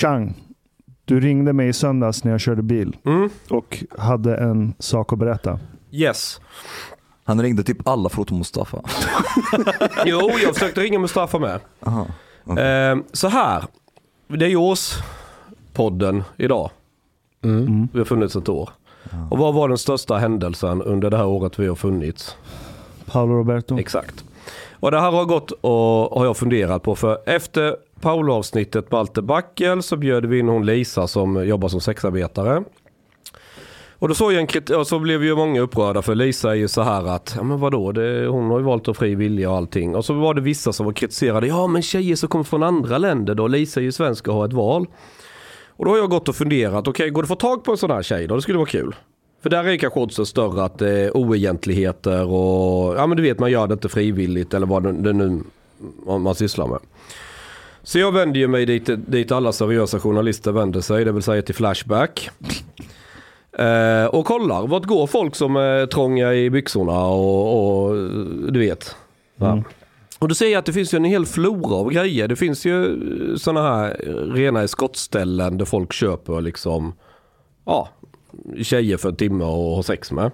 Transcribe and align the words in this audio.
Chang, 0.00 0.34
du 1.04 1.20
ringde 1.20 1.52
mig 1.52 1.68
i 1.68 1.72
söndags 1.72 2.24
när 2.24 2.30
jag 2.32 2.40
körde 2.40 2.62
bil 2.62 2.96
Mm. 3.04 3.30
och 3.50 3.84
hade 3.98 4.36
en 4.36 4.74
sak 4.78 5.12
att 5.12 5.18
berätta. 5.18 5.58
Yes. 5.90 6.40
Han 7.24 7.42
ringde 7.42 7.62
typ 7.62 7.88
alla 7.88 8.08
förutom 8.08 8.38
Mustafa. 8.38 8.80
Jo, 10.06 10.30
jag 10.42 10.54
försökte 10.54 10.80
ringa 10.80 10.98
Mustafa 10.98 11.38
med. 11.38 11.60
Aha. 11.80 12.06
Eh, 12.60 12.96
så 13.12 13.28
här. 13.28 13.64
Det 14.28 14.44
är 14.44 14.48
ju 14.48 14.56
årspodden 14.56 16.22
idag. 16.36 16.70
Mm. 17.44 17.88
Vi 17.92 17.98
har 17.98 18.04
funnits 18.06 18.36
ett 18.36 18.48
år. 18.48 18.70
Och 19.30 19.38
vad 19.38 19.54
var 19.54 19.68
den 19.68 19.78
största 19.78 20.16
händelsen 20.18 20.82
under 20.82 21.10
det 21.10 21.16
här 21.16 21.26
året 21.26 21.58
vi 21.58 21.66
har 21.66 21.74
funnits? 21.74 22.36
Paolo 23.06 23.34
Roberto. 23.34 23.78
Exakt. 23.78 24.24
Och 24.72 24.90
det 24.90 25.00
här 25.00 25.10
har 25.10 25.24
gått 25.24 25.50
och 25.50 26.18
har 26.18 26.24
jag 26.24 26.36
funderat 26.36 26.82
på 26.82 26.94
för 26.94 27.18
efter 27.26 27.76
Paolo-avsnittet 28.00 28.90
Balter 28.90 29.22
Backel 29.22 29.82
så 29.82 29.96
bjöd 29.96 30.26
vi 30.26 30.38
in 30.38 30.48
hon 30.48 30.66
Lisa 30.66 31.06
som 31.06 31.46
jobbar 31.46 31.68
som 31.68 31.80
sexarbetare. 31.80 32.64
Och 34.00 34.08
då 34.08 34.14
såg 34.14 34.32
jag 34.32 34.40
en 34.40 34.46
kritik, 34.46 34.76
och 34.76 34.86
så 34.86 34.98
blev 34.98 35.24
ju 35.24 35.36
många 35.36 35.60
upprörda 35.60 36.02
för 36.02 36.14
Lisa 36.14 36.50
är 36.50 36.54
ju 36.54 36.68
så 36.68 36.82
här 36.82 37.08
att, 37.08 37.34
ja 37.36 37.42
men 37.42 37.60
vadå, 37.60 37.92
det, 37.92 38.26
hon 38.26 38.50
har 38.50 38.58
ju 38.58 38.64
valt 38.64 38.88
att 38.88 38.96
fri 38.96 39.14
vilja 39.14 39.50
och 39.50 39.56
allting. 39.56 39.96
Och 39.96 40.04
så 40.04 40.14
var 40.14 40.34
det 40.34 40.40
vissa 40.40 40.72
som 40.72 40.86
var 40.86 40.92
kritiserade, 40.92 41.46
ja 41.46 41.66
men 41.66 41.82
tjejer 41.82 42.16
som 42.16 42.28
kommer 42.28 42.44
från 42.44 42.62
andra 42.62 42.98
länder 42.98 43.34
då, 43.34 43.48
Lisa 43.48 43.80
är 43.80 43.84
ju 43.84 43.92
svensk 43.92 44.28
och 44.28 44.34
har 44.34 44.44
ett 44.44 44.52
val. 44.52 44.86
Och 45.66 45.84
då 45.84 45.90
har 45.90 45.98
jag 45.98 46.10
gått 46.10 46.28
och 46.28 46.36
funderat, 46.36 46.88
okej 46.88 47.10
går 47.10 47.22
det 47.22 47.24
att 47.24 47.28
få 47.28 47.34
tag 47.34 47.64
på 47.64 47.70
en 47.70 47.78
sån 47.78 47.90
här 47.90 48.02
tjej 48.02 48.26
då? 48.26 48.36
Det 48.36 48.42
skulle 48.42 48.58
vara 48.58 48.68
kul. 48.68 48.94
För 49.42 49.50
där 49.50 49.64
är 49.64 49.76
kanske 49.76 50.00
oddsen 50.00 50.26
större 50.26 50.64
att 50.64 50.78
det 50.78 50.90
är 50.90 51.16
oegentligheter 51.16 52.26
och 52.26 52.96
ja 52.96 53.06
men 53.06 53.16
du 53.16 53.22
vet 53.22 53.38
man 53.38 53.50
gör 53.50 53.66
det 53.66 53.72
inte 53.72 53.88
frivilligt 53.88 54.54
eller 54.54 54.66
vad 54.66 54.82
det, 54.82 54.92
det 54.92 55.12
nu 55.12 55.42
man 56.06 56.34
sysslar 56.34 56.66
med. 56.66 56.78
Så 57.82 57.98
jag 57.98 58.12
vänder 58.12 58.40
ju 58.40 58.48
mig 58.48 58.66
dit, 58.66 58.90
dit 59.10 59.32
alla 59.32 59.52
seriösa 59.52 60.00
journalister 60.00 60.52
vänder 60.52 60.80
sig, 60.80 61.04
det 61.04 61.12
vill 61.12 61.22
säga 61.22 61.42
till 61.42 61.54
Flashback. 61.54 62.30
Eh, 63.52 64.04
och 64.04 64.26
kollar, 64.26 64.66
vart 64.66 64.84
går 64.84 65.06
folk 65.06 65.34
som 65.34 65.56
är 65.56 65.86
trånga 65.86 66.34
i 66.34 66.50
byxorna 66.50 67.06
och, 67.06 67.88
och 67.88 67.94
du 68.52 68.60
vet. 68.60 68.96
Ja. 69.36 69.62
Och 70.18 70.28
då 70.28 70.34
ser 70.34 70.48
jag 70.48 70.58
att 70.58 70.66
det 70.66 70.72
finns 70.72 70.94
ju 70.94 70.96
en 70.96 71.04
hel 71.04 71.26
flora 71.26 71.74
av 71.74 71.90
grejer. 71.90 72.28
Det 72.28 72.36
finns 72.36 72.66
ju 72.66 72.98
sådana 73.36 73.62
här 73.62 73.96
rena 74.34 74.68
skottställen 74.68 75.58
där 75.58 75.64
folk 75.64 75.92
köper 75.92 76.40
liksom, 76.40 76.92
ja, 77.66 77.88
tjejer 78.62 78.96
för 78.96 79.08
en 79.08 79.16
timme 79.16 79.44
och 79.44 79.76
har 79.76 79.82
sex 79.82 80.12
med. 80.12 80.30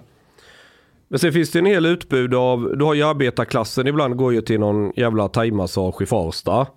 Men 1.07 1.19
sen 1.19 1.33
finns 1.33 1.51
det 1.51 1.59
en 1.59 1.65
hel 1.65 1.85
utbud 1.85 2.33
av, 2.33 2.77
du 2.77 2.85
har 2.85 2.93
ju 2.93 3.03
arbetarklassen 3.03 3.87
ibland 3.87 4.15
går 4.15 4.33
ju 4.33 4.41
till 4.41 4.59
någon 4.59 4.91
jävla 4.95 5.27
thaimassage 5.27 6.01
i 6.01 6.05
Farsta. 6.05 6.67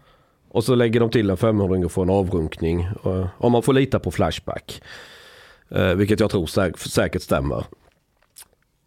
Och 0.50 0.64
så 0.64 0.74
lägger 0.74 1.00
de 1.00 1.10
till 1.10 1.30
en 1.30 1.36
500 1.36 1.84
och 1.84 1.92
får 1.92 2.02
en 2.02 2.10
avrunkning. 2.10 2.88
Om 3.38 3.52
man 3.52 3.62
får 3.62 3.72
lita 3.72 3.98
på 3.98 4.10
Flashback. 4.10 4.82
Eh, 5.70 5.94
vilket 5.94 6.20
jag 6.20 6.30
tror 6.30 6.46
säkert 6.88 7.22
stämmer. 7.22 7.64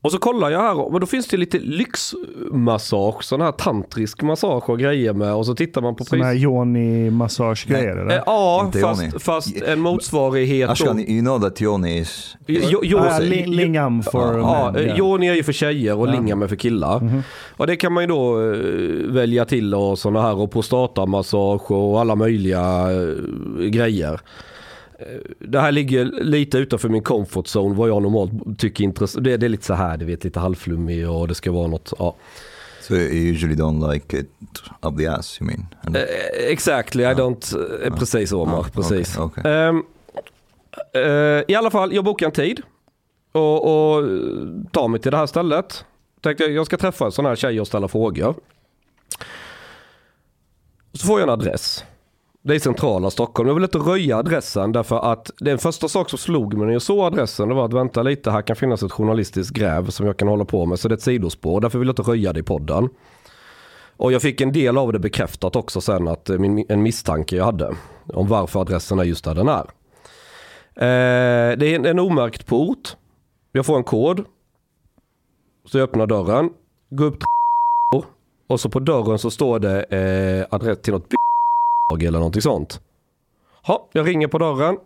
Och 0.04 0.12
så 0.12 0.18
kollar 0.18 0.50
jag 0.50 0.60
här, 0.60 0.92
men 0.92 1.02
då 1.02 1.08
finns 1.08 1.28
det 1.28 1.38
lite 1.38 1.60
lyxmassage, 1.60 3.24
sån 3.24 3.42
här 3.42 3.52
tantrisk 3.52 4.22
massage 4.22 4.70
och 4.70 4.80
grejer 4.80 5.14
med. 5.14 5.34
Och 5.34 5.46
så 5.46 5.56
tittar 5.56 5.82
man 5.82 5.96
på 5.96 6.04
Sådana 6.06 6.26
här 6.26 6.34
pris. 6.34 6.44
Yoni-massagegrejer 6.44 7.96
Eh, 7.96 8.02
eller? 8.02 8.24
ja, 8.26 8.64
Inte 8.66 8.80
fast, 8.80 9.22
fast 9.24 9.62
en 9.62 9.80
motsvarighet. 9.80 10.70
Ashkan, 10.70 11.00
you 11.00 11.22
know 11.22 11.40
that 11.42 11.62
Johnny 11.62 11.98
is... 12.00 12.36
Ah, 12.98 13.20
lingam 13.20 14.04
for 14.04 14.38
Ja, 14.40 14.72
men. 14.74 14.90
eh, 14.90 14.96
Joni 14.98 15.28
är 15.28 15.34
ju 15.34 15.44
för 15.44 15.54
tjejer 15.54 15.96
och 15.98 16.08
Ja. 16.08 16.12
Lingam 16.12 16.42
är 16.42 16.48
för 16.48 16.56
killar. 16.56 17.24
Och 17.58 17.68
det 17.68 17.76
kan 17.76 17.94
man 17.94 18.04
ju 18.04 18.08
då 18.08 18.42
eh, 18.42 19.14
välja 19.14 19.46
till 19.46 19.76
och 19.76 20.00
sådana 20.00 20.22
här 20.22 20.36
och 20.40 20.52
prostatamassage 20.52 21.72
och 21.72 22.00
alla 22.02 22.16
möjliga 22.16 22.62
eh, 22.92 23.66
grejer. 23.66 24.20
Eh, 25.00 25.06
Det 25.40 25.60
här 25.60 25.72
ligger 25.72 26.06
lite 26.06 26.58
utanför 26.58 26.90
min 26.90 27.04
comfort 27.04 27.46
zone 27.56 27.76
vad 27.76 27.90
jag 27.90 28.02
normalt 28.02 28.60
tycker 28.60 28.84
är 28.84 28.86
intressant. 28.86 29.24
Det, 29.24 29.38
det 29.38 29.46
är 29.46 29.50
lite 29.50 29.66
så 29.66 29.74
här, 29.74 29.98
du 29.98 30.06
vet 30.06 30.24
lite 30.24 30.40
halvflummig 30.40 31.10
och 31.10 31.28
det 31.28 31.36
ska 31.36 31.52
vara 31.52 31.68
något, 31.68 31.94
ja. 32.00 32.16
So 32.82 32.96
you 32.96 33.32
usually 33.34 33.56
don't 33.56 33.94
like 33.94 34.18
it 34.18 34.30
up 34.82 34.98
the 34.98 35.08
ass, 35.08 35.42
you 35.42 35.48
mean? 35.48 35.96
Eh, 35.96 36.04
Exactly, 36.52 37.04
I 37.04 37.08
don't, 37.14 37.56
eh, 37.86 37.96
precis 37.96 38.32
Omar, 38.32 38.56
Ja, 38.58 38.66
precis. 38.74 39.18
okej, 39.18 39.42
okej. 39.42 39.52
Ehm, 39.54 39.84
eh, 40.94 41.44
I 41.48 41.56
alla 41.56 41.72
fall, 41.72 41.94
jag 41.94 42.04
bokar 42.04 42.26
en 42.26 42.32
tid 42.32 42.62
och, 43.32 43.64
och 43.96 44.04
tar 44.72 44.88
mig 44.88 45.00
till 45.00 45.12
det 45.12 45.18
här 45.18 45.26
stället. 45.26 45.86
Tänkte 46.22 46.44
jag, 46.44 46.66
ska 46.66 46.78
träffa 46.78 47.12
sån 47.12 47.26
här 47.26 47.36
tjej 47.36 47.62
och 47.62 47.68
ställa 47.68 47.88
frågor. 47.88 48.36
Så 50.94 51.08
får 51.08 51.20
jag 51.20 51.28
en 51.30 51.34
adress. 51.34 51.84
Det 52.46 52.56
är 52.56 52.60
centrala 52.60 53.12
Stockholm. 53.12 53.48
Jag 53.48 53.56
vill 53.56 53.64
inte 53.64 53.78
röja 53.78 54.18
adressen 54.18 54.72
därför 54.72 55.12
att 55.12 55.32
den 55.38 55.58
första 55.58 55.88
sak 55.88 56.10
som 56.10 56.20
slog 56.20 56.54
mig 56.54 56.66
när 56.66 56.74
jag 56.74 56.82
såg 56.82 57.00
adressen 57.00 57.50
det 57.50 57.56
var 57.56 57.66
att 57.66 57.74
vänta 57.74 58.04
lite, 58.04 58.32
här 58.32 58.42
kan 58.42 58.56
finnas 58.56 58.84
ett 58.84 58.92
journalistiskt 58.92 59.54
gräv 59.54 59.90
som 59.90 60.06
jag 60.06 60.18
kan 60.18 60.28
hålla 60.28 60.46
på 60.46 60.66
med. 60.66 60.80
Så 60.80 60.88
det 60.88 60.94
är 60.94 60.98
ett 60.98 61.02
sidospår, 61.02 61.62
därför 61.62 61.80
vill 61.80 61.88
jag 61.88 61.92
inte 61.92 62.12
röja 62.12 62.34
det 62.34 62.40
i 62.40 62.44
podden. 62.44 62.90
Och 63.98 64.12
jag 64.12 64.22
fick 64.22 64.42
en 64.42 64.52
del 64.52 64.78
av 64.78 64.94
det 64.94 65.00
bekräftat 65.00 65.56
också 65.56 65.82
sen 65.82 66.08
att 66.08 66.30
min, 66.30 66.66
en 66.70 66.84
misstanke 66.84 67.36
jag 67.36 67.46
hade 67.46 67.76
om 68.08 68.28
varför 68.28 68.62
adressen 68.62 69.00
är 69.00 69.04
just 69.04 69.26
där 69.26 69.36
den 69.36 69.48
är. 69.48 69.66
Eh, 70.76 71.58
det 71.58 71.66
är 71.66 71.76
en, 71.76 71.86
en 71.86 72.00
omärkt 72.00 72.46
port. 72.46 72.96
Jag 73.52 73.66
får 73.66 73.78
en 73.78 73.84
kod. 73.84 74.26
Så 75.66 75.78
jag 75.78 75.84
öppnar 75.84 76.08
dörren. 76.08 76.50
Går 76.90 77.06
upp 77.06 77.20
till 77.20 77.28
och 78.48 78.60
så 78.60 78.70
på 78.70 78.80
dörren 78.80 79.20
så 79.20 79.32
står 79.32 79.60
det 79.60 79.84
eh, 79.84 80.56
adress 80.56 80.82
till 80.82 80.94
något 80.94 81.10
eller 81.92 82.12
någonting 82.20 82.42
sånt. 82.42 82.82
Ja, 83.68 83.88
jag 83.92 84.08
ringer 84.08 84.28
på 84.28 84.38
dörren. 84.38 84.78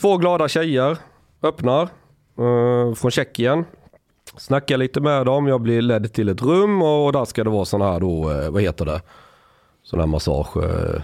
Två 0.00 0.16
glada 0.16 0.48
tjejer 0.48 0.98
öppnar 1.42 1.82
eh, 2.38 2.94
från 2.94 3.10
Tjeckien. 3.10 3.64
Snackar 4.36 4.76
lite 4.76 5.00
med 5.00 5.26
dem, 5.26 5.46
jag 5.46 5.60
blir 5.60 5.82
ledd 5.82 6.12
till 6.12 6.28
ett 6.28 6.42
rum 6.42 6.82
och 6.82 7.12
där 7.12 7.24
ska 7.24 7.44
det 7.44 7.50
vara 7.50 7.64
sån 7.64 7.80
här 7.82 8.00
då, 8.00 8.30
eh, 8.30 8.50
vad 8.50 8.62
heter 8.62 8.84
det? 8.84 9.02
Sån 9.82 10.00
här 10.00 10.06
massage. 10.06 10.56
eh, 10.56 11.02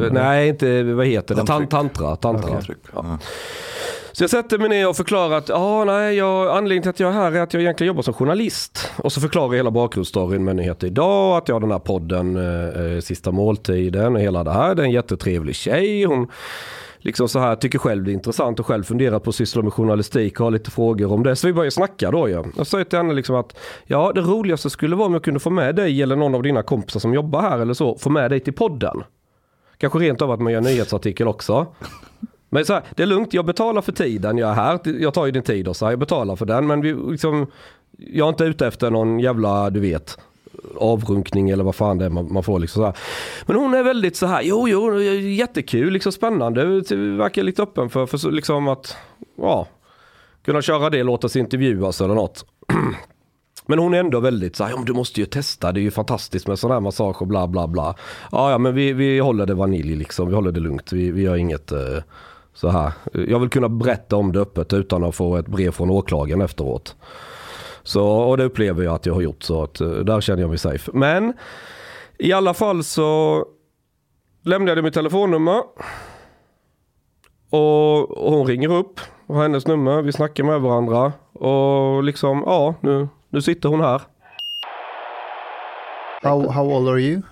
eller? 0.00 0.10
Nej, 0.10 0.48
inte, 0.48 0.82
vad 0.82 1.06
heter 1.06 1.34
det? 1.34 1.40
Tan- 1.40 1.46
Tantrik. 1.46 1.70
Tantra. 1.70 2.16
tantra. 2.16 2.50
Tantrik, 2.50 2.76
ja. 2.94 3.18
Så 4.18 4.24
jag 4.24 4.30
sätter 4.30 4.58
mig 4.58 4.68
ner 4.68 4.88
och 4.88 4.96
förklarar 4.96 5.36
att 5.36 5.50
ah, 5.50 5.84
nej, 5.84 6.16
jag, 6.16 6.56
anledningen 6.56 6.82
till 6.82 6.90
att 6.90 7.00
jag 7.00 7.10
är 7.10 7.14
här 7.14 7.32
är 7.32 7.40
att 7.40 7.54
jag 7.54 7.62
egentligen 7.62 7.88
jobbar 7.88 8.02
som 8.02 8.14
journalist. 8.14 8.90
Och 8.96 9.12
så 9.12 9.20
förklarar 9.20 9.46
jag 9.46 9.56
hela 9.56 9.70
bakgrundsstoryn 9.70 10.44
med 10.44 10.56
nyheter 10.56 10.86
idag, 10.86 11.36
att 11.36 11.48
jag 11.48 11.54
har 11.54 11.60
den 11.60 11.70
här 11.70 11.78
podden 11.78 12.36
eh, 12.36 12.94
eh, 12.94 13.00
Sista 13.00 13.30
måltiden 13.30 14.14
och 14.14 14.20
hela 14.20 14.44
det 14.44 14.52
här. 14.52 14.74
Det 14.74 14.82
är 14.82 14.84
en 14.84 14.90
jättetrevlig 14.90 15.54
tjej. 15.54 16.04
Hon 16.04 16.28
liksom 16.98 17.28
så 17.28 17.38
här 17.38 17.56
tycker 17.56 17.78
själv 17.78 18.04
det 18.04 18.10
är 18.10 18.12
intressant 18.12 18.60
och 18.60 18.66
själv 18.66 18.82
funderar 18.84 19.18
på 19.18 19.30
att 19.30 19.36
syssla 19.36 19.62
med 19.62 19.72
journalistik 19.72 20.40
och 20.40 20.46
har 20.46 20.50
lite 20.50 20.70
frågor 20.70 21.12
om 21.12 21.22
det. 21.22 21.36
Så 21.36 21.46
vi 21.46 21.52
börjar 21.52 21.70
snacka 21.70 22.10
då 22.10 22.28
ju. 22.28 22.44
Jag 22.56 22.66
säger 22.66 22.84
till 22.84 22.98
henne 22.98 23.14
liksom 23.14 23.36
att 23.36 23.58
ja, 23.84 24.12
det 24.14 24.20
roligaste 24.20 24.70
skulle 24.70 24.96
vara 24.96 25.06
om 25.06 25.12
jag 25.12 25.24
kunde 25.24 25.40
få 25.40 25.50
med 25.50 25.74
dig 25.74 26.02
eller 26.02 26.16
någon 26.16 26.34
av 26.34 26.42
dina 26.42 26.62
kompisar 26.62 27.00
som 27.00 27.14
jobbar 27.14 27.40
här 27.42 27.58
eller 27.58 27.74
så, 27.74 27.98
få 27.98 28.10
med 28.10 28.30
dig 28.30 28.40
till 28.40 28.54
podden. 28.54 29.02
Kanske 29.78 29.98
rent 29.98 30.22
av 30.22 30.30
att 30.30 30.40
man 30.40 30.52
gör 30.52 30.58
en 30.58 30.64
nyhetsartikel 30.64 31.28
också. 31.28 31.66
Men 32.48 32.64
så 32.64 32.72
här, 32.72 32.82
det 32.96 33.02
är 33.02 33.06
lugnt, 33.06 33.34
jag 33.34 33.44
betalar 33.44 33.82
för 33.82 33.92
tiden 33.92 34.38
jag 34.38 34.50
är 34.50 34.54
här. 34.54 34.80
Jag 34.84 35.14
tar 35.14 35.26
ju 35.26 35.32
din 35.32 35.42
tid 35.42 35.68
och 35.68 35.76
så 35.76 35.84
här, 35.84 35.92
jag 35.92 35.98
betalar 35.98 36.36
för 36.36 36.46
den. 36.46 36.66
Men 36.66 36.80
vi, 36.80 36.94
liksom, 37.10 37.46
jag 37.98 38.24
är 38.24 38.28
inte 38.28 38.44
ute 38.44 38.66
efter 38.66 38.90
någon 38.90 39.20
jävla, 39.20 39.70
du 39.70 39.80
vet, 39.80 40.18
avrunkning 40.76 41.50
eller 41.50 41.64
vad 41.64 41.74
fan 41.74 41.98
det 41.98 42.04
är 42.04 42.10
man, 42.10 42.32
man 42.32 42.42
får. 42.42 42.58
Liksom 42.58 42.80
så 42.80 42.84
här. 42.84 42.96
Men 43.46 43.56
hon 43.56 43.74
är 43.74 43.82
väldigt 43.82 44.16
så 44.16 44.26
här, 44.26 44.42
jo, 44.42 44.68
jo, 44.68 45.00
jättekul, 45.00 45.92
liksom 45.92 46.12
spännande. 46.12 46.64
Verkar 47.16 47.42
lite 47.42 47.62
öppen 47.62 47.90
för, 47.90 48.06
för 48.06 48.30
liksom 48.30 48.68
att, 48.68 48.96
ja, 49.36 49.66
kunna 50.44 50.62
köra 50.62 50.90
det, 50.90 51.02
låta 51.02 51.28
sig 51.28 51.40
intervjuas 51.40 52.00
eller 52.00 52.14
något. 52.14 52.44
Men 53.66 53.78
hon 53.78 53.94
är 53.94 54.00
ändå 54.00 54.20
väldigt 54.20 54.56
så 54.56 54.64
här, 54.64 54.70
ja, 54.70 54.76
men 54.76 54.84
du 54.84 54.92
måste 54.92 55.20
ju 55.20 55.26
testa, 55.26 55.72
det 55.72 55.80
är 55.80 55.82
ju 55.82 55.90
fantastiskt 55.90 56.46
med 56.46 56.58
sån 56.58 56.70
här 56.70 56.80
massage 56.80 57.22
och 57.22 57.26
bla 57.26 57.48
bla 57.48 57.66
bla. 57.66 57.94
Ja, 58.32 58.50
ja 58.50 58.58
men 58.58 58.74
vi, 58.74 58.92
vi 58.92 59.18
håller 59.18 59.46
det 59.46 59.54
vanilj 59.54 59.96
liksom, 59.96 60.28
vi 60.28 60.34
håller 60.34 60.52
det 60.52 60.60
lugnt, 60.60 60.92
vi, 60.92 61.10
vi 61.10 61.22
gör 61.22 61.36
inget 61.36 61.72
eh, 61.72 61.98
så 62.60 62.68
här. 62.68 62.92
Jag 63.12 63.38
vill 63.38 63.48
kunna 63.48 63.68
berätta 63.68 64.16
om 64.16 64.32
det 64.32 64.40
öppet 64.40 64.72
utan 64.72 65.04
att 65.04 65.14
få 65.14 65.36
ett 65.36 65.46
brev 65.46 65.70
från 65.70 65.90
åklagaren 65.90 66.40
efteråt. 66.40 66.96
Så, 67.82 68.06
och 68.06 68.36
det 68.36 68.44
upplever 68.44 68.84
jag 68.84 68.94
att 68.94 69.06
jag 69.06 69.14
har 69.14 69.20
gjort 69.20 69.42
så 69.42 69.62
att 69.62 69.80
eh, 69.80 69.88
där 69.90 70.20
känner 70.20 70.42
jag 70.42 70.48
mig 70.48 70.58
safe. 70.58 70.90
Men 70.94 71.32
i 72.18 72.32
alla 72.32 72.54
fall 72.54 72.84
så 72.84 73.44
lämnade 74.42 74.78
jag 74.78 74.84
mitt 74.84 74.94
telefonnummer. 74.94 75.62
Och, 77.50 78.10
och 78.10 78.32
hon 78.32 78.46
ringer 78.46 78.72
upp, 78.72 79.00
och 79.26 79.34
har 79.34 79.42
hennes 79.42 79.66
nummer, 79.66 80.02
vi 80.02 80.12
snackar 80.12 80.44
med 80.44 80.60
varandra. 80.60 81.12
Och 81.32 82.02
liksom, 82.02 82.42
ja, 82.46 82.74
nu, 82.80 83.08
nu 83.28 83.42
sitter 83.42 83.68
hon 83.68 83.80
här. 83.80 84.02
How 86.22 86.50
how 86.50 86.76
old 86.76 86.88
are 86.88 87.00
you? 87.00 87.22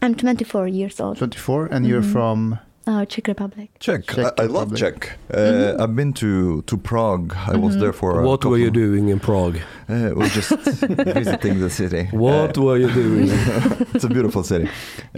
I'm 0.00 0.14
24 0.14 0.68
years 0.68 1.00
old. 1.00 1.18
24, 1.18 1.68
and 1.72 1.86
you're 1.86 2.12
from. 2.12 2.56
Uh, 2.86 3.04
Czech 3.08 3.26
Republic. 3.28 3.70
Czech. 3.80 4.06
Czech 4.06 4.26
I, 4.38 4.42
I 4.44 4.46
love 4.46 4.72
Czech. 4.74 5.18
Uh, 5.30 5.82
I've 5.82 5.94
been 5.96 6.12
to, 6.12 6.62
to 6.66 6.76
Prague. 6.78 7.34
I 7.52 7.56
was 7.56 7.76
there 7.78 7.92
for 7.92 8.20
a 8.20 8.22
What 8.24 8.44
were 8.44 8.58
you 8.58 8.70
doing 8.70 9.08
in 9.08 9.18
Prague? 9.18 9.56
Uh, 9.88 10.10
we're 10.14 10.28
just 10.28 10.50
visiting 11.14 11.58
the 11.60 11.70
city. 11.70 12.08
What 12.12 12.56
Uh, 12.56 12.62
were 12.62 12.78
you 12.78 12.88
doing? 12.94 13.28
it's 13.94 14.04
a 14.04 14.08
beautiful 14.08 14.44
city. 14.44 14.68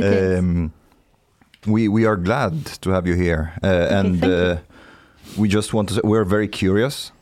Um, 0.02 0.72
we 1.66 1.88
we 1.88 2.06
are 2.06 2.16
glad 2.16 2.52
to 2.80 2.90
have 2.90 3.06
you 3.06 3.14
here, 3.16 3.52
uh, 3.62 3.66
and 3.98 4.20
thank 4.20 4.24
you. 4.24 4.32
uh, 4.32 4.58
we 5.36 5.48
just 5.48 5.74
want 5.74 5.88
to 5.88 5.94
say 5.94 6.00
we're 6.04 6.24
very 6.24 6.48
curious, 6.48 7.12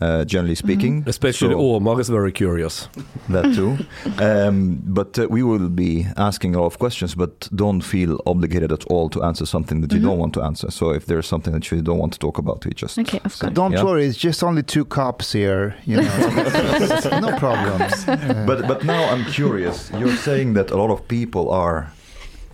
uh, 0.00 0.24
generally 0.24 0.54
speaking. 0.54 1.04
Especially 1.06 1.54
So- 1.54 1.74
Omar 1.76 2.00
is 2.00 2.08
very 2.08 2.32
curious. 2.32 2.88
that 3.28 3.54
too. 3.54 3.76
um, 4.18 4.80
but 4.84 5.18
uh, 5.18 5.26
we 5.30 5.42
will 5.42 5.68
be 5.68 6.06
asking 6.16 6.54
a 6.54 6.58
lot 6.60 6.66
of 6.66 6.78
questions, 6.78 7.14
but 7.14 7.48
don't 7.54 7.82
feel 7.82 8.18
obligated 8.26 8.72
at 8.72 8.84
all 8.86 9.08
to 9.10 9.22
answer 9.22 9.46
something 9.46 9.80
that 9.82 9.92
you 9.92 10.00
Mhm. 10.00 10.04
don't 10.08 10.18
want 10.18 10.34
to 10.34 10.42
answer. 10.42 10.70
So 10.70 10.90
if 10.90 11.04
there's 11.06 11.26
something 11.26 11.52
that 11.52 11.70
you 11.70 11.82
don't 11.82 11.98
want 11.98 12.12
to 12.12 12.18
talk 12.18 12.38
about, 12.38 12.64
we 12.64 12.72
just 12.72 12.98
Okay, 12.98 13.20
of 13.24 13.32
say- 13.32 13.46
course. 13.46 13.54
Don't 13.54 13.72
yeah. 13.72 13.84
worry, 13.84 14.06
it's 14.06 14.18
just 14.18 14.42
only 14.42 14.62
two 14.62 14.84
cops 14.84 15.32
here. 15.32 15.74
You 15.86 15.96
know, 15.96 17.20
no 17.20 17.36
problems. 17.38 18.04
But 18.46 18.66
but 18.68 18.84
now 18.84 19.02
I'm 19.12 19.24
curious. 19.24 19.90
You're 19.98 20.16
saying 20.16 20.54
that 20.54 20.70
a 20.70 20.76
lot 20.76 20.90
of 20.90 21.00
people 21.08 21.50
are 21.50 21.92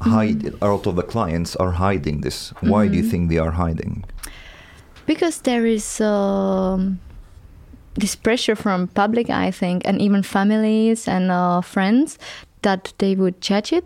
hide 0.01 0.53
a 0.61 0.67
lot 0.69 0.87
of 0.87 0.95
the 0.97 1.03
clients 1.03 1.57
are 1.57 1.73
hiding 1.73 2.21
this. 2.23 2.53
Why 2.61 2.89
do 2.89 2.97
you 2.97 3.03
Mhm. 3.05 3.11
think 3.11 3.31
they 3.31 3.39
are 3.39 3.53
hiding? 3.53 4.05
Because 5.07 5.41
there 5.43 5.65
is 5.67 6.01
um, 6.01 6.99
this 7.97 8.15
pressure 8.17 8.55
from 8.57 8.89
public, 8.89 9.31
I 9.31 9.51
think, 9.51 9.83
and 9.85 10.01
even 10.01 10.23
families 10.23 11.09
and 11.09 11.31
uh, 11.31 11.61
friends 11.61 12.19
that 12.63 12.93
they 12.99 13.15
would 13.15 13.41
judge 13.41 13.73
it. 13.73 13.85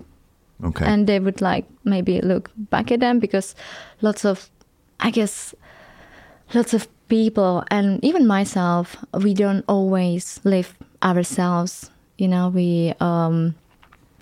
Okay. 0.63 0.85
and 0.85 1.07
they 1.07 1.19
would 1.19 1.41
like 1.41 1.65
maybe 1.85 2.21
look 2.21 2.51
back 2.55 2.93
at 2.93 3.01
them 3.01 3.19
because 3.19 3.55
lots 4.03 4.27
of 4.27 4.51
i 5.01 5.11
guess 5.11 5.55
lots 6.53 6.75
of 6.75 6.87
people 7.09 7.65
and 7.71 8.05
even 8.05 8.27
myself 8.27 8.95
we 9.15 9.33
don't 9.33 9.65
always 9.69 10.39
live 10.45 10.77
ourselves. 11.03 11.91
You 12.19 12.29
know 12.29 12.51
we 12.51 12.93
um 13.01 13.55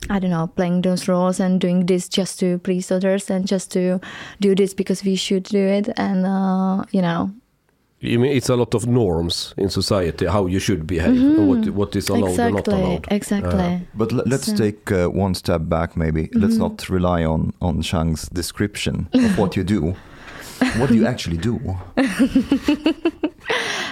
i 0.09 0.21
don't 0.21 0.31
know 0.31 0.47
playing 0.47 0.83
those 0.83 1.09
roles 1.09 1.41
and 1.41 1.61
doing 1.61 1.87
this 1.87 2.09
just 2.09 2.39
to 2.39 2.59
please 2.61 2.93
others 2.93 3.29
and 3.31 3.45
just 3.45 3.73
to 3.73 3.99
do 4.41 4.55
this 4.55 4.75
because 4.75 5.03
we 5.03 5.17
should 5.17 5.43
do 5.43 5.59
it. 5.67 5.89
And 5.97 6.25
uh 6.25 6.85
you 6.93 7.03
know 7.03 7.33
You 8.01 8.19
mean 8.21 8.37
it's 8.37 8.49
a 8.49 8.55
lot 8.57 8.75
of 8.75 8.87
norms 8.87 9.55
in 9.57 9.71
society 9.71 10.27
how 10.27 10.47
you 10.47 10.61
should 10.61 10.87
behave 10.87 11.21
and 11.21 11.49
what 11.49 11.69
what 11.71 11.97
is 11.97 12.09
allowed 12.09 12.39
and 12.39 12.55
not 12.55 12.69
allowed. 12.69 13.07
exactly 13.11 13.81
But 13.95 14.13
l- 14.13 14.23
let's 14.27 14.47
So- 14.47 14.57
take 14.57 14.93
uh, 14.93 15.09
one 15.09 15.35
step 15.35 15.63
back, 15.69 15.97
maybe. 15.97 16.29
Let's 16.33 16.55
Mhm. 16.55 16.59
not 16.61 16.89
rely 16.89 17.25
on 17.25 17.53
on 17.61 17.83
Chang's 17.83 18.29
description 18.33 19.09
of 19.15 19.37
what 19.39 19.57
you 19.57 19.65
do. 19.65 19.95
What 20.79 20.89
do 20.91 20.95
you 20.95 21.07
actually 21.07 21.39
do? 21.39 21.59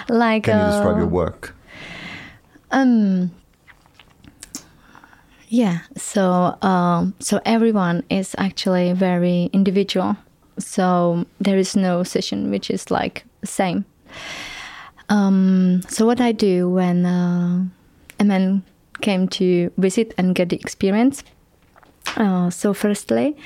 like 0.09 0.45
Can 0.45 0.59
you 0.61 0.67
describe 0.73 0.97
uh, 0.97 0.99
your 0.99 1.09
work? 1.11 1.55
Um. 2.71 3.31
Yeah. 5.49 5.79
So, 5.97 6.55
um, 6.63 7.15
so 7.21 7.41
everyone 7.45 8.03
is 8.11 8.35
actually 8.39 8.93
very 8.95 9.49
individual. 9.53 10.17
So 10.59 11.25
there 11.45 11.59
is 11.59 11.77
no 11.77 12.03
session 12.05 12.51
which 12.51 12.71
is 12.71 12.91
like 12.91 13.25
same. 13.45 13.85
Um, 15.09 15.83
so 15.89 16.07
what 16.07 16.21
I 16.21 16.33
do 16.33 16.69
when 16.69 17.07
uh, 17.07 17.65
a 18.19 18.25
man 18.25 18.63
came 19.01 19.29
to 19.29 19.71
visit 19.77 20.15
and 20.19 20.35
get 20.35 20.49
the 20.49 20.57
experience. 20.57 21.23
Uh, 22.17 22.51
so 22.51 22.73
firstly, 22.73 23.37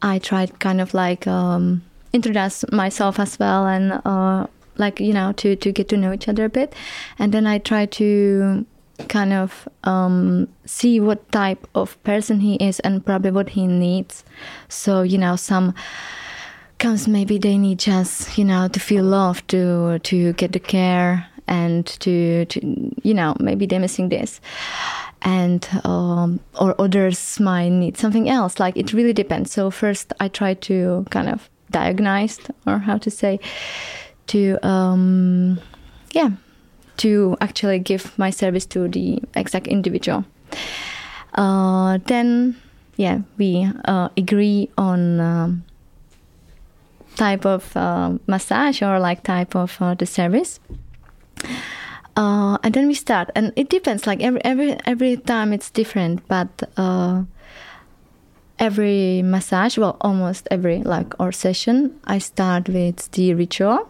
I 0.00 0.18
tried 0.18 0.58
kind 0.58 0.80
of 0.80 0.94
like 0.94 1.26
um, 1.26 1.82
introduce 2.12 2.64
myself 2.70 3.18
as 3.18 3.38
well 3.38 3.66
and 3.66 4.00
uh, 4.04 4.46
like 4.76 5.00
you 5.00 5.12
know 5.12 5.32
to 5.32 5.56
to 5.56 5.72
get 5.72 5.88
to 5.88 5.96
know 5.96 6.12
each 6.12 6.28
other 6.28 6.44
a 6.44 6.48
bit, 6.48 6.74
and 7.18 7.32
then 7.32 7.46
I 7.46 7.58
try 7.58 7.86
to 7.86 8.66
kind 9.08 9.32
of 9.32 9.68
um, 9.84 10.48
see 10.64 11.00
what 11.00 11.30
type 11.32 11.66
of 11.74 12.02
person 12.04 12.40
he 12.40 12.56
is 12.56 12.80
and 12.80 13.04
probably 13.04 13.30
what 13.30 13.50
he 13.50 13.66
needs. 13.66 14.24
So 14.68 15.02
you 15.02 15.18
know 15.18 15.36
some 15.36 15.74
comes 16.82 17.06
maybe 17.06 17.38
they 17.38 17.56
need 17.56 17.78
just 17.78 18.36
you 18.36 18.44
know 18.44 18.66
to 18.66 18.80
feel 18.80 19.04
loved 19.04 19.46
to 19.46 20.00
to 20.00 20.32
get 20.32 20.52
the 20.52 20.58
care 20.58 21.24
and 21.46 21.86
to, 21.86 22.44
to 22.46 22.60
you 23.02 23.14
know 23.14 23.36
maybe 23.38 23.66
they're 23.66 23.80
missing 23.80 24.08
this. 24.08 24.40
And 25.22 25.68
um, 25.84 26.40
or 26.58 26.74
others 26.80 27.38
might 27.38 27.68
need 27.68 27.96
something 27.96 28.28
else. 28.28 28.58
Like 28.58 28.76
it 28.76 28.92
really 28.92 29.12
depends. 29.12 29.52
So 29.52 29.70
first 29.70 30.12
i 30.18 30.26
try 30.28 30.54
to 30.54 31.06
kind 31.10 31.28
of 31.28 31.48
diagnose 31.70 32.40
or 32.66 32.78
how 32.78 32.98
to 32.98 33.10
say 33.10 33.38
to 34.26 34.58
um, 34.66 35.60
yeah 36.12 36.30
to 36.98 37.36
actually 37.40 37.78
give 37.78 38.16
my 38.18 38.30
service 38.30 38.66
to 38.66 38.88
the 38.88 39.22
exact 39.36 39.68
individual. 39.68 40.24
Uh, 41.34 41.98
then 42.06 42.56
yeah 42.96 43.20
we 43.38 43.70
uh, 43.84 44.08
agree 44.16 44.68
on 44.76 45.20
um, 45.20 45.64
type 47.16 47.44
of 47.44 47.76
uh, 47.76 48.12
massage 48.26 48.82
or 48.82 48.98
like 48.98 49.22
type 49.22 49.54
of 49.54 49.76
uh, 49.80 49.94
the 49.94 50.06
service. 50.06 50.60
Uh, 52.16 52.58
and 52.62 52.74
then 52.74 52.86
we 52.86 52.94
start. 52.94 53.30
And 53.34 53.52
it 53.56 53.70
depends 53.70 54.06
like 54.06 54.22
every 54.22 54.44
every 54.44 54.76
every 54.86 55.16
time 55.16 55.52
it's 55.52 55.70
different 55.70 56.26
but 56.28 56.48
uh, 56.76 57.22
every 58.58 59.22
massage 59.22 59.78
well 59.78 59.96
almost 60.02 60.46
every 60.50 60.82
like 60.82 61.18
or 61.18 61.32
session 61.32 61.98
i 62.04 62.18
start 62.18 62.68
with 62.68 63.10
the 63.12 63.34
ritual. 63.34 63.88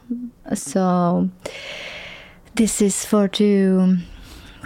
So 0.55 1.29
this 2.55 2.81
is 2.81 3.05
for 3.05 3.29
to 3.29 3.97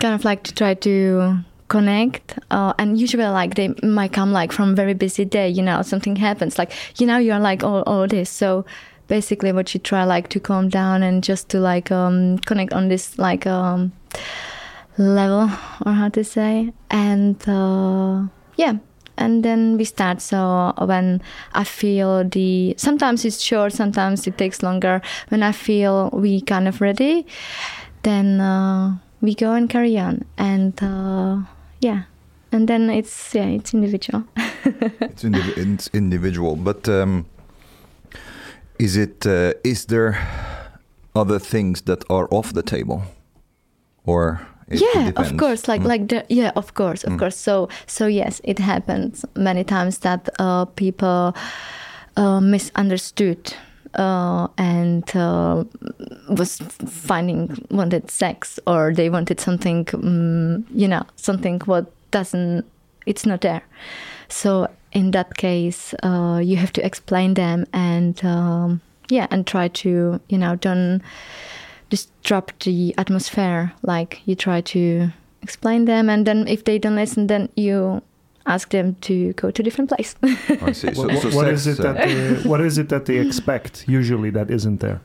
kind 0.01 0.15
of 0.15 0.25
like 0.25 0.43
to 0.45 0.55
try 0.55 0.75
to 0.75 1.39
connect 1.69 2.39
uh, 2.51 2.73
and 2.79 2.99
usually 2.99 3.25
like 3.25 3.55
they 3.55 3.75
might 3.83 4.13
come 4.13 4.33
like 4.33 4.53
from 4.53 4.75
very 4.75 4.95
busy 4.95 5.25
day 5.25 5.49
you 5.49 5.63
know 5.63 5.83
something 5.83 6.17
happens. 6.17 6.59
Like 6.59 6.73
you 6.99 7.07
know 7.07 7.19
you're 7.19 7.39
like 7.39 7.63
all, 7.63 7.83
all 7.83 8.07
this. 8.07 8.31
So 8.31 8.65
basically 9.09 9.53
what 9.53 9.73
you 9.75 9.81
try 9.81 10.05
like 10.05 10.29
to 10.29 10.41
calm 10.41 10.69
down 10.69 11.03
and 11.03 11.23
just 11.23 11.49
to 11.51 11.61
like 11.61 11.91
um 11.91 12.39
connect 12.39 12.73
on 12.73 12.89
this 12.89 13.19
like 13.19 13.47
um 13.47 13.93
level 14.99 15.51
or 15.85 15.93
how 15.93 16.09
to 16.11 16.25
say. 16.25 16.73
And 16.91 17.37
uh 17.49 18.25
yeah. 18.57 18.75
And 19.19 19.43
then 19.43 19.79
we 19.79 19.85
start. 19.85 20.21
So 20.21 20.75
when 20.79 21.23
i 21.55 21.65
feel 21.65 22.23
the 22.29 22.75
sometimes 22.77 23.25
it's 23.25 23.41
short 23.41 23.73
sometimes 23.73 24.27
it 24.27 24.37
takes 24.39 24.63
longer. 24.63 25.01
When 25.29 25.43
i 25.43 25.53
feel 25.53 26.11
we 26.13 26.41
kind 26.43 26.69
of 26.69 26.81
ready 26.81 27.27
then 28.07 28.41
uh, 28.41 28.97
we 29.21 29.35
go 29.35 29.53
and 29.53 29.69
carry 29.69 29.99
on. 29.99 30.25
And 30.39 30.81
uh, 30.81 31.41
yeah 31.81 32.03
and 32.53 32.69
then 32.69 32.91
it's 32.91 33.35
yeah 33.35 33.47
it's 33.57 33.75
individual 33.75 34.23
It's, 35.01 35.23
indiv- 35.25 35.57
it's 35.57 35.89
individual, 35.95 36.57
but 36.57 36.89
um, 36.89 37.25
is 38.79 38.97
it? 38.97 39.25
Uh, 39.27 39.53
is 39.65 39.87
there 39.87 40.19
other 41.15 41.39
things 41.39 41.83
that 41.83 42.05
are 42.11 42.27
off 42.31 42.53
the 42.53 42.63
table, 42.63 43.03
or 44.05 44.41
it 44.69 44.81
yeah 44.81 45.13
of 45.17 45.37
course 45.37 45.69
like 45.69 45.83
Mm. 45.83 45.89
like 45.89 46.09
the, 46.09 46.25
yeah 46.29 46.51
of 46.57 46.75
course 46.75 47.05
of 47.07 47.13
Mm. 47.13 47.19
course 47.19 47.37
so 47.37 47.69
so 47.87 48.07
yes 48.07 48.41
it 48.45 48.59
happens 48.59 49.25
many 49.37 49.65
times 49.65 49.99
that 49.99 50.29
uh, 50.41 50.65
people 50.77 51.33
uh, 52.17 52.41
misunderstood 52.41 53.55
uh, 53.97 54.49
and 54.59 55.15
uh, 55.17 55.65
was 56.29 56.59
finding 56.59 57.67
wanted 57.71 58.11
sex 58.11 58.59
or 58.67 58.93
they 58.95 59.11
wanted 59.11 59.41
something 59.41 59.87
um, 59.95 60.67
you 60.71 60.87
know 60.87 61.03
something 61.17 61.61
what 61.65 61.91
doesn't 62.11 62.65
it's 63.07 63.27
not 63.27 63.41
there. 63.41 63.63
So 64.29 64.69
in 64.93 65.13
that 65.13 65.37
case 65.37 65.95
uh, 66.03 66.41
you 66.43 66.57
have 66.57 66.73
to 66.75 66.85
explain 66.85 67.35
them 67.35 67.67
and 67.73 68.23
um, 68.25 68.81
yeah 69.09 69.27
and 69.31 69.47
try 69.47 69.69
to 69.69 70.21
you 70.29 70.39
know 70.39 70.57
don't 70.57 71.03
disrupt 71.91 72.65
the 72.65 72.95
atmosphere. 72.99 73.73
Like 73.83 74.21
you 74.27 74.35
try 74.35 74.61
to 74.61 75.11
explain 75.43 75.85
them 75.85 76.11
and 76.11 76.27
then 76.27 76.49
if 76.49 76.65
they 76.65 76.79
don't 76.79 76.97
listen 76.97 77.29
then 77.29 77.49
you 77.57 78.03
ask 78.47 78.71
them 78.71 78.95
to 79.01 79.33
go 79.35 79.51
to 79.51 79.63
a 79.63 79.65
different 79.65 79.91
place 79.91 80.15
I 80.63 80.73
see. 80.73 80.95
So, 80.95 81.03
What- 81.07 81.23
so 81.23 81.31
what 81.37 81.47
sex, 81.47 81.67
is 81.67 81.79
it 81.79 81.81
uh, 81.81 81.93
that 81.93 82.09
they, 82.09 82.49
what 82.49 82.61
is 82.61 82.79
it 82.79 82.89
that 82.89 83.05
they 83.07 83.19
expect 83.19 83.85
usually 83.89 84.31
that 84.31 84.51
isn't 84.51 84.81
there? 84.81 85.01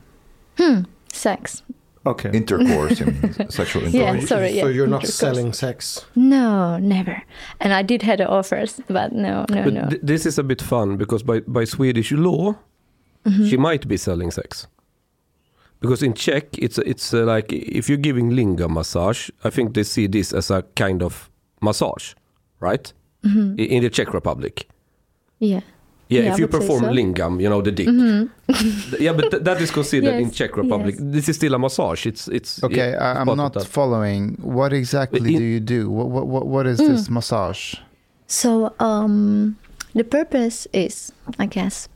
hmm 0.58 0.82
sex 1.12 1.62
Okay. 2.04 2.30
intercourse 2.32 3.00
in 3.00 3.48
sexual 3.50 3.82
Yeah, 3.82 4.08
intercourse. 4.10 4.28
sorry, 4.28 4.58
So 4.60 4.66
you're 4.68 4.88
not 4.88 5.06
selling 5.06 5.52
sex. 5.52 6.04
no 6.16 6.78
never 6.78 7.22
and 7.60 7.72
i 7.72 7.82
did 7.82 8.02
had 8.02 8.20
offers 8.20 8.80
but 8.88 9.12
no 9.12 9.44
no 9.50 9.62
But 9.64 9.72
no 9.74 9.88
th- 9.88 10.00
this 10.02 10.26
is 10.26 10.38
a 10.38 10.42
bit 10.42 10.60
fun 10.62 10.96
because 10.96 11.22
by, 11.22 11.40
by 11.46 11.64
Swedish 11.66 12.12
law, 12.12 12.54
Mhm. 13.24 13.48
she 13.48 13.56
might 13.56 13.86
be 13.86 13.96
selling 13.96 14.32
sex. 14.32 14.66
Because 15.80 16.02
in 16.06 16.14
Czech, 16.14 16.44
it's 16.58 16.78
it's 16.78 17.14
uh, 17.14 17.24
like 17.36 17.52
if 17.52 17.88
you're 17.88 18.02
giving 18.02 18.30
linga 18.36 18.68
massage, 18.68 19.30
I 19.44 19.50
think 19.50 19.74
they 19.74 19.84
see 19.84 20.08
this 20.08 20.32
as 20.32 20.50
a 20.50 20.62
kind 20.76 21.02
of 21.02 21.30
massage, 21.60 22.14
right? 22.60 22.92
Mhm. 23.24 23.58
In 23.58 23.82
the 23.82 23.90
Czech 23.90 24.12
Republic. 24.14 24.66
yeah 25.40 25.60
Yeah, 26.08 26.24
Yeah, 26.24 26.28
if 26.32 26.34
I 26.36 26.40
you 26.40 26.48
perform 26.48 26.84
so. 26.84 26.90
lingam, 26.92 27.40
you 27.40 27.48
know 27.48 27.62
the 27.62 27.72
dick. 27.72 27.88
Mhm. 27.88 28.28
Yeah, 29.00 29.14
but 29.16 29.30
th- 29.30 29.42
that 29.44 29.60
is 29.60 29.70
considered 29.70 30.20
in 30.20 30.30
Czech 30.38 30.56
Republic. 30.56 30.94
yes. 30.98 31.04
This 31.12 31.28
is 31.28 31.36
still 31.36 31.54
a 31.54 31.58
massage. 31.58 32.06
It's 32.06 32.28
it's 32.28 32.62
Okay, 32.62 32.90
yeah, 32.92 33.14
I, 33.16 33.20
I'm 33.20 33.36
not 33.36 33.52
that. 33.54 33.66
following. 33.66 34.36
What 34.42 34.72
exactly 34.72 35.20
In- 35.34 35.38
do 35.40 35.44
you 35.44 35.60
do? 35.60 35.90
What 35.90 36.08
what 36.10 36.26
what, 36.26 36.46
what 36.46 36.66
is 36.66 36.80
Mm. 36.80 36.88
this 36.88 37.08
massage? 37.08 37.76
So 38.26 38.72
um, 38.78 39.56
the 39.94 40.04
purpose 40.04 40.68
is, 40.72 41.12
I 41.38 41.46
guess, 41.46 41.88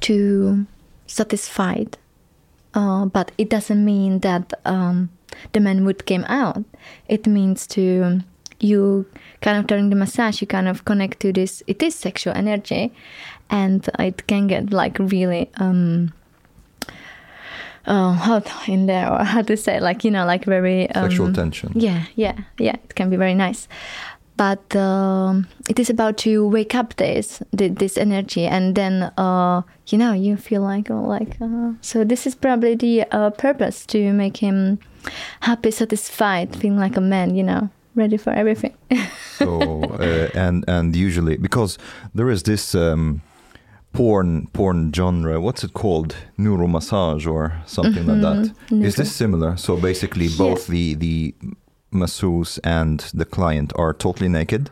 to 0.00 0.66
satisfy. 1.06 1.84
Uh, 2.74 3.06
but 3.06 3.32
it 3.38 3.48
doesn't 3.50 3.84
mean 3.84 4.20
that 4.20 4.52
um, 4.64 5.08
the 5.52 5.60
man 5.60 5.84
would 5.84 6.04
came 6.06 6.24
out. 6.28 6.64
It 7.08 7.26
means 7.26 7.66
to 7.68 8.20
you 8.60 9.06
kind 9.40 9.58
of 9.58 9.66
during 9.66 9.90
the 9.90 9.96
massage 9.96 10.40
you 10.40 10.46
kind 10.46 10.68
of 10.68 10.84
connect 10.84 11.20
to 11.20 11.32
this. 11.32 11.62
It 11.66 11.82
is 11.82 11.94
sexual 11.94 12.34
energy, 12.34 12.92
and 13.48 13.88
it 13.98 14.26
can 14.26 14.46
get 14.46 14.72
like 14.72 14.98
really 14.98 15.50
um, 15.56 16.12
uh, 17.86 18.12
hot 18.12 18.50
in 18.68 18.86
there, 18.86 19.10
or 19.12 19.24
how 19.24 19.42
to 19.42 19.56
say, 19.56 19.80
like 19.80 20.04
you 20.04 20.10
know, 20.10 20.24
like 20.24 20.44
very 20.44 20.90
um, 20.90 21.10
Sexual 21.10 21.32
tension. 21.32 21.72
yeah, 21.74 22.04
yeah, 22.16 22.38
yeah. 22.58 22.76
It 22.84 22.94
can 22.94 23.10
be 23.10 23.16
very 23.16 23.34
nice, 23.34 23.68
but 24.36 24.74
um, 24.76 25.48
it 25.68 25.78
is 25.78 25.90
about 25.90 26.16
to 26.18 26.46
wake 26.46 26.74
up 26.74 26.96
this 26.96 27.42
this 27.52 27.96
energy, 27.98 28.46
and 28.46 28.74
then 28.74 29.10
uh, 29.16 29.62
you 29.88 29.98
know 29.98 30.12
you 30.12 30.36
feel 30.36 30.62
like 30.62 30.90
oh, 30.90 31.02
like 31.02 31.36
uh, 31.40 31.72
so. 31.80 32.04
This 32.04 32.26
is 32.26 32.34
probably 32.34 32.74
the 32.74 33.04
uh, 33.10 33.30
purpose 33.30 33.86
to 33.86 34.12
make 34.12 34.38
him 34.38 34.78
happy, 35.40 35.70
satisfied, 35.70 36.54
feeling 36.56 36.78
like 36.78 36.96
a 36.96 37.00
man. 37.00 37.34
You 37.34 37.42
know, 37.44 37.70
ready 37.94 38.16
for 38.16 38.30
everything. 38.32 38.74
so 39.38 39.60
uh, 40.00 40.28
and 40.34 40.64
and 40.68 40.96
usually 40.96 41.36
because 41.36 41.78
there 42.14 42.30
is 42.32 42.42
this 42.42 42.74
um, 42.74 43.20
porn 43.92 44.46
porn 44.52 44.92
genre 44.92 45.40
what's 45.40 45.64
it 45.64 45.72
called 45.72 46.14
Nuru 46.38 46.68
massage 46.68 47.26
or 47.26 47.52
something 47.66 48.06
like 48.06 48.20
that 48.20 48.38
is 48.46 48.52
Neuro- 48.70 48.90
this 48.92 49.12
similar 49.16 49.56
so 49.56 49.76
basically 49.76 50.26
Yeah. 50.26 50.38
both 50.38 50.66
the 50.66 50.94
the 50.94 51.34
masseuse 51.90 52.58
and 52.62 53.00
the 53.14 53.24
client 53.24 53.72
are 53.76 53.92
totally 53.92 54.28
naked 54.28 54.70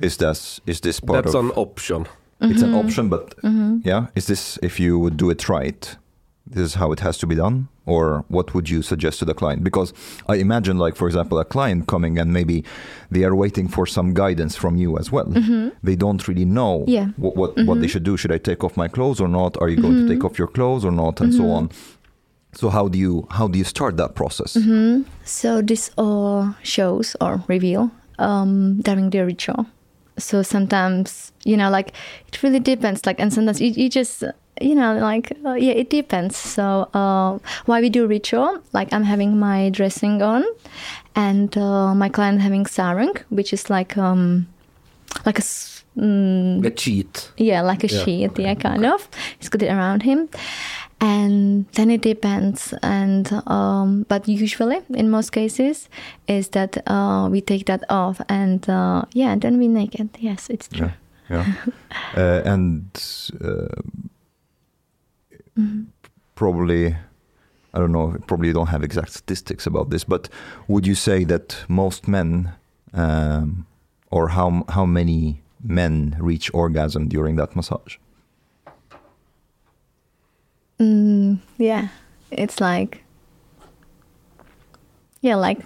is 0.00 0.16
that 0.16 0.60
is 0.66 0.80
this 0.80 1.00
part 1.00 1.24
That's 1.24 1.34
of 1.34 1.44
an 1.44 1.50
option. 1.56 2.06
it's 2.40 2.62
an 2.62 2.72
Mhm. 2.72 2.84
option 2.84 3.08
but 3.08 3.34
Mhm. 3.42 3.80
yeah 3.84 4.06
is 4.14 4.26
this 4.26 4.58
if 4.62 4.80
you 4.80 4.98
would 4.98 5.16
do 5.16 5.30
it 5.30 5.48
right 5.48 5.96
this 6.54 6.62
is 6.62 6.74
how 6.74 6.92
it 6.92 7.00
has 7.00 7.18
to 7.18 7.26
be 7.26 7.34
done 7.34 7.68
or 7.86 8.24
what 8.28 8.52
would 8.54 8.68
you 8.68 8.82
suggest 8.82 9.18
to 9.20 9.24
the 9.24 9.34
client 9.34 9.62
because 9.64 9.92
i 10.28 10.34
imagine 10.34 10.76
like 10.76 10.96
for 10.96 11.06
example 11.06 11.38
a 11.38 11.44
client 11.44 11.86
coming 11.86 12.18
and 12.18 12.32
maybe 12.32 12.64
they 13.10 13.22
are 13.24 13.34
waiting 13.34 13.68
for 13.68 13.86
some 13.86 14.12
guidance 14.12 14.54
from 14.56 14.76
you 14.76 14.98
as 14.98 15.10
well 15.12 15.26
Mhm. 15.26 15.72
they 15.82 15.96
don't 15.96 16.26
really 16.28 16.44
know 16.44 16.84
Yeah. 16.86 17.08
what 17.16 17.34
what, 17.36 17.50
what 17.68 17.78
they 17.80 17.86
Mhm. 17.86 17.90
should 17.92 18.02
do 18.10 18.16
should 18.16 18.32
i 18.32 18.38
take 18.38 18.64
off 18.64 18.76
my 18.76 18.88
clothes 18.88 19.20
or 19.20 19.28
not 19.28 19.56
are 19.60 19.68
you 19.72 19.76
going 19.80 19.94
Mhm. 19.96 20.06
to 20.06 20.14
take 20.14 20.24
off 20.26 20.38
your 20.38 20.48
clothes 20.56 20.84
or 20.84 20.92
not 20.92 21.20
and 21.20 21.32
so 21.32 21.42
Mhm. 21.44 21.56
on 21.58 21.70
so 22.60 22.68
how 22.70 22.88
do 22.88 22.98
you 22.98 23.26
how 23.38 23.46
do 23.48 23.56
you 23.58 23.64
start 23.64 23.96
that 23.96 24.14
process 24.14 24.54
hmm 24.54 25.02
So 25.24 25.62
this 25.62 25.90
all 25.96 26.54
shows 26.62 27.16
or 27.20 27.42
reveal 27.48 27.90
um, 28.18 28.80
during 28.80 29.10
the 29.10 29.20
ritual. 29.26 29.66
So 30.18 30.42
sometimes 30.42 31.32
you 31.44 31.56
know, 31.56 31.70
like 31.70 31.92
it 32.28 32.42
really 32.42 32.60
depends. 32.60 33.06
Like, 33.06 33.20
and 33.20 33.32
sometimes 33.32 33.60
you, 33.60 33.70
you 33.70 33.88
just 33.88 34.24
you 34.60 34.74
know, 34.74 34.96
like 34.98 35.32
uh, 35.44 35.52
yeah, 35.54 35.72
it 35.72 35.90
depends. 35.90 36.36
So 36.36 36.88
uh, 36.94 37.38
why 37.66 37.80
we 37.80 37.90
do 37.90 38.06
ritual? 38.06 38.58
Like 38.72 38.92
I'm 38.92 39.04
having 39.04 39.38
my 39.38 39.68
dressing 39.70 40.22
on, 40.22 40.44
and 41.14 41.56
uh, 41.58 41.94
my 41.94 42.08
client 42.08 42.40
having 42.40 42.64
sarung, 42.64 43.16
which 43.28 43.52
is 43.52 43.68
like 43.70 43.96
um, 43.98 44.46
like 45.26 45.38
a 45.38 45.42
mm, 45.42 46.64
A 46.64 46.70
cheat. 46.70 47.30
yeah, 47.36 47.60
like 47.62 47.84
a 47.84 47.88
Yeah, 47.88 48.04
sheet, 48.04 48.38
yeah, 48.38 48.54
kind 48.54 48.84
of. 48.86 49.08
He's 49.38 49.48
got 49.48 49.62
it 49.62 49.68
around 49.68 50.02
him, 50.02 50.28
and 51.00 51.66
then 51.72 51.90
it 51.90 52.02
depends. 52.02 52.74
And 52.82 53.30
um, 53.46 54.04
but 54.08 54.26
usually, 54.28 54.78
in 54.94 55.10
most 55.10 55.30
cases, 55.32 55.88
is 56.26 56.48
that 56.50 56.76
uh, 56.88 57.28
we 57.30 57.40
take 57.40 57.66
that 57.66 57.84
off, 57.88 58.20
and 58.28 58.68
uh, 58.68 59.02
yeah, 59.12 59.36
then 59.36 59.58
we 59.58 59.68
naked. 59.68 60.08
Yes, 60.18 60.48
it's 60.50 60.68
true. 60.68 60.86
yeah 60.86 60.92
yeah 61.28 61.44
uh, 62.16 62.42
and 62.44 62.90
uh, 63.44 63.68
Mhm. 65.58 65.86
probably 66.34 66.96
I 67.74 67.78
don't 67.78 67.92
know, 67.92 68.16
probably 68.26 68.48
you 68.48 68.54
don't 68.54 68.68
have 68.70 68.82
exact 68.84 69.10
statistics 69.12 69.66
about 69.66 69.90
this, 69.90 70.04
but 70.04 70.28
would 70.66 70.86
you 70.86 70.94
say 70.94 71.24
that 71.24 71.64
most 71.68 72.08
men, 72.08 72.52
um, 72.94 73.66
or 74.10 74.28
how 74.28 74.64
how 74.68 74.86
many 74.86 75.42
men 75.62 76.16
reach 76.18 76.50
orgasm 76.54 77.08
during 77.08 77.36
that 77.36 77.54
massage? 77.56 77.96
Mm, 80.78 81.38
yeah, 81.58 81.88
it's 82.30 82.60
like 82.60 83.02
yeah, 85.20 85.36
like 85.36 85.58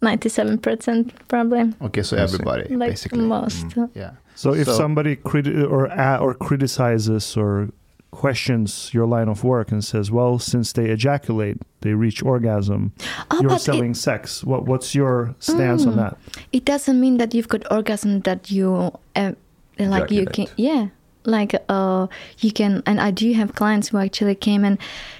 ninety-seven 0.00 0.58
percent 0.58 1.12
probably. 1.28 1.72
Okay, 1.82 2.02
so 2.02 2.16
everybody 2.16 2.74
Like 2.74 2.90
basically. 2.90 3.20
most. 3.26 3.66
Mm. 3.68 3.90
Yeah. 3.94 4.12
So 4.34 4.54
if 4.54 4.66
So- 4.66 4.74
somebody 4.76 5.16
criti- 5.16 5.68
or 5.70 5.86
a- 5.86 6.18
or 6.20 6.34
criticizes 6.34 7.36
or 7.36 7.68
questions 8.12 8.90
your 8.92 9.06
line 9.06 9.28
of 9.28 9.42
work 9.42 9.72
and 9.72 9.82
says, 9.82 10.10
"Well, 10.10 10.38
since 10.38 10.72
they 10.72 10.86
ejaculate, 10.90 11.56
they 11.80 11.94
reach 11.94 12.22
orgasm," 12.22 12.92
Oh, 13.30 13.40
you're 13.40 13.50
but 13.50 13.56
it- 13.60 13.64
selling 13.64 13.94
sex. 13.94 14.44
What 14.44 14.66
what's 14.66 14.94
your 14.94 15.34
stance 15.38 15.84
on 15.86 15.94
Mm. 15.94 15.96
that? 15.96 16.16
it 16.52 16.64
doesn't 16.64 16.98
mean 17.00 17.16
that 17.18 17.34
you've 17.34 17.48
got 17.48 17.62
orgasm 17.72 18.20
that 18.20 18.50
you 18.50 18.92
uh, 19.16 19.32
like 19.78 20.10
you 20.10 20.26
can 20.26 20.46
yeah 20.56 20.88
like 21.24 21.54
uh 21.68 22.06
you 22.38 22.50
can 22.52 22.82
and 22.84 23.00
i 23.00 23.10
do 23.10 23.32
have 23.32 23.54
clients 23.54 23.88
who 23.88 23.98
actually 23.98 24.34
came 24.34 24.64
and 24.64 24.76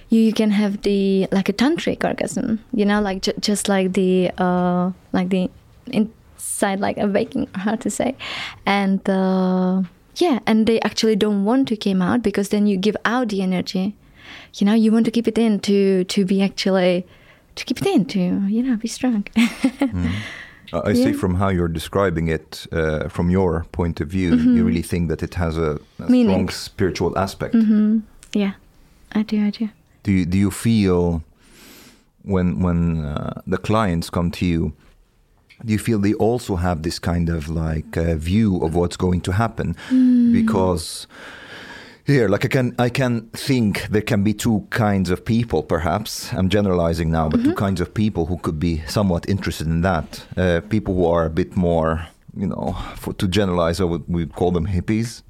you, 0.08 0.20
you 0.20 0.32
can 0.32 0.50
have 0.50 0.82
the 0.82 1.28
like 1.30 1.48
a 1.48 1.52
tantric 1.52 2.04
orgasm 2.04 2.58
you 2.74 2.84
know 2.84 3.00
like 3.00 3.22
ju- 3.22 3.32
just 3.40 3.68
like 3.68 3.92
the 3.92 4.30
uh 4.38 4.90
like 5.12 5.28
the 5.28 5.48
inside 5.86 6.80
like 6.80 6.98
a 6.98 7.06
waking 7.06 7.48
how 7.54 7.74
to 7.76 7.90
say. 7.90 8.14
And 8.66 9.08
uh 9.08 9.82
yeah 10.16 10.38
and 10.46 10.66
they 10.66 10.80
actually 10.80 11.16
don't 11.16 11.44
want 11.44 11.68
to 11.68 11.76
came 11.76 12.02
out 12.02 12.22
because 12.22 12.50
then 12.50 12.66
you 12.66 12.76
give 12.76 12.96
out 13.04 13.28
the 13.28 13.42
energy. 13.42 13.96
You 14.54 14.66
know 14.66 14.74
you 14.74 14.92
want 14.92 15.04
to 15.06 15.10
keep 15.10 15.26
it 15.28 15.38
in 15.38 15.60
to 15.60 16.04
to 16.04 16.24
be 16.24 16.42
actually 16.42 17.06
to 17.54 17.64
keep 17.64 17.80
it 17.80 17.86
in 17.86 18.04
to 18.06 18.18
you 18.48 18.62
know 18.62 18.76
be 18.76 18.88
strong. 18.88 19.26
Mm. 19.82 20.12
Uh, 20.72 20.80
I 20.90 20.94
see 20.94 21.12
from 21.12 21.34
how 21.34 21.48
you're 21.50 21.68
describing 21.72 22.28
it, 22.28 22.66
uh, 22.72 23.08
from 23.08 23.30
your 23.30 23.64
point 23.72 24.00
of 24.00 24.08
view, 24.08 24.34
you 24.36 24.64
really 24.64 24.82
think 24.82 25.08
that 25.10 25.22
it 25.22 25.34
has 25.34 25.58
a, 25.58 25.78
a 25.98 26.06
strong 26.06 26.48
spiritual 26.50 27.18
aspect. 27.18 27.54
hmm 27.54 27.98
Yeah, 28.32 28.52
I 29.14 29.22
do. 29.22 29.36
I 29.46 29.50
do. 29.50 29.68
Do 30.02 30.12
you, 30.12 30.24
do 30.26 30.38
you 30.38 30.50
feel 30.50 31.22
when 32.24 32.60
when 32.62 33.04
uh, 33.04 33.40
the 33.46 33.58
clients 33.58 34.10
come 34.10 34.30
to 34.30 34.46
you? 34.46 34.72
Do 35.64 35.72
you 35.72 35.78
feel 35.78 35.98
they 36.00 36.14
also 36.14 36.56
have 36.56 36.82
this 36.82 36.98
kind 36.98 37.28
of 37.28 37.48
like 37.48 37.96
uh, 37.96 38.16
view 38.16 38.56
of 38.64 38.74
what's 38.74 38.96
going 38.96 39.20
to 39.22 39.32
happen? 39.32 39.76
Because 40.32 41.06
here, 42.06 42.28
like 42.28 42.44
I 42.44 42.48
can 42.48 42.74
I 42.78 42.88
can 42.90 43.28
think 43.32 43.86
there 43.90 44.02
can 44.02 44.22
be 44.24 44.34
two 44.34 44.66
kinds 44.70 45.10
of 45.10 45.24
people. 45.24 45.62
Perhaps 45.62 46.32
I'm 46.32 46.48
generalizing 46.48 47.10
now, 47.10 47.28
but 47.28 47.42
two 47.44 47.54
kinds 47.54 47.80
of 47.80 47.94
people 47.94 48.26
who 48.26 48.38
could 48.38 48.58
be 48.58 48.82
somewhat 48.86 49.28
interested 49.28 49.66
in 49.66 49.82
that. 49.82 50.24
Uh, 50.36 50.60
people 50.68 50.94
who 50.94 51.06
are 51.06 51.24
a 51.26 51.30
bit 51.30 51.56
more, 51.56 52.06
you 52.36 52.46
know, 52.46 52.76
for, 52.96 53.12
to 53.14 53.28
generalize, 53.28 53.80
I 53.80 53.84
would 53.84 54.02
we 54.08 54.26
call 54.26 54.50
them 54.52 54.66
hippies 54.66 55.22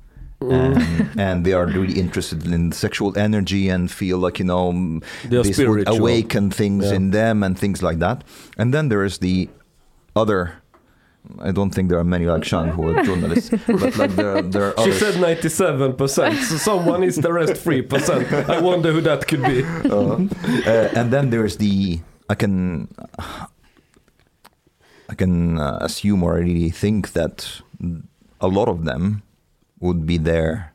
and, 0.50 1.20
and 1.20 1.44
they 1.44 1.52
are 1.52 1.66
really 1.66 1.98
interested 2.00 2.46
in 2.46 2.72
sexual 2.72 3.16
energy 3.18 3.68
and 3.68 3.90
feel 3.90 4.18
like 4.18 4.38
you 4.38 4.44
know 4.44 4.72
mm, 4.72 5.02
They 5.28 5.36
are 5.36 5.42
this 5.42 5.58
would 5.58 5.88
awaken 5.88 6.50
things 6.50 6.86
Yeah. 6.86 6.96
in 6.96 7.10
them 7.10 7.42
and 7.42 7.58
things 7.58 7.82
like 7.82 7.98
that. 7.98 8.24
And 8.56 8.72
then 8.72 8.88
there 8.88 9.04
is 9.04 9.18
the 9.18 9.48
other. 10.14 10.61
I 11.38 11.52
don't 11.52 11.70
think 11.70 11.88
there 11.88 11.98
are 11.98 12.04
many 12.04 12.26
like 12.26 12.42
Chang 12.42 12.68
who 12.68 12.90
are 12.90 13.02
journalists, 13.04 13.50
but 13.66 13.96
like 13.96 14.10
there 14.16 14.36
are, 14.36 14.42
there 14.42 14.64
are 14.78 14.84
She 14.84 14.90
others. 14.90 14.98
said 14.98 15.14
97%, 15.14 16.42
so 16.42 16.56
someone 16.56 17.02
is 17.04 17.16
the 17.16 17.32
rest 17.32 17.54
3%. 17.64 18.48
I 18.50 18.60
wonder 18.60 18.92
who 18.92 19.00
that 19.02 19.26
could 19.28 19.42
be. 19.42 19.62
Uh, 19.64 20.26
uh, 20.66 20.88
and 20.98 21.12
then 21.12 21.30
there's 21.30 21.56
the 21.58 22.00
I 22.28 22.34
can 22.34 22.88
I 25.08 25.14
can 25.14 25.58
uh, 25.58 25.78
assume 25.80 26.22
or 26.22 26.34
I 26.34 26.38
really 26.40 26.70
think 26.70 27.12
that 27.12 27.60
a 28.40 28.48
lot 28.48 28.68
of 28.68 28.84
them 28.84 29.22
would 29.80 30.06
be 30.06 30.16
there 30.18 30.72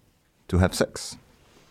to 0.48 0.58
have 0.60 0.74
sex, 0.76 1.18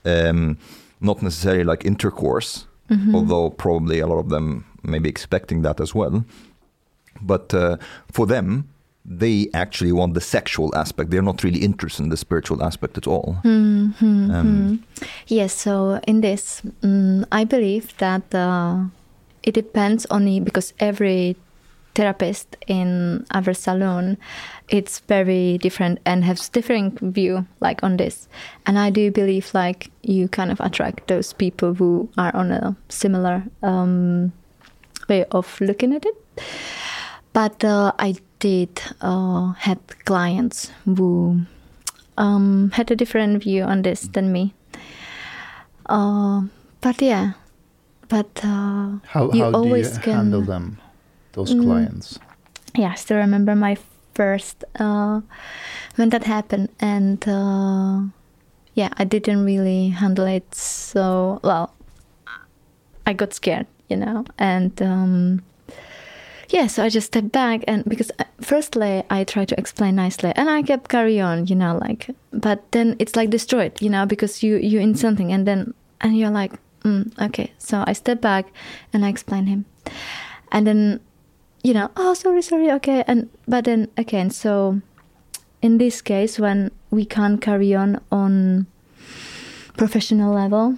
um, 0.04 0.58
not 1.00 1.22
necessarily 1.22 1.64
like 1.64 1.84
intercourse, 1.84 2.66
Mhm. 2.90 3.14
although 3.14 3.50
probably 3.50 4.00
a 4.00 4.06
lot 4.06 4.18
of 4.18 4.28
them 4.28 4.64
may 4.82 4.98
be 4.98 5.08
expecting 5.08 5.62
that 5.62 5.80
as 5.80 5.94
well. 5.94 6.24
But 7.20 7.52
uh, 7.54 7.76
for 8.12 8.26
them, 8.26 8.68
they 9.04 9.48
actually 9.54 9.92
want 9.92 10.14
the 10.14 10.20
sexual 10.20 10.74
aspect. 10.74 11.10
They're 11.10 11.22
not 11.22 11.44
really 11.44 11.60
interested 11.60 12.02
in 12.02 12.08
the 12.08 12.16
spiritual 12.16 12.62
aspect 12.62 12.98
at 12.98 13.06
all. 13.06 13.38
Hmm, 13.42 13.86
hmm, 13.98 14.30
Um, 14.30 14.46
hmm. 14.46 15.04
Yes. 15.28 15.52
So 15.52 16.00
in 16.06 16.20
this, 16.22 16.62
mm, 16.82 17.24
I 17.30 17.44
believe 17.44 17.96
that 17.98 18.34
uh, 18.34 18.84
it 19.42 19.54
depends 19.54 20.06
on 20.06 20.24
the 20.24 20.40
because 20.40 20.74
every 20.80 21.36
therapist 21.94 22.56
in 22.66 23.24
our 23.30 23.54
salon 23.54 24.18
it's 24.68 24.98
very 25.08 25.56
different 25.58 25.98
and 26.04 26.24
has 26.24 26.48
different 26.50 27.00
view 27.00 27.46
like 27.60 27.82
on 27.82 27.96
this 27.96 28.28
and 28.66 28.78
i 28.78 28.90
do 28.90 29.10
believe 29.10 29.48
like 29.54 29.90
you 30.02 30.28
kind 30.28 30.52
of 30.52 30.60
attract 30.60 31.08
those 31.08 31.32
people 31.32 31.72
who 31.72 32.06
are 32.18 32.36
on 32.36 32.52
a 32.52 32.76
similar 32.90 33.42
um, 33.62 34.30
way 35.08 35.24
of 35.30 35.58
looking 35.60 35.94
at 35.94 36.04
it 36.04 36.14
but 37.36 37.60
uh, 37.64 37.92
i 37.98 38.14
did 38.40 38.72
uh, 39.00 39.52
had 39.66 39.78
clients 40.08 40.70
who 40.96 41.40
um, 42.16 42.70
had 42.72 42.90
a 42.90 42.96
different 42.96 43.42
view 43.44 43.62
on 43.62 43.82
this 43.82 44.08
than 44.14 44.32
me. 44.32 44.54
Uh, 45.86 46.42
but 46.80 47.00
yeah, 47.02 47.32
but 48.08 48.28
uh, 48.44 48.98
How, 49.12 49.30
You 49.32 49.44
how 49.44 49.52
do 49.52 49.58
you 49.58 49.68
always 49.68 49.98
can- 49.98 50.14
handle 50.16 50.42
them, 50.42 50.78
those 51.32 51.52
Mm. 51.54 51.62
clients? 51.64 52.18
yeah, 52.74 52.92
I 52.92 52.96
still 52.96 53.18
remember 53.18 53.54
my 53.54 53.76
first 54.14 54.64
uh, 54.80 55.20
when 55.96 56.08
that 56.10 56.24
happened, 56.24 56.68
and 56.80 57.20
uh, 57.28 58.00
yeah, 58.74 58.90
I 59.00 59.04
didn't 59.04 59.44
really 59.44 59.88
handle 59.92 60.26
it 60.26 60.54
so 60.54 61.40
well. 61.44 61.72
I 63.06 63.12
got 63.12 63.32
scared, 63.34 63.66
you 63.88 63.96
know, 63.96 64.24
and 64.38 64.72
um, 64.82 65.42
yeah, 66.48 66.66
so 66.66 66.84
I 66.84 66.88
just 66.88 67.08
stepped 67.08 67.32
back, 67.32 67.64
and 67.66 67.84
because 67.84 68.10
uh, 68.18 68.24
firstly 68.40 69.02
I 69.10 69.24
tried 69.24 69.48
to 69.48 69.58
explain 69.58 69.96
nicely, 69.96 70.32
and 70.36 70.48
I 70.50 70.62
kept 70.62 70.88
carry 70.88 71.20
on, 71.20 71.46
you 71.46 71.56
know, 71.56 71.78
like, 71.80 72.10
but 72.32 72.70
then 72.72 72.96
it's 72.98 73.16
like 73.16 73.30
destroyed, 73.30 73.80
you 73.80 73.90
know, 73.90 74.06
because 74.06 74.42
you 74.42 74.56
you 74.56 74.80
in 74.80 74.94
something, 74.94 75.32
and 75.32 75.46
then 75.46 75.74
and 76.00 76.16
you're 76.16 76.30
like, 76.30 76.52
mm, 76.84 77.10
okay, 77.20 77.52
so 77.58 77.84
I 77.86 77.92
step 77.94 78.20
back, 78.20 78.46
and 78.92 79.04
I 79.04 79.08
explain 79.08 79.46
him, 79.46 79.64
and 80.52 80.66
then 80.66 81.00
you 81.62 81.74
know, 81.74 81.90
oh 81.96 82.14
sorry, 82.14 82.42
sorry, 82.42 82.70
okay, 82.72 83.02
and 83.06 83.28
but 83.48 83.64
then 83.64 83.88
again, 83.96 84.30
so 84.30 84.80
in 85.62 85.78
this 85.78 86.00
case, 86.02 86.38
when 86.38 86.70
we 86.90 87.04
can't 87.04 87.40
carry 87.40 87.74
on 87.74 87.98
on 88.12 88.66
professional 89.76 90.32
level, 90.34 90.76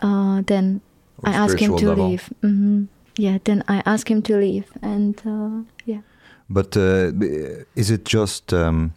uh, 0.00 0.42
then 0.46 0.80
Or 1.24 1.30
I 1.30 1.32
ask 1.32 1.58
him 1.58 1.76
to 1.78 1.88
level. 1.88 2.08
leave. 2.10 2.28
hmm 2.42 2.84
Yeah, 3.18 3.38
then 3.44 3.62
I 3.68 3.82
ask 3.86 4.10
him 4.10 4.22
to 4.22 4.36
leave, 4.36 4.66
and 4.82 5.20
uh, 5.26 5.62
yeah. 5.86 6.00
But 6.50 6.76
uh, 6.76 7.12
is 7.74 7.90
it 7.90 8.04
just? 8.04 8.52
Um, 8.52 8.92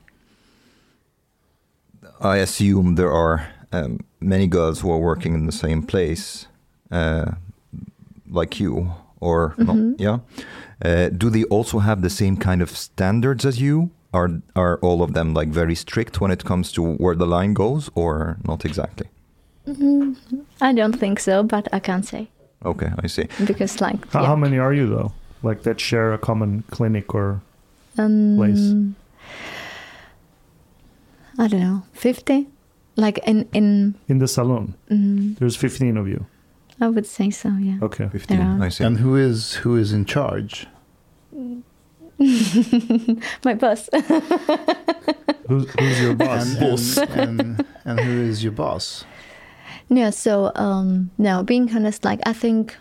I 2.21 2.37
assume 2.37 2.95
there 2.95 3.11
are 3.11 3.47
um, 3.71 3.99
many 4.19 4.47
girls 4.47 4.81
who 4.81 4.91
are 4.91 4.99
working 4.99 5.33
in 5.33 5.45
the 5.45 5.51
same 5.51 5.81
place, 5.83 6.47
uh, 6.91 7.31
like 8.29 8.59
you, 8.59 8.91
or 9.21 9.55
Mhm. 9.57 9.65
not? 9.67 9.99
Yeah. 9.99 10.17
Uh, 10.83 11.09
do 11.17 11.29
they 11.29 11.43
also 11.45 11.79
have 11.79 12.01
the 12.01 12.09
same 12.09 12.35
kind 12.37 12.61
of 12.61 12.69
standards 12.69 13.45
as 13.45 13.59
you? 13.61 13.89
Are 14.11 14.41
are 14.55 14.79
all 14.81 15.01
of 15.01 15.13
them 15.13 15.33
like 15.33 15.49
very 15.53 15.75
strict 15.75 16.19
when 16.19 16.31
it 16.31 16.43
comes 16.43 16.71
to 16.71 16.81
where 16.97 17.15
the 17.15 17.25
line 17.27 17.53
goes, 17.53 17.89
or 17.95 18.37
not 18.47 18.65
exactly? 18.65 19.07
Mhm. 19.67 20.15
I 20.61 20.73
don't 20.73 20.99
think 20.99 21.19
so, 21.19 21.43
but 21.43 21.67
I 21.71 21.79
can't 21.79 22.05
say 22.05 22.27
Okay, 22.65 22.91
I 23.03 23.07
see. 23.07 23.27
because, 23.45 23.79
like, 23.81 24.11
How, 24.11 24.21
yeah. 24.21 24.27
how 24.27 24.35
many 24.35 24.57
are 24.59 24.73
you 24.73 24.87
though? 24.87 25.13
Like 25.43 25.63
that 25.63 25.79
share 25.79 26.11
a 26.13 26.17
common 26.17 26.63
clinic 26.71 27.15
or 27.15 27.41
um, 27.97 28.35
place? 28.37 28.73
I 31.37 31.47
don't 31.47 31.61
know, 31.61 31.83
fifty. 31.93 32.47
Like 32.97 33.17
in 33.19 33.47
in, 33.53 33.95
in 34.09 34.19
the 34.19 34.27
salon? 34.27 34.73
mm, 34.91 35.37
There's 35.39 35.55
15 35.55 35.95
of 35.95 36.07
you. 36.09 36.25
I 36.81 36.87
would 36.89 37.05
say 37.05 37.29
so. 37.29 37.49
Yeah. 37.59 37.77
Okay. 37.81 38.09
Fifteen. 38.11 38.39
Yeah. 38.39 38.59
I 38.61 38.69
see. 38.69 38.83
And 38.83 38.97
who 38.97 39.15
is 39.15 39.53
who 39.63 39.77
is 39.77 39.93
in 39.93 40.03
charge? 40.05 40.67
My 43.45 43.53
boss. 43.53 43.89
Who's, 45.47 45.65
who's 45.79 46.01
your 46.01 46.13
boss? 46.15 46.57
And, 46.97 47.09
and, 47.09 47.39
and, 47.41 47.65
and 47.85 47.99
who 48.01 48.21
is 48.21 48.43
your 48.43 48.51
boss? 48.51 49.05
Yeah, 49.89 50.11
so 50.11 50.51
um 50.55 51.09
no, 51.17 51.43
being 51.43 51.75
honest, 51.75 52.05
like 52.05 52.19
I 52.25 52.33
think 52.33 52.77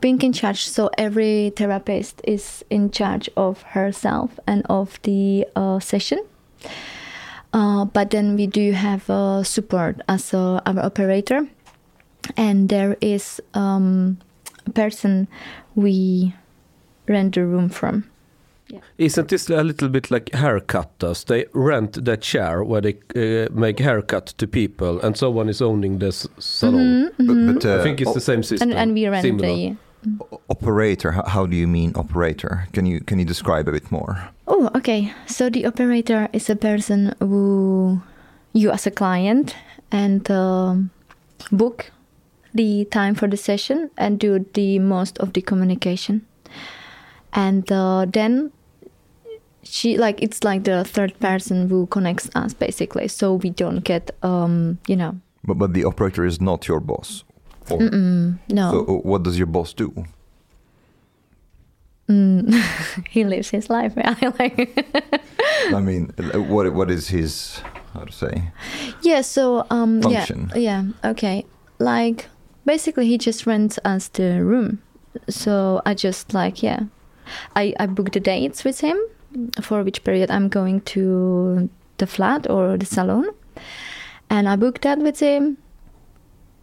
being 0.00 0.20
in 0.22 0.32
charge, 0.32 0.66
so 0.66 0.90
every 0.98 1.52
therapist 1.56 2.20
is 2.24 2.64
in 2.68 2.90
charge 2.90 3.30
of 3.36 3.62
herself 3.62 4.38
and 4.46 4.64
of 4.68 5.00
the 5.02 5.46
uh, 5.56 5.80
session. 5.80 6.18
Uh, 7.52 7.84
but 7.86 8.10
then 8.10 8.36
we 8.36 8.46
do 8.46 8.72
have 8.72 9.08
uh, 9.08 9.42
support 9.42 10.00
as 10.08 10.34
uh, 10.34 10.60
our 10.66 10.80
operator, 10.80 11.48
and 12.36 12.68
there 12.68 12.96
is 13.00 13.40
um, 13.54 14.18
a 14.66 14.70
person 14.70 15.28
we 15.74 16.34
rent 17.08 17.34
the 17.34 17.46
room 17.46 17.68
from. 17.68 18.04
Isn't 18.98 19.28
this 19.28 19.48
a 19.50 19.62
little 19.62 19.88
bit 19.88 20.10
like 20.10 20.26
haircutters? 20.32 21.24
They 21.26 21.46
rent 21.52 22.04
that 22.04 22.20
chair 22.22 22.64
where 22.64 22.80
they 22.80 22.94
uh, 23.14 23.48
make 23.52 23.78
haircut 23.78 24.26
to 24.38 24.46
people, 24.46 25.00
and 25.00 25.16
someone 25.16 25.48
is 25.48 25.62
owning 25.62 25.98
this 26.00 26.26
salon. 26.38 27.10
Mhm, 27.18 27.26
mhm. 27.26 27.46
But, 27.46 27.54
but 27.62 27.64
uh, 27.70 27.80
I 27.80 27.82
think 27.82 28.00
it's 28.00 28.14
the 28.14 28.20
same 28.20 28.42
system. 28.42 28.70
and, 28.70 28.78
and 28.78 28.92
we 28.94 29.06
rent 29.08 29.22
similar. 29.22 29.46
the 29.48 29.76
o- 30.32 30.40
operator. 30.48 31.12
How, 31.12 31.24
how 31.24 31.46
do 31.46 31.56
you 31.56 31.68
mean 31.68 31.92
operator? 31.94 32.66
Can 32.72 32.86
you 32.86 33.00
can 33.00 33.18
you 33.18 33.24
describe 33.24 33.68
a 33.68 33.72
bit 33.72 33.90
more? 33.92 34.16
Oh, 34.48 34.68
okay. 34.74 35.12
So 35.26 35.48
the 35.50 35.66
operator 35.66 36.28
is 36.32 36.50
a 36.50 36.56
person 36.56 37.14
who 37.20 38.00
you, 38.52 38.70
as 38.72 38.86
a 38.86 38.90
client, 38.90 39.54
and 39.92 40.28
um, 40.30 40.90
book 41.52 41.92
the 42.54 42.84
time 42.90 43.14
for 43.14 43.28
the 43.28 43.36
session 43.36 43.90
and 43.96 44.18
do 44.18 44.44
the 44.54 44.78
most 44.78 45.18
of 45.18 45.32
the 45.32 45.42
communication. 45.42 46.20
And 47.32 47.70
uh, 47.70 48.06
then 48.12 48.50
she 49.68 49.98
like 49.98 50.22
it's 50.22 50.44
like 50.44 50.64
the 50.64 50.84
third 50.84 51.18
person 51.20 51.68
who 51.68 51.86
connects 51.86 52.30
us 52.34 52.54
basically, 52.54 53.08
so 53.08 53.34
we 53.34 53.50
don't 53.50 53.84
get 53.84 54.10
um 54.22 54.78
you 54.86 54.96
know 54.96 55.14
But 55.44 55.58
but 55.58 55.72
the 55.74 55.84
operator 55.84 56.24
is 56.26 56.40
not 56.40 56.66
your 56.68 56.80
boss. 56.80 57.24
Or, 57.70 57.80
no 57.80 58.70
So 58.70 58.78
uh, 58.86 58.92
what 59.02 59.22
does 59.24 59.36
your 59.38 59.48
boss 59.48 59.74
do? 59.74 59.90
mm, 62.08 63.06
he 63.10 63.24
lives 63.24 63.50
his 63.50 63.68
life 63.68 63.92
yeah 63.96 64.14
like 64.38 64.70
I 65.74 65.80
mean, 65.80 66.12
uh, 66.18 66.40
what 66.42 66.72
what 66.74 66.90
is 66.90 67.08
his 67.08 67.60
how 67.94 68.04
to 68.04 68.12
say? 68.12 68.52
Yeah, 69.02 69.22
so 69.22 69.66
um 69.70 70.02
Function. 70.02 70.50
yeah 70.54 70.82
yeah 71.02 71.10
okay. 71.10 71.44
Like 71.78 72.28
basically 72.64 73.06
he 73.06 73.18
just 73.18 73.46
rents 73.46 73.78
us 73.84 74.08
the 74.08 74.44
room. 74.44 74.78
So 75.28 75.80
I 75.86 75.94
just 75.94 76.34
like 76.34 76.62
yeah. 76.62 76.80
I 77.56 77.74
I 77.80 77.86
book 77.86 78.12
the 78.12 78.20
dates 78.20 78.64
with 78.64 78.80
him 78.80 78.98
for 79.62 79.82
which 79.84 80.02
period 80.04 80.30
I'm 80.30 80.48
going 80.48 80.80
to 80.94 81.68
the 81.98 82.06
flat 82.06 82.48
or 82.50 82.76
the 82.78 82.86
salon. 82.86 83.26
And 84.30 84.48
I 84.48 84.56
booked 84.56 84.82
that 84.82 84.98
with 84.98 85.20
him. 85.20 85.56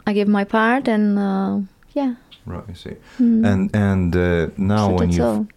I 0.06 0.14
give 0.14 0.28
my 0.28 0.44
part 0.44 0.88
and 0.88 1.18
uh, 1.18 1.60
yeah. 1.94 2.16
Right, 2.46 2.64
I 2.70 2.74
see. 2.74 2.96
Mm. 3.20 3.46
And 3.46 3.76
and 3.76 4.16
uh, 4.16 4.48
now 4.58 4.88
so 4.90 4.94
when 4.96 5.12
you 5.12 5.48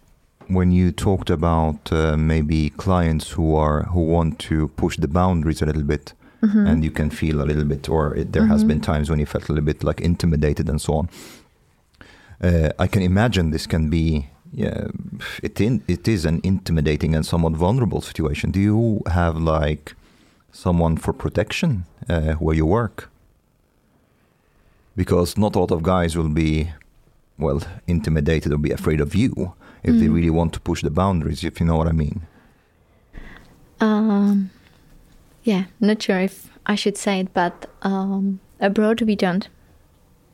when 0.47 0.71
you 0.71 0.91
talked 0.91 1.29
about 1.29 1.91
uh, 1.91 2.15
maybe 2.17 2.69
clients 2.77 3.31
who 3.31 3.55
are 3.55 3.83
who 3.93 3.99
want 4.01 4.39
to 4.49 4.69
push 4.69 4.97
the 4.97 5.07
boundaries 5.07 5.61
a 5.61 5.65
little 5.65 5.83
bit, 5.83 6.13
Mhm. 6.41 6.67
and 6.69 6.83
you 6.83 6.91
can 6.91 7.09
feel 7.09 7.41
a 7.41 7.45
little 7.45 7.65
bit, 7.65 7.89
or 7.89 8.15
it, 8.15 8.31
there 8.31 8.45
has 8.47 8.63
Mhm. 8.63 8.67
been 8.67 8.79
times 8.81 9.09
when 9.09 9.19
you 9.19 9.25
felt 9.25 9.49
a 9.49 9.53
little 9.53 9.65
bit 9.65 9.83
like 9.83 9.99
intimidated 10.05 10.69
and 10.69 10.79
so 10.79 10.93
on. 10.93 11.09
Uh, 12.41 12.69
I 12.79 12.87
can 12.87 13.01
imagine 13.01 13.51
this 13.51 13.67
can 13.67 13.89
be, 13.89 14.27
yeah, 14.57 14.87
it 15.43 15.61
in, 15.61 15.83
it 15.87 16.07
is 16.07 16.25
an 16.25 16.41
intimidating 16.43 17.13
and 17.15 17.23
somewhat 17.23 17.53
vulnerable 17.53 18.01
situation. 18.01 18.49
Do 18.51 18.59
you 18.59 19.01
have 19.05 19.37
like 19.37 19.93
someone 20.51 20.97
for 20.97 21.13
protection 21.13 21.85
uh, 22.09 22.33
where 22.43 22.55
you 22.55 22.65
work? 22.65 23.09
Because 24.95 25.37
not 25.37 25.55
a 25.55 25.59
lot 25.59 25.71
of 25.71 25.83
guys 25.83 26.17
will 26.17 26.29
be, 26.29 26.71
well, 27.37 27.61
intimidated 27.85 28.51
or 28.51 28.57
be 28.57 28.71
afraid 28.71 28.99
of 28.99 29.13
you 29.13 29.53
if 29.83 29.93
they 29.99 30.07
Mm. 30.07 30.15
really 30.15 30.31
want 30.31 30.53
to 30.53 30.59
push 30.59 30.81
the 30.81 30.89
boundaries. 30.89 31.43
If 31.43 31.59
you 31.59 31.67
know 31.67 31.77
what 31.77 31.87
I 31.87 31.91
mean. 31.93 32.21
Um, 33.79 34.49
yeah, 35.43 35.65
not 35.79 36.01
sure 36.01 36.19
if 36.19 36.49
I 36.65 36.75
should 36.75 36.97
say 36.97 37.19
it, 37.19 37.27
but 37.33 37.69
um, 37.83 38.39
abroad 38.59 39.01
we 39.01 39.15
don't. 39.15 39.47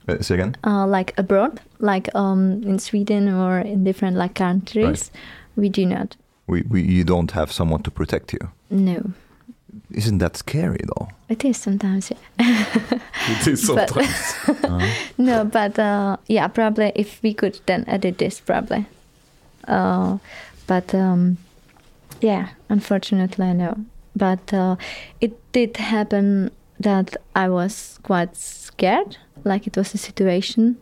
Uh, 0.07 0.21
say 0.21 0.35
again. 0.35 0.55
uh, 0.65 0.85
like 0.85 1.13
abroad, 1.17 1.61
like 1.79 2.09
um, 2.15 2.61
in 2.63 2.77
Sweden 2.79 3.29
or 3.29 3.59
in 3.59 3.83
different 3.83 4.17
like 4.17 4.33
countries, 4.35 5.11
we 5.55 5.69
do 5.69 5.85
not. 5.85 6.15
We, 6.47 6.63
we 6.63 6.81
you 6.81 7.03
don't 7.05 7.31
have 7.31 7.51
someone 7.51 7.83
to 7.83 7.91
protect 7.91 8.33
you. 8.33 8.39
No, 8.69 9.11
Isn't 9.91 10.17
that 10.19 10.35
scary 10.37 10.81
though? 10.85 11.07
it 11.29 11.45
is 11.45 11.57
sometimes. 11.57 12.11
Yeah. 12.11 12.65
It 13.29 13.47
is 13.47 13.65
But- 13.67 13.89
sometimes. 13.89 14.35
Uh, 14.63 14.87
no, 15.17 15.45
but 15.45 15.77
uh, 15.79 16.17
yeah, 16.27 16.47
probably 16.49 16.91
if 16.95 17.21
we 17.23 17.33
could 17.33 17.59
then 17.65 17.83
edit 17.87 18.17
this, 18.17 18.39
probably. 18.41 18.85
Uh, 19.67 20.17
but 20.67 20.93
um, 20.95 21.37
yeah, 22.21 22.47
unfortunately, 22.69 23.53
no. 23.53 23.75
But 24.15 24.53
uh, 24.53 24.75
it 25.21 25.31
did 25.53 25.77
happen 25.77 26.51
that 26.79 27.15
I 27.35 27.47
was 27.49 27.99
quite 28.03 28.35
scared, 28.35 29.17
like 29.45 29.67
it 29.67 29.77
was 29.77 29.93
a 29.93 29.97
situation. 29.97 30.77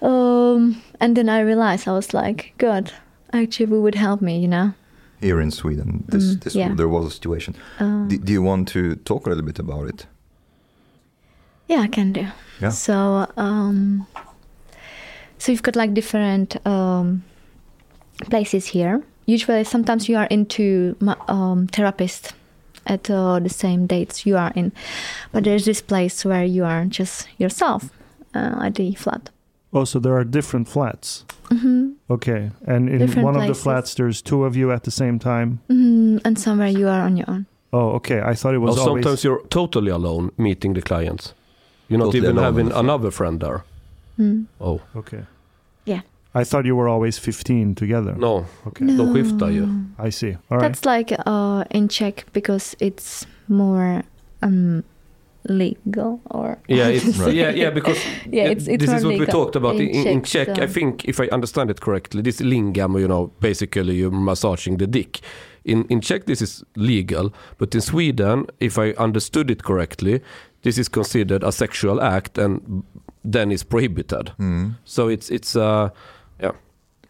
Um, 0.00 0.80
and 1.00 1.16
then 1.16 1.28
I 1.28 1.40
realized 1.40 1.88
I 1.88 1.92
was 1.92 2.14
like, 2.14 2.52
God, 2.58 2.92
actually, 3.32 3.66
who 3.66 3.82
would 3.82 3.94
help 3.96 4.20
me, 4.20 4.38
you 4.38 4.48
know? 4.48 4.72
here 5.20 5.40
in 5.40 5.50
Sweden, 5.50 6.04
this, 6.08 6.22
Mm, 6.36 6.40
this 6.44 6.54
yeah. 6.54 6.72
there 6.76 6.86
was 6.88 7.06
a 7.06 7.10
situation. 7.10 7.54
Uh, 7.80 8.06
Do, 8.06 8.18
do 8.18 8.32
you 8.32 8.40
want 8.40 8.68
to 8.68 8.94
talk 8.94 9.26
a 9.26 9.30
little 9.30 9.44
bit 9.44 9.58
about 9.58 9.88
it? 9.88 10.06
Yeah, 11.66 11.80
I 11.80 11.88
can 11.88 12.12
do. 12.12 12.26
Yeah. 12.60 12.70
So, 12.70 13.26
um, 13.36 14.06
so 15.38 15.50
you've 15.50 15.64
got 15.64 15.74
like 15.74 15.92
different 15.92 16.64
um, 16.64 17.24
places 18.30 18.66
here. 18.66 19.02
Usually, 19.26 19.64
sometimes 19.64 20.08
you 20.08 20.16
are 20.16 20.26
into 20.30 20.96
um, 21.26 21.66
therapist 21.66 22.32
at 22.86 23.10
uh, 23.10 23.38
the 23.40 23.48
same 23.48 23.86
dates 23.86 24.24
you 24.26 24.36
are 24.36 24.52
in. 24.54 24.72
But 25.32 25.44
there's 25.44 25.64
this 25.64 25.82
place 25.82 26.24
where 26.24 26.44
you 26.44 26.64
are 26.64 26.84
just 26.86 27.28
yourself 27.38 27.90
uh, 28.34 28.64
at 28.66 28.74
the 28.74 28.94
flat. 28.94 29.30
Oh, 29.72 29.84
so 29.84 29.98
there 29.98 30.14
are 30.16 30.24
different 30.24 30.68
flats. 30.68 31.24
hmm 31.50 31.92
Okay, 32.10 32.50
and 32.66 32.88
in 32.88 32.98
Different 32.98 33.24
one 33.26 33.36
of 33.36 33.46
the 33.46 33.54
flats, 33.54 33.94
there's 33.94 34.22
two 34.22 34.44
of 34.44 34.56
you 34.56 34.72
at 34.72 34.82
the 34.82 34.90
same 34.90 35.18
time. 35.18 35.58
hmm 35.68 36.18
And 36.24 36.38
somewhere 36.38 36.68
you 36.70 36.88
are 36.88 37.02
on 37.06 37.16
your 37.16 37.26
own. 37.28 37.44
Oh, 37.72 37.90
okay. 37.96 38.20
I 38.22 38.34
thought 38.34 38.54
it 38.54 38.58
Or 38.58 38.60
was 38.60 38.78
always. 38.78 39.04
sometimes 39.04 39.24
you're 39.24 39.42
totally 39.50 39.90
alone 39.90 40.30
meeting 40.38 40.74
the 40.74 40.80
clients. 40.82 41.34
You're 41.88 41.98
not 41.98 42.06
Totally 42.12 42.24
even 42.30 42.36
having 42.42 42.72
another 42.72 43.10
friend 43.10 43.40
there. 43.40 43.62
Mm. 44.18 44.46
Oh, 44.60 44.80
Okay. 44.96 45.24
Yeah. 46.34 46.40
I 46.40 46.44
thought 46.44 46.66
you 46.66 46.76
were 46.76 46.88
always 46.88 47.18
15 47.18 47.74
together. 47.74 48.14
no. 48.18 48.44
Okay. 48.66 48.86
De 48.86 49.06
skiftar 49.06 49.50
ju. 49.52 49.66
I 49.98 50.10
see. 50.10 50.36
All 50.50 50.58
right. 50.58 50.60
That's 50.60 50.84
like 50.84 51.12
uh, 51.26 51.64
in 51.70 51.88
Czech 51.88 52.24
because 52.32 52.76
it's 52.80 53.26
more 53.48 54.02
um, 54.42 54.82
legal 55.48 56.20
or 56.30 56.58
Yeah, 56.68 56.88
it's, 56.88 57.18
Right. 57.18 57.34
yeah, 57.34 57.50
yeah, 57.56 57.70
because 57.74 57.98
yeah, 58.32 58.50
it's 58.50 58.68
it's 58.68 58.84
this 58.84 58.94
is 58.98 59.04
what 59.04 59.18
we 59.18 59.26
talked 59.26 59.56
about 59.56 59.74
in, 59.80 60.06
in 60.06 60.22
Czech. 60.22 60.56
so- 60.56 60.62
I 60.62 60.66
think, 60.66 61.04
if 61.04 61.20
I 61.20 61.28
understand 61.32 61.70
it 61.70 61.80
correctly, 61.80 62.22
this 62.22 62.40
lingam, 62.40 62.98
you 63.00 63.08
know, 63.08 63.30
basically 63.40 63.96
you're 63.96 64.10
massaging 64.10 64.78
the 64.78 64.86
dick. 64.86 65.20
In 65.64 65.84
in 65.88 66.00
Czech, 66.00 66.24
this 66.26 66.40
is 66.42 66.64
legal, 66.76 67.30
but 67.58 67.74
in 67.74 67.80
Sweden, 67.80 68.46
if 68.60 68.78
I 68.78 68.94
understood 68.98 69.50
it 69.50 69.62
correctly, 69.62 70.20
this 70.62 70.78
is 70.78 70.88
considered 70.88 71.42
a 71.44 71.50
sexual 71.52 72.00
act 72.00 72.38
and 72.38 72.82
then 73.32 73.50
is 73.52 73.64
prohibited. 73.64 74.32
Mm. 74.38 74.74
So 74.84 75.08
it's 75.08 75.30
it's 75.30 75.56
uh, 75.56 75.88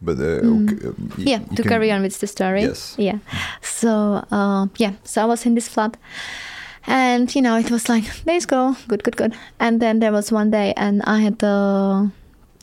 But 0.00 0.18
uh, 0.18 0.40
Mm. 0.42 0.72
okay, 0.72 0.86
um, 0.88 1.12
yeah 1.18 1.38
to 1.38 1.62
can- 1.62 1.68
carry 1.68 1.90
on 1.92 2.02
with 2.02 2.18
the 2.20 2.26
story. 2.26 2.62
Yes. 2.62 2.94
yeah. 2.98 3.18
So 3.62 4.22
uh, 4.30 4.66
yeah 4.78 4.92
so 5.04 5.22
i 5.22 5.24
was 5.24 5.44
in 5.46 5.54
this 5.54 5.68
flat. 5.68 5.96
And 6.86 7.34
you 7.34 7.42
know 7.42 7.56
it 7.58 7.70
was 7.70 7.88
like 7.88 8.04
days 8.24 8.46
go. 8.46 8.76
Good 8.88 9.02
good 9.02 9.16
good. 9.16 9.34
And 9.58 9.80
then 9.80 9.98
there 10.00 10.12
was 10.12 10.32
one 10.32 10.50
day 10.50 10.72
and 10.76 11.02
i 11.04 11.18
had 11.20 11.42
a, 11.42 12.10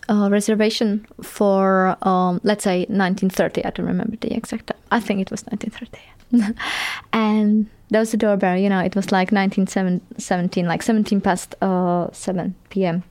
a 0.10 0.30
reservation 0.30 1.06
for 1.22 1.96
um, 2.02 2.40
let's 2.44 2.64
say 2.64 2.86
1930 2.90 3.66
i 3.66 3.70
don't 3.72 3.86
remember 3.88 4.16
the 4.22 4.34
exact 4.34 4.68
time. 4.68 4.78
I 4.92 5.00
think 5.02 5.20
it 5.22 5.32
was 5.32 5.44
1930 5.46 6.02
and 7.14 7.68
there 7.90 8.00
was 8.02 8.14
a 8.14 8.18
doorbell 8.18 8.58
you 8.58 8.70
know 8.70 8.80
it 8.80 8.96
was 8.96 9.12
like 9.12 9.32
1917 9.32 10.66
like 10.68 10.82
17 10.84 11.22
past 11.22 11.56
uh, 11.62 12.08
7 12.12 12.56
p.m 12.70 13.04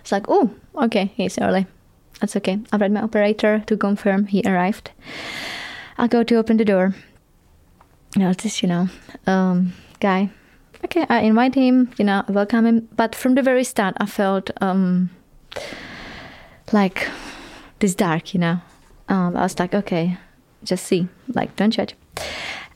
it's 0.00 0.12
like 0.12 0.24
oh 0.28 0.50
okay 0.76 1.12
he's 1.16 1.38
early 1.38 1.66
that's 2.24 2.36
okay. 2.36 2.58
I've 2.72 2.80
read 2.80 2.90
my 2.90 3.02
operator 3.02 3.62
to 3.66 3.76
confirm 3.76 4.24
he 4.24 4.40
arrived. 4.46 4.92
I 5.98 6.06
go 6.06 6.22
to 6.22 6.36
open 6.36 6.56
the 6.56 6.64
door. 6.64 6.94
This, 8.16 8.62
you 8.62 8.68
know, 8.68 8.88
um, 9.26 9.74
guy. 10.00 10.30
Okay, 10.86 11.04
I 11.10 11.20
invite 11.20 11.54
him, 11.54 11.92
you 11.98 12.04
know, 12.06 12.24
welcome 12.28 12.64
him. 12.64 12.88
But 12.96 13.14
from 13.14 13.34
the 13.34 13.42
very 13.42 13.62
start, 13.62 13.94
I 14.00 14.06
felt 14.06 14.50
um, 14.62 15.10
like 16.72 17.06
this 17.80 17.94
dark, 17.94 18.32
you 18.32 18.40
know. 18.40 18.60
Um, 19.10 19.36
I 19.36 19.42
was 19.42 19.58
like, 19.58 19.74
okay, 19.74 20.16
just 20.62 20.86
see, 20.86 21.08
like, 21.34 21.54
don't 21.56 21.72
judge. 21.72 21.94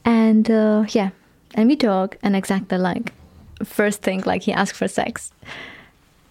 And 0.04 0.50
uh, 0.50 0.84
yeah, 0.90 1.10
and 1.54 1.68
we 1.68 1.76
talk, 1.76 2.18
and 2.22 2.36
exactly 2.36 2.76
like 2.76 3.14
first 3.64 4.02
thing, 4.02 4.22
like 4.26 4.42
he 4.42 4.52
asked 4.52 4.76
for 4.76 4.88
sex 4.88 5.32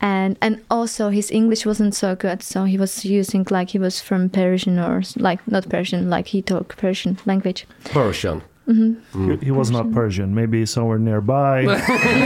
and 0.01 0.38
and 0.41 0.62
also 0.69 1.10
his 1.10 1.31
english 1.31 1.65
wasn't 1.65 1.95
so 1.95 2.15
good 2.15 2.43
so 2.43 2.65
he 2.65 2.77
was 2.77 3.03
using 3.05 3.45
like 3.49 3.69
he 3.71 3.79
was 3.79 3.99
from 4.01 4.29
persian 4.29 4.77
or 4.79 5.01
like 5.17 5.39
not 5.47 5.67
persian 5.69 6.10
like 6.10 6.27
he 6.27 6.41
talked 6.41 6.77
persian 6.77 7.17
language 7.25 7.65
Persian. 7.93 8.41
hmm 8.65 8.93
Mm. 9.15 9.39
He, 9.39 9.45
he 9.45 9.51
was 9.51 9.71
not 9.71 9.86
Persian. 9.93 10.36
Maybe 10.36 10.65
somewhere 10.65 10.99
nearby. 10.99 11.62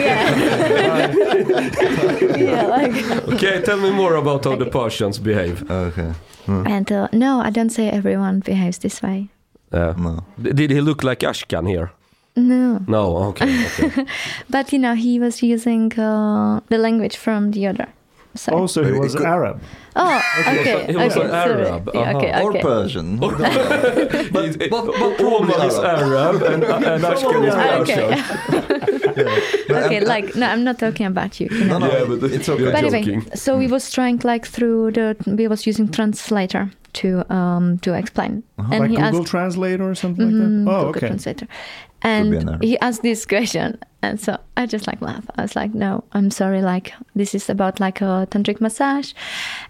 yeah 0.02 1.14
yeah 2.38 2.64
like 2.66 2.94
Okay, 3.34 3.62
tell 3.62 3.78
me 3.78 3.92
more 3.92 4.16
about 4.16 4.44
how 4.46 4.56
the 4.56 4.66
Persians 4.66 5.20
behave. 5.20 5.62
Okay. 5.70 6.12
Mm. 6.48 6.66
and 6.68 6.92
uh, 6.92 7.08
no 7.14 7.40
i 7.48 7.52
don't 7.52 7.70
say 7.70 7.88
everyone 7.90 8.40
behaves 8.40 8.80
this 8.80 9.02
way 9.04 9.30
Yeah. 9.74 9.94
No. 9.98 10.24
Did 10.42 10.72
he 10.72 10.82
look 10.82 11.04
like 11.04 11.20
Ashkan 11.30 11.68
here? 11.70 11.92
No 12.36 12.80
No, 12.88 13.18
okay, 13.30 13.66
okay. 13.66 14.06
but 14.50 14.72
you 14.74 14.80
know 14.80 14.96
he 14.96 15.20
was 15.20 15.42
using 15.44 15.92
uh, 16.00 16.60
the 16.70 16.78
language 16.78 17.18
from 17.18 17.52
the 17.52 17.68
other 17.68 17.88
side. 18.36 18.56
oh, 18.56 18.68
so 18.68 18.84
he 18.84 18.92
was 18.94 19.14
could- 19.16 19.26
Arab. 19.26 19.60
oh 19.96 20.22
okay 20.48 20.86
He 20.88 20.96
was 20.96 21.18
okay 21.18 21.26
an. 21.28 21.32
Arab, 21.36 21.90
yeah, 21.94 22.02
uh-huh. 22.02 22.18
okay 22.18 22.32
Or 22.42 22.52
Persian. 22.62 23.18
but, 23.24 23.38
but- 23.38 24.70
but 24.72 25.22
Omar 25.22 25.66
is 25.68 25.76
Arab 25.78 26.42
and, 26.52 26.64
and 26.94 27.04
Ashkan 27.04 27.44
is 27.50 27.56
okay 27.82 28.14
Persian. 28.88 29.84
okay 29.84 30.00
like 30.14 30.36
no 30.36 30.46
i'm 30.48 30.64
not 30.64 30.80
talking 30.80 31.06
about 31.06 31.40
you, 31.40 31.48
you 31.52 31.66
know. 31.66 31.78
No, 31.80 31.88
no, 31.88 31.92
Yeah, 31.92 32.06
but 32.20 32.32
it's 32.32 32.48
okay. 32.50 32.66
But 32.72 32.76
anyway, 32.84 33.20
so 33.36 33.58
we 33.58 33.68
was 33.68 33.92
trying 33.92 34.20
like 34.24 34.46
through 34.46 34.92
the 34.92 35.16
we 35.28 35.48
was 35.48 35.66
using 35.68 35.90
translator 35.92 36.72
to 36.94 37.08
um 37.34 37.78
to 37.80 37.94
explain, 37.94 38.44
Uh-huh. 38.58 38.72
and 38.74 38.80
like 38.82 38.90
he 38.92 38.96
Google 38.98 39.20
asked 39.22 39.32
Translate 39.32 39.82
or 39.82 39.96
something 39.96 40.28
like 40.28 40.36
Mhm, 40.36 40.66
that? 40.66 40.72
Oh, 40.72 40.76
Google 40.78 40.90
okay. 40.98 41.08
Translator, 41.08 41.46
be 41.46 41.91
and 42.02 42.64
he 42.64 42.80
asked 42.80 43.02
this 43.02 43.26
question, 43.26 43.80
and 44.02 44.20
so 44.20 44.38
I 44.58 44.66
just 44.66 44.88
like 44.88 45.02
laugh. 45.02 45.26
I 45.36 45.44
was 45.44 45.56
like, 45.56 45.74
no, 45.74 46.04
I'm 46.14 46.32
sorry, 46.32 46.62
like 46.62 46.94
this 47.16 47.36
is 47.36 47.50
about 47.50 47.80
like 47.80 48.02
a 48.02 48.28
tantric 48.30 48.62
massage, 48.62 49.14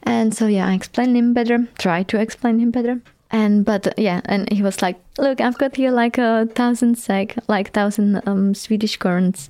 and 0.03 0.33
so 0.33 0.47
yeah, 0.47 0.67
I 0.67 0.73
explained 0.73 1.17
him 1.17 1.33
better, 1.33 1.67
try 1.77 2.03
to 2.03 2.19
explain 2.19 2.59
him 2.59 2.71
better. 2.71 3.01
And 3.33 3.63
but 3.63 3.93
yeah, 3.97 4.21
and 4.25 4.51
he 4.51 4.61
was 4.61 4.81
like, 4.81 4.99
"Look, 5.17 5.39
I've 5.39 5.57
got 5.57 5.77
here 5.77 5.91
like 5.91 6.17
a 6.17 6.47
thousand 6.53 6.97
sec, 6.97 7.35
like 7.47 7.71
thousand 7.71 8.21
um, 8.27 8.53
Swedish 8.53 8.97
crowns, 8.97 9.49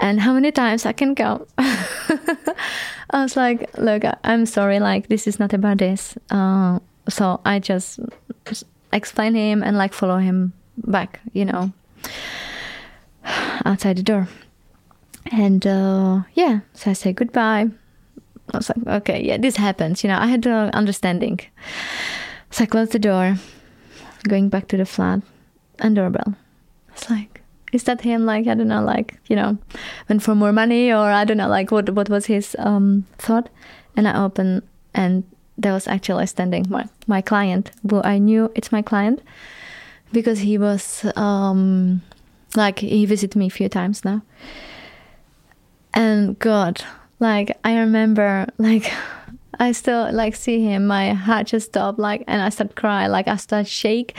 and 0.00 0.20
how 0.20 0.32
many 0.32 0.50
times 0.52 0.86
I 0.86 0.92
can 0.92 1.12
go?" 1.12 1.46
I 1.58 3.22
was 3.22 3.36
like, 3.36 3.76
"Look, 3.76 4.04
I'm 4.24 4.46
sorry, 4.46 4.80
like 4.80 5.08
this 5.08 5.26
is 5.26 5.38
not 5.38 5.52
about 5.52 5.78
this." 5.78 6.16
Uh, 6.30 6.78
so 7.08 7.40
I 7.44 7.58
just 7.58 8.00
explain 8.92 9.34
him 9.34 9.62
and 9.62 9.76
like 9.76 9.92
follow 9.92 10.16
him 10.16 10.54
back, 10.78 11.20
you 11.32 11.44
know, 11.44 11.72
outside 13.64 13.96
the 13.96 14.02
door. 14.02 14.28
And 15.32 15.66
uh, 15.66 16.22
yeah, 16.34 16.60
so 16.74 16.90
I 16.90 16.94
say 16.94 17.12
goodbye. 17.12 17.70
I 18.52 18.56
was 18.56 18.68
like, 18.68 18.86
okay, 18.86 19.22
yeah, 19.24 19.38
this 19.38 19.56
happens. 19.56 20.04
You 20.04 20.08
know, 20.08 20.18
I 20.18 20.26
had 20.26 20.42
the 20.42 20.70
understanding. 20.74 21.40
So 22.50 22.64
I 22.64 22.66
closed 22.66 22.92
the 22.92 22.98
door, 22.98 23.36
going 24.28 24.48
back 24.48 24.68
to 24.68 24.76
the 24.76 24.84
flat, 24.84 25.22
and 25.78 25.96
doorbell. 25.96 26.34
It's 26.92 27.10
like, 27.10 27.40
is 27.72 27.84
that 27.84 28.02
him? 28.02 28.26
Like, 28.26 28.46
I 28.46 28.54
don't 28.54 28.68
know, 28.68 28.84
like, 28.84 29.18
you 29.26 29.34
know, 29.34 29.58
went 30.08 30.22
for 30.22 30.34
more 30.34 30.52
money, 30.52 30.92
or 30.92 31.10
I 31.10 31.24
don't 31.24 31.38
know, 31.38 31.48
like, 31.48 31.72
what 31.72 31.90
what 31.90 32.08
was 32.08 32.26
his 32.26 32.54
um, 32.58 33.06
thought? 33.18 33.48
And 33.96 34.06
I 34.06 34.22
open, 34.22 34.62
and 34.94 35.24
there 35.58 35.72
was 35.72 35.88
actually 35.88 36.26
standing 36.26 36.66
my 36.68 36.86
my 37.06 37.22
client, 37.22 37.70
who 37.88 38.02
I 38.02 38.18
knew 38.18 38.52
it's 38.54 38.70
my 38.70 38.82
client, 38.82 39.22
because 40.14 40.38
he 40.38 40.56
was 40.56 41.04
um, 41.16 42.00
like 42.56 42.78
he 42.78 43.04
visited 43.04 43.36
me 43.36 43.48
a 43.48 43.50
few 43.50 43.68
times 43.68 44.04
now. 44.04 44.22
And 45.92 46.38
God, 46.38 46.82
like 47.20 47.58
I 47.64 47.76
remember, 47.78 48.46
like 48.58 48.90
I 49.58 49.72
still 49.72 50.10
like 50.12 50.34
see 50.34 50.64
him. 50.64 50.86
My 50.86 51.12
heart 51.12 51.48
just 51.48 51.66
stopped, 51.66 51.98
like, 51.98 52.24
and 52.26 52.40
I 52.40 52.48
start 52.48 52.74
cry, 52.74 53.06
like 53.06 53.28
I 53.28 53.36
start 53.36 53.66
shake, 53.66 54.16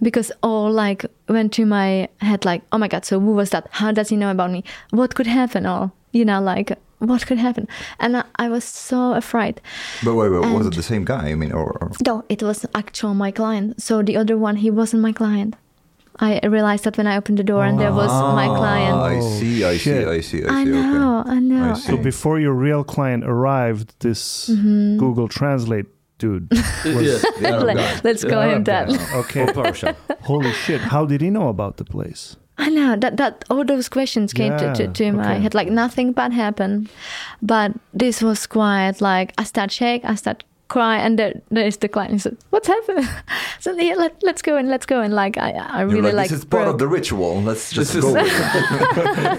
because 0.00 0.30
all 0.42 0.70
like 0.70 1.04
went 1.28 1.52
to 1.54 1.66
my 1.66 2.08
head, 2.20 2.44
like, 2.44 2.62
oh 2.70 2.78
my 2.78 2.88
God, 2.88 3.04
so 3.04 3.18
who 3.18 3.32
was 3.32 3.50
that? 3.50 3.66
How 3.72 3.90
does 3.90 4.10
he 4.10 4.16
know 4.16 4.30
about 4.30 4.52
me? 4.52 4.62
What 4.90 5.14
could 5.16 5.26
happen? 5.26 5.66
Or 5.66 5.90
you 6.12 6.24
know, 6.24 6.40
like 6.40 6.78
what 6.98 7.26
could 7.26 7.38
happen? 7.38 7.66
And 8.00 8.16
I, 8.16 8.24
I 8.36 8.48
was 8.48 8.64
so 8.64 9.12
afraid. 9.14 9.60
But 10.04 10.14
wait, 10.14 10.30
wait, 10.30 10.52
was 10.52 10.66
it 10.66 10.74
the 10.74 10.82
same 10.82 11.04
guy? 11.04 11.28
I 11.30 11.34
mean, 11.34 11.52
or, 11.52 11.72
or 11.80 11.90
No, 12.06 12.24
it 12.28 12.42
was 12.42 12.66
actual 12.74 13.14
my 13.14 13.30
client. 13.30 13.80
So 13.80 14.02
the 14.02 14.16
other 14.16 14.36
one, 14.36 14.56
he 14.56 14.70
wasn't 14.70 15.02
my 15.02 15.12
client. 15.12 15.54
I 16.20 16.40
realized 16.48 16.82
that 16.84 16.96
when 16.98 17.06
I 17.06 17.16
opened 17.16 17.38
the 17.38 17.44
door 17.44 17.64
and 17.64 17.78
there 17.78 17.92
was 17.92 18.10
my 18.10 18.48
Ah, 18.48 18.56
client. 18.56 18.96
I 18.96 19.20
see, 19.20 19.64
I 19.64 19.76
see. 19.76 20.04
I 20.04 20.20
see, 20.20 20.42
I 20.44 20.48
see. 20.48 20.48
I 20.48 20.60
okay. 20.62 20.70
know, 20.70 21.22
I 21.24 21.38
know. 21.38 21.70
I. 21.70 21.74
So 21.74 21.96
before 21.96 22.40
your 22.40 22.54
real 22.54 22.82
client 22.82 23.22
arrived, 23.24 23.94
this 24.00 24.48
Mm-hmm. 24.50 24.98
Google 24.98 25.28
Translate 25.28 25.86
dude 26.18 26.50
was 26.84 27.04
Yes. 27.06 27.24
Let, 27.40 28.16
us 28.16 28.24
go 28.24 28.40
him 28.50 28.64
that. 28.64 28.90
okay. 29.14 29.46
Holy 30.22 30.52
shit! 30.52 30.80
How 30.80 31.06
did 31.06 31.20
he 31.20 31.30
know 31.30 31.48
about 31.48 31.76
the 31.76 31.84
place? 31.84 32.34
I 32.58 32.68
know 32.70 32.96
that 32.96 33.16
that 33.16 33.44
all 33.50 33.64
those 33.64 33.88
questions 33.88 34.32
came 34.32 34.56
to, 34.58 34.74
to, 34.74 34.84
Yeah, 34.84 34.92
to 34.92 35.12
my 35.12 35.34
head. 35.34 35.54
Like 35.54 35.68
nothing 35.70 36.12
bad 36.12 36.32
happened, 36.32 36.88
but 37.40 37.72
this 37.94 38.20
was 38.22 38.46
quite 38.46 39.00
like 39.00 39.32
I 39.38 39.44
start 39.44 39.70
shake, 39.70 40.04
I 40.04 40.14
start 40.16 40.44
cry, 40.68 40.98
and 40.98 41.18
there, 41.18 41.40
there 41.50 41.66
is 41.66 41.78
the 41.78 41.88
client. 41.88 42.12
He 42.12 42.18
said, 42.18 42.36
"What's 42.50 42.68
happened?" 42.68 43.08
so 43.60 43.72
yeah, 43.72 43.94
let, 43.94 44.22
let's 44.22 44.42
go 44.42 44.56
and 44.56 44.68
let's 44.68 44.86
go 44.86 45.00
and 45.00 45.14
like 45.14 45.38
I 45.38 45.50
I 45.52 45.80
You're 45.80 45.88
really 45.88 46.02
like, 46.12 46.14
like 46.14 46.30
this 46.30 46.38
is 46.40 46.44
part 46.44 46.68
of 46.68 46.78
the 46.78 46.86
ritual. 46.86 47.42
Let's 47.42 47.70
just 47.72 47.92
This 47.94 48.04
go. 48.04 48.16
is- 48.16 48.32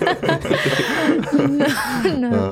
with 1.33 1.61
it. 1.61 2.17
no. 2.19 2.51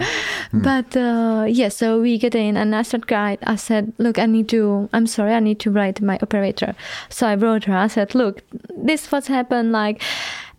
But 0.54 0.96
uh, 0.96 1.46
yeah, 1.50 1.70
so 1.70 2.02
we 2.02 2.18
get 2.18 2.36
in, 2.36 2.58
and 2.58 2.76
I 2.76 2.84
start 2.84 3.08
crying. 3.08 3.38
I 3.44 3.56
said, 3.56 3.94
"Look, 3.98 4.20
I 4.20 4.26
need 4.26 4.48
to. 4.50 4.90
I'm 4.94 5.08
sorry, 5.08 5.34
I 5.34 5.40
need 5.40 5.60
to 5.62 5.72
write 5.72 6.02
my 6.02 6.18
operator." 6.22 6.76
So 7.10 7.28
I 7.28 7.36
wrote 7.36 7.66
her. 7.66 7.76
I 7.76 7.88
said, 7.88 8.16
"Look, 8.16 8.44
this 8.78 9.12
what's 9.12 9.28
happened, 9.28 9.72
like." 9.72 10.02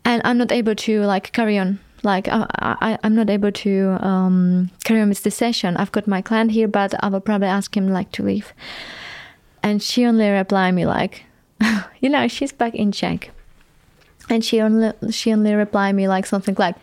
And 0.08 0.22
I'm 0.24 0.38
not 0.38 0.50
able 0.50 0.74
to 0.74 1.02
like 1.02 1.32
carry 1.32 1.58
on. 1.58 1.78
Like 2.02 2.28
I, 2.28 2.46
I, 2.58 2.98
I'm 3.04 3.14
not 3.14 3.28
able 3.28 3.52
to 3.52 3.98
um, 4.00 4.70
carry 4.84 5.00
on 5.00 5.10
with 5.10 5.22
the 5.22 5.30
session. 5.30 5.76
I've 5.76 5.92
got 5.92 6.06
my 6.06 6.22
client 6.22 6.52
here, 6.52 6.66
but 6.66 6.94
I 7.04 7.08
will 7.08 7.20
probably 7.20 7.48
ask 7.48 7.76
him 7.76 7.88
like 7.88 8.10
to 8.12 8.22
leave. 8.22 8.54
And 9.62 9.82
she 9.82 10.06
only 10.06 10.30
replied 10.30 10.72
me 10.72 10.86
like, 10.86 11.24
you 12.00 12.08
know, 12.08 12.26
she's 12.26 12.52
back 12.52 12.74
in 12.74 12.90
Czech, 12.90 13.30
and 14.30 14.42
she 14.42 14.60
only 14.60 14.92
she 15.10 15.32
only 15.32 15.54
replied 15.54 15.94
me 15.94 16.08
like 16.08 16.24
something 16.24 16.56
like, 16.58 16.76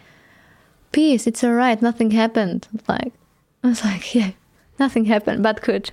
"Peace, 0.92 1.26
it's 1.26 1.44
alright, 1.44 1.82
nothing 1.82 2.12
happened." 2.12 2.68
Like 2.88 3.14
I 3.64 3.70
was 3.70 3.84
like, 3.84 4.14
yeah, 4.20 4.32
nothing 4.78 5.06
happened, 5.06 5.42
but 5.42 5.62
good. 5.62 5.92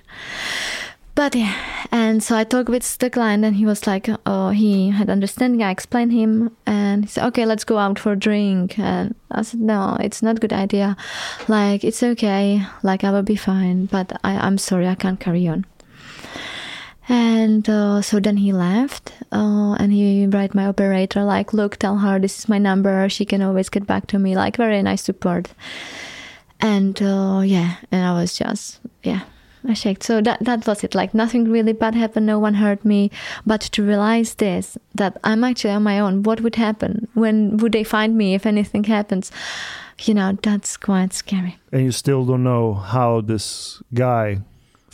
But 1.15 1.35
yeah, 1.35 1.53
and 1.91 2.23
so 2.23 2.35
I 2.35 2.43
talked 2.43 2.69
with 2.69 2.97
the 2.97 3.09
client, 3.09 3.45
and 3.45 3.55
he 3.55 3.67
was 3.67 3.85
like, 3.85 4.09
"Oh, 4.25 4.49
he 4.49 4.89
had 4.89 5.11
understanding." 5.11 5.61
I 5.61 5.69
explained 5.69 6.11
him, 6.11 6.49
and 6.65 7.05
he 7.05 7.09
said, 7.09 7.27
"Okay, 7.27 7.45
let's 7.45 7.63
go 7.63 7.77
out 7.77 7.99
for 7.99 8.13
a 8.13 8.15
drink." 8.15 8.79
And 8.79 9.13
I 9.29 9.43
said, 9.43 9.59
"No, 9.59 9.95
it's 9.99 10.23
not 10.23 10.39
good 10.39 10.53
idea. 10.53 10.97
Like, 11.47 11.83
it's 11.83 12.01
okay. 12.01 12.65
Like, 12.81 13.03
I 13.03 13.11
will 13.11 13.21
be 13.21 13.35
fine, 13.35 13.85
but 13.85 14.11
I, 14.23 14.37
I'm 14.37 14.57
sorry, 14.57 14.87
I 14.87 14.95
can't 14.95 15.19
carry 15.19 15.47
on." 15.47 15.65
And 17.07 17.69
uh, 17.69 18.01
so 18.01 18.19
then 18.19 18.37
he 18.37 18.51
left, 18.51 19.13
uh, 19.31 19.73
and 19.73 19.93
he 19.93 20.25
write 20.25 20.55
my 20.55 20.65
operator 20.65 21.23
like, 21.23 21.53
"Look, 21.53 21.77
tell 21.77 21.97
her 21.97 22.17
this 22.17 22.39
is 22.39 22.49
my 22.49 22.57
number. 22.57 23.07
She 23.07 23.25
can 23.25 23.43
always 23.43 23.69
get 23.69 23.85
back 23.85 24.07
to 24.07 24.17
me." 24.17 24.35
Like, 24.35 24.57
very 24.57 24.81
nice 24.81 25.03
support. 25.03 25.53
And 26.59 26.99
uh, 27.03 27.43
yeah, 27.45 27.75
and 27.91 28.03
I 28.03 28.13
was 28.13 28.35
just 28.35 28.79
yeah 29.03 29.21
I 29.67 29.73
shaked. 29.73 30.03
So 30.03 30.21
that 30.21 30.43
that 30.43 30.67
was 30.67 30.83
it. 30.83 30.95
Like 30.95 31.13
nothing 31.13 31.45
really 31.51 31.73
bad 31.73 31.95
happened. 31.95 32.25
No 32.25 32.39
one 32.39 32.55
hurt 32.55 32.83
me. 32.83 33.11
But 33.45 33.61
to 33.61 33.83
realize 33.83 34.35
this, 34.35 34.77
that 34.95 35.17
I'm 35.23 35.43
actually 35.43 35.71
on 35.71 35.83
my 35.83 35.99
own. 35.99 36.23
What 36.23 36.41
would 36.41 36.55
happen? 36.55 37.07
When 37.13 37.57
would 37.57 37.71
they 37.71 37.83
find 37.83 38.17
me 38.17 38.33
if 38.35 38.45
anything 38.45 38.83
happens? 38.85 39.31
You 39.99 40.15
know, 40.15 40.37
that's 40.41 40.75
quite 40.75 41.13
scary. 41.13 41.57
And 41.71 41.83
you 41.83 41.91
still 41.91 42.25
don't 42.25 42.43
know 42.43 42.73
how 42.73 43.21
this 43.21 43.81
guy 43.93 44.41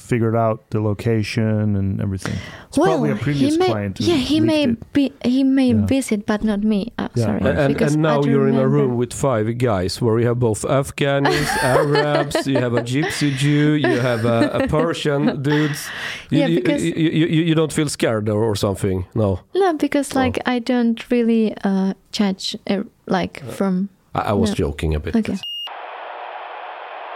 figured 0.10 0.36
out 0.36 0.58
the 0.72 0.82
location 0.82 1.76
and 1.80 2.02
everything. 2.02 2.36
It's 2.68 2.78
probably 2.78 3.12
a 3.12 3.16
previous 3.16 3.54
he 3.54 3.60
may, 3.60 3.66
client. 3.72 3.98
who 4.00 4.06
yeah, 4.06 4.16
he 4.32 4.40
may 4.40 4.64
it. 4.64 4.94
be, 4.94 5.14
he 5.24 5.44
may 5.44 5.70
Yeah. 5.72 5.86
visit, 5.86 6.26
but 6.26 6.44
not 6.44 6.62
me. 6.64 6.82
Uh, 6.98 7.08
Yeah. 7.16 7.26
Sorry, 7.26 7.42
And, 7.46 7.74
because 7.74 7.94
and 7.94 8.02
now 8.04 8.24
you're 8.24 8.48
in 8.50 8.56
a 8.58 8.68
room 8.68 8.98
with 8.98 9.14
five 9.14 9.46
guys 9.58 10.02
where 10.02 10.20
you 10.20 10.28
have 10.28 10.40
both 10.40 10.66
Afghans, 10.66 11.48
Arabs, 11.62 12.48
you 12.48 12.58
have 12.66 12.74
a 12.74 12.82
Gypsy 12.82 13.30
Jew, 13.38 13.74
you 13.88 14.00
have 14.10 14.26
a, 14.26 14.40
a 14.64 14.68
Persian 14.68 15.42
dudes. 15.48 15.88
You, 16.32 16.40
Yeah, 16.40 16.48
because- 16.58 16.84
you, 16.84 16.94
you, 16.96 17.26
you, 17.36 17.42
you 17.50 17.56
don't 17.56 17.74
feel 17.74 17.90
scared 17.90 18.28
or, 18.30 18.42
or 18.44 18.56
something? 18.56 19.06
No. 19.16 19.40
No, 19.54 19.74
because 19.74 20.10
Oh. 20.16 20.20
like 20.20 20.38
I 20.46 20.60
don't 20.60 21.00
really 21.12 21.54
uh, 21.64 21.94
judge 22.12 22.56
uh, 22.68 22.84
like 23.08 23.44
from. 23.58 23.90
I, 24.16 24.22
I 24.32 24.34
was 24.34 24.50
No. 24.52 24.56
joking 24.66 24.96
a 24.96 25.00
bit. 25.00 25.16
Okay. 25.16 25.38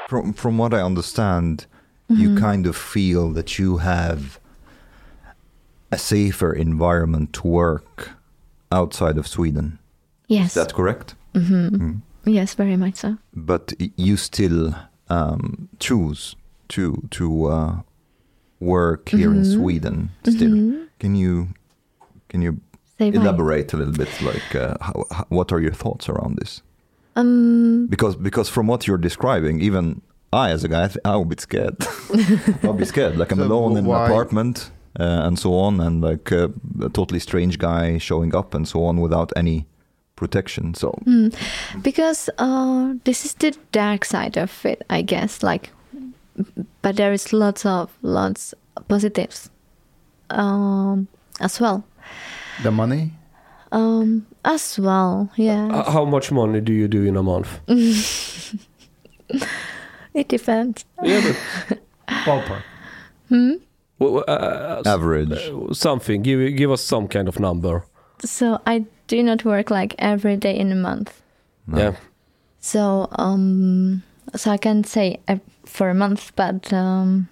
From 0.10 0.34
from 0.34 0.58
what 0.58 0.74
I 0.74 0.82
understand, 0.82 1.66
you 2.10 2.30
Mhm. 2.30 2.40
kind 2.40 2.68
of 2.68 2.76
feel 2.76 3.32
that 3.34 3.58
you 3.60 3.78
have 3.78 4.40
a 5.92 5.98
safer 5.98 6.54
environment 6.54 7.34
to 7.34 7.48
work 7.48 8.10
outside 8.72 9.18
of 9.18 9.28
Sweden. 9.28 9.78
Yes. 10.28 10.48
Is 10.48 10.54
that 10.54 10.74
correct? 10.74 11.16
hmm 11.34 11.68
Mm. 11.70 12.02
Yes, 12.26 12.56
very 12.56 12.78
much 12.78 12.96
so. 12.96 13.18
But 13.36 13.74
you 13.98 14.18
still 14.18 14.74
um, 15.10 15.68
choose 15.80 16.36
to 16.70 17.04
to 17.12 17.46
uh, 17.48 17.76
work 18.60 19.10
here 19.10 19.32
in 19.34 19.42
Mhm. 19.44 19.54
Sweden. 19.56 20.10
Still, 20.24 20.52
Mhm. 20.52 20.88
can 21.00 21.16
you 21.16 21.48
can 22.30 22.42
you 22.42 22.58
elaborate 23.00 23.74
a 23.74 23.78
little 23.78 23.94
bit? 23.94 24.10
Like, 24.22 24.56
uh, 24.56 24.76
how, 24.82 25.04
how, 25.12 25.26
what 25.30 25.52
are 25.52 25.60
your 25.62 25.74
thoughts 25.76 26.10
around 26.10 26.38
this? 26.38 26.62
Um, 27.16 27.88
Because 27.90 28.16
because 28.18 28.50
from 28.52 28.68
what 28.68 28.88
you're 28.88 28.98
describing, 29.02 29.62
even 29.62 30.02
I, 30.34 30.50
as 30.52 30.64
a 30.64 30.68
guy, 30.68 30.84
I 30.86 30.88
th- 30.88 31.06
I 31.06 31.16
would 31.16 31.30
be 31.30 31.36
scared. 31.40 31.76
I'll 32.64 32.74
be 32.74 32.86
scared. 32.86 33.18
Like 33.18 33.32
I'm 33.32 33.40
So 33.40 33.46
alone 33.46 33.78
in 33.78 33.86
an 33.86 33.92
apartment 33.92 34.72
uh, 35.00 35.28
and 35.28 35.38
so 35.40 35.54
on, 35.56 35.80
and 35.80 36.02
like 36.02 36.32
uh, 36.32 36.48
a 36.82 36.90
totally 36.90 37.20
strange 37.20 37.58
guy 37.58 37.98
showing 38.00 38.36
up 38.36 38.54
and 38.56 38.68
so 38.68 38.84
on 38.86 39.00
without 39.02 39.32
any 39.36 39.66
protection. 40.16 40.74
So 40.74 40.90
Hmm. 41.06 41.30
Because 41.82 42.30
uh, 42.38 42.94
this 43.04 43.26
is 43.26 43.34
the 43.36 43.52
dark 43.72 44.06
side 44.06 44.38
of 44.38 44.66
it, 44.66 44.82
I 44.90 45.02
guess. 45.04 45.44
Like, 45.44 45.70
but 46.82 46.96
there 46.96 47.14
is 47.14 47.32
lots 47.34 47.66
of 47.66 47.90
lots 48.02 48.54
positives 48.88 49.50
um, 50.30 51.08
as 51.40 51.60
well. 51.62 51.84
The 52.64 52.72
money? 52.72 53.12
Um, 53.72 54.26
as 54.46 54.78
well, 54.80 55.30
yeah. 55.36 55.68
Uh, 55.68 55.92
how 55.92 56.06
much 56.06 56.32
money 56.32 56.62
do 56.62 56.72
you 56.74 56.88
do 56.88 57.04
in 57.04 57.18
a 57.18 57.24
month? 57.24 57.60
it 60.20 60.28
depends. 60.30 60.86
Yeah, 61.04 61.34
but 61.70 61.80
Ballpark. 62.26 62.64
Hmm? 63.30 63.54
w- 64.00 64.20
w- 64.20 64.24
uh, 64.28 64.82
average. 64.86 65.32
uh, 65.32 65.74
something. 65.74 66.22
Give 66.24 66.56
give 66.56 66.72
us 66.72 66.82
some 66.82 67.08
kind 67.08 67.28
of 67.28 67.40
number. 67.40 67.84
So 68.26 68.60
I 68.68 68.86
do 69.08 69.24
not 69.24 69.44
work 69.46 69.70
like 69.72 69.96
every 70.00 70.38
day 70.38 70.58
in 70.58 70.72
a 70.72 70.76
month. 70.76 71.22
No. 71.68 71.78
Yeah. 71.78 71.96
So 72.60 73.08
um, 73.20 74.04
so 74.36 74.52
I 74.52 74.58
can't 74.58 74.86
say 74.88 75.20
uh, 75.28 75.38
for 75.66 75.90
a 75.90 75.94
month, 75.94 76.32
but 76.36 76.72
um, 76.74 77.28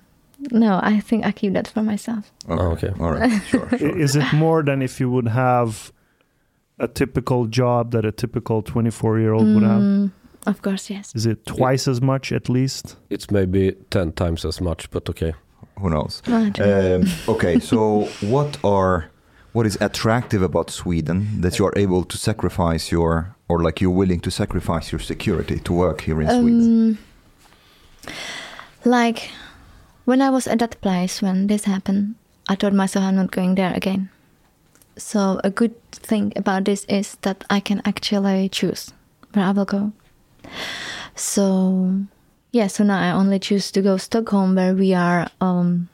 no, 0.52 0.80
I 0.84 1.00
think 1.02 1.26
I 1.26 1.32
keep 1.32 1.54
that 1.54 1.68
for 1.68 1.84
myself. 1.84 2.32
Okay. 2.50 2.62
Oh, 2.64 2.72
okay. 2.72 2.92
All 3.00 3.12
right. 3.12 3.42
Sure. 3.48 3.70
Sure. 3.78 3.98
Is 4.00 4.16
it 4.16 4.34
more 4.34 4.64
than 4.64 4.82
if 4.82 5.00
you 5.00 5.10
would 5.12 5.28
have 5.28 5.92
a 6.80 6.88
typical 6.88 7.46
job 7.46 7.92
that 7.92 8.06
a 8.06 8.12
typical 8.12 8.62
24 8.64 9.20
year 9.20 9.34
old 9.34 9.46
would 9.54 9.64
have? 9.64 10.10
Of 10.48 10.62
course, 10.62 10.90
yes. 10.90 11.14
Is 11.16 11.26
it 11.26 11.46
twice 11.46 11.88
as 11.88 12.02
much 12.02 12.32
at 12.32 12.50
least? 12.50 12.96
It's 13.10 13.30
maybe 13.30 13.74
ten 13.90 14.12
times 14.12 14.46
as 14.46 14.60
much, 14.60 14.90
but 14.90 15.10
okay. 15.10 15.34
Who 15.80 15.90
knows? 15.90 16.22
No, 16.28 16.38
I 16.38 16.50
don't 16.50 16.60
know. 16.60 16.96
Um, 16.96 17.36
okay. 17.36 17.60
So 17.60 18.06
what 18.22 18.58
are 18.64 19.12
what 19.54 19.66
is 19.66 19.78
attractive 19.82 20.42
about 20.42 20.70
Sweden 20.70 21.42
that 21.42 21.60
you 21.60 21.66
are 21.66 21.74
able 21.76 22.04
to 22.06 22.18
sacrifice 22.18 22.92
your 22.92 23.36
or 23.48 23.62
like 23.62 23.82
you're 23.82 23.92
willing 23.92 24.20
to 24.22 24.32
sacrifice 24.32 24.92
your 24.92 25.00
security 25.00 25.60
to 25.60 25.74
work 25.74 26.02
here 26.02 26.22
in 26.22 26.28
Sweden? 26.30 26.98
Um, 28.08 28.14
like 28.86 29.30
when 30.06 30.22
I 30.22 30.30
was 30.30 30.48
at 30.48 30.60
that 30.60 30.82
place 30.82 31.22
when 31.22 31.48
this 31.48 31.66
happened, 31.66 32.16
I 32.48 32.56
told 32.56 32.74
myself 32.74 33.06
I'm 33.06 33.16
not 33.16 33.32
going 33.32 33.56
there 33.56 33.74
again. 33.74 34.10
So 34.98 35.40
a 35.44 35.50
good 35.50 35.74
thing 35.92 36.34
about 36.36 36.66
this 36.66 36.86
is 36.86 37.18
that 37.22 37.44
I 37.50 37.60
can 37.60 37.82
actually 37.86 38.50
choose 38.50 38.92
where 39.34 39.46
I 39.46 39.52
will 39.52 39.66
go. 39.66 39.92
So 41.16 41.94
yeah, 42.52 42.68
so 42.68 42.84
now 42.84 43.00
I 43.00 43.12
only 43.12 43.40
choose 43.40 43.72
to 43.72 43.82
go 43.82 43.98
Stockholm 43.98 44.56
where 44.56 44.74
we 44.74 44.94
are 44.94 45.28
um, 45.40 45.88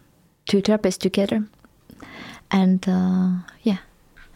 two 0.46 0.62
therapists 0.62 1.00
together, 1.00 1.44
and 2.52 2.88
uh, 2.88 3.30
yeah, 3.64 3.78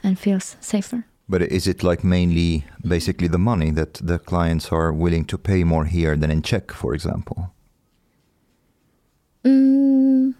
and 0.03 0.17
feels 0.19 0.57
safer. 0.59 1.03
But 1.29 1.41
is 1.43 1.65
it 1.67 1.83
like 1.83 2.03
mainly 2.03 2.65
basically 2.87 3.27
the 3.29 3.37
money 3.37 3.71
that 3.71 3.93
the 3.93 4.19
clients 4.19 4.71
are 4.71 4.91
willing 4.91 5.25
to 5.25 5.37
pay 5.37 5.63
more 5.63 5.85
here 5.85 6.17
than 6.17 6.29
in 6.31 6.41
Czech, 6.41 6.71
for 6.71 6.93
example? 6.93 7.53
Mm, 9.45 10.33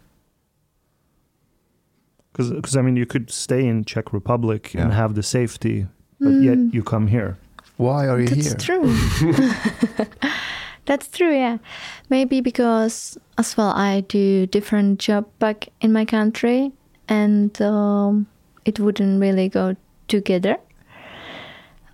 Because 2.33 2.75
I 2.77 2.81
mean, 2.81 2.95
you 2.97 3.05
could 3.05 3.29
stay 3.31 3.65
in 3.67 3.83
Czech 3.85 4.13
Republic 4.13 4.73
and 4.75 4.93
have 4.93 5.15
the 5.15 5.23
safety, 5.23 5.87
but 6.19 6.33
yet 6.41 6.57
Mm. 6.57 6.73
you 6.73 6.83
come 6.83 7.07
here. 7.07 7.35
Why 7.77 8.07
are 8.07 8.19
you 8.19 8.27
That's 8.27 8.45
here? 8.45 8.53
That's 8.53 8.63
true. 8.63 10.09
That's 10.85 11.07
true, 11.07 11.33
yeah. 11.33 11.57
Maybe 12.09 12.41
because 12.41 13.17
as 13.37 13.55
well 13.55 13.69
I 13.69 14.01
do 14.01 14.47
different 14.47 14.99
job 14.99 15.25
back 15.39 15.69
in 15.79 15.93
my 15.93 16.05
country 16.05 16.71
and 17.07 17.59
um, 17.61 18.27
it 18.65 18.79
wouldn't 18.79 19.21
really 19.21 19.47
go 19.49 19.75
together. 20.07 20.57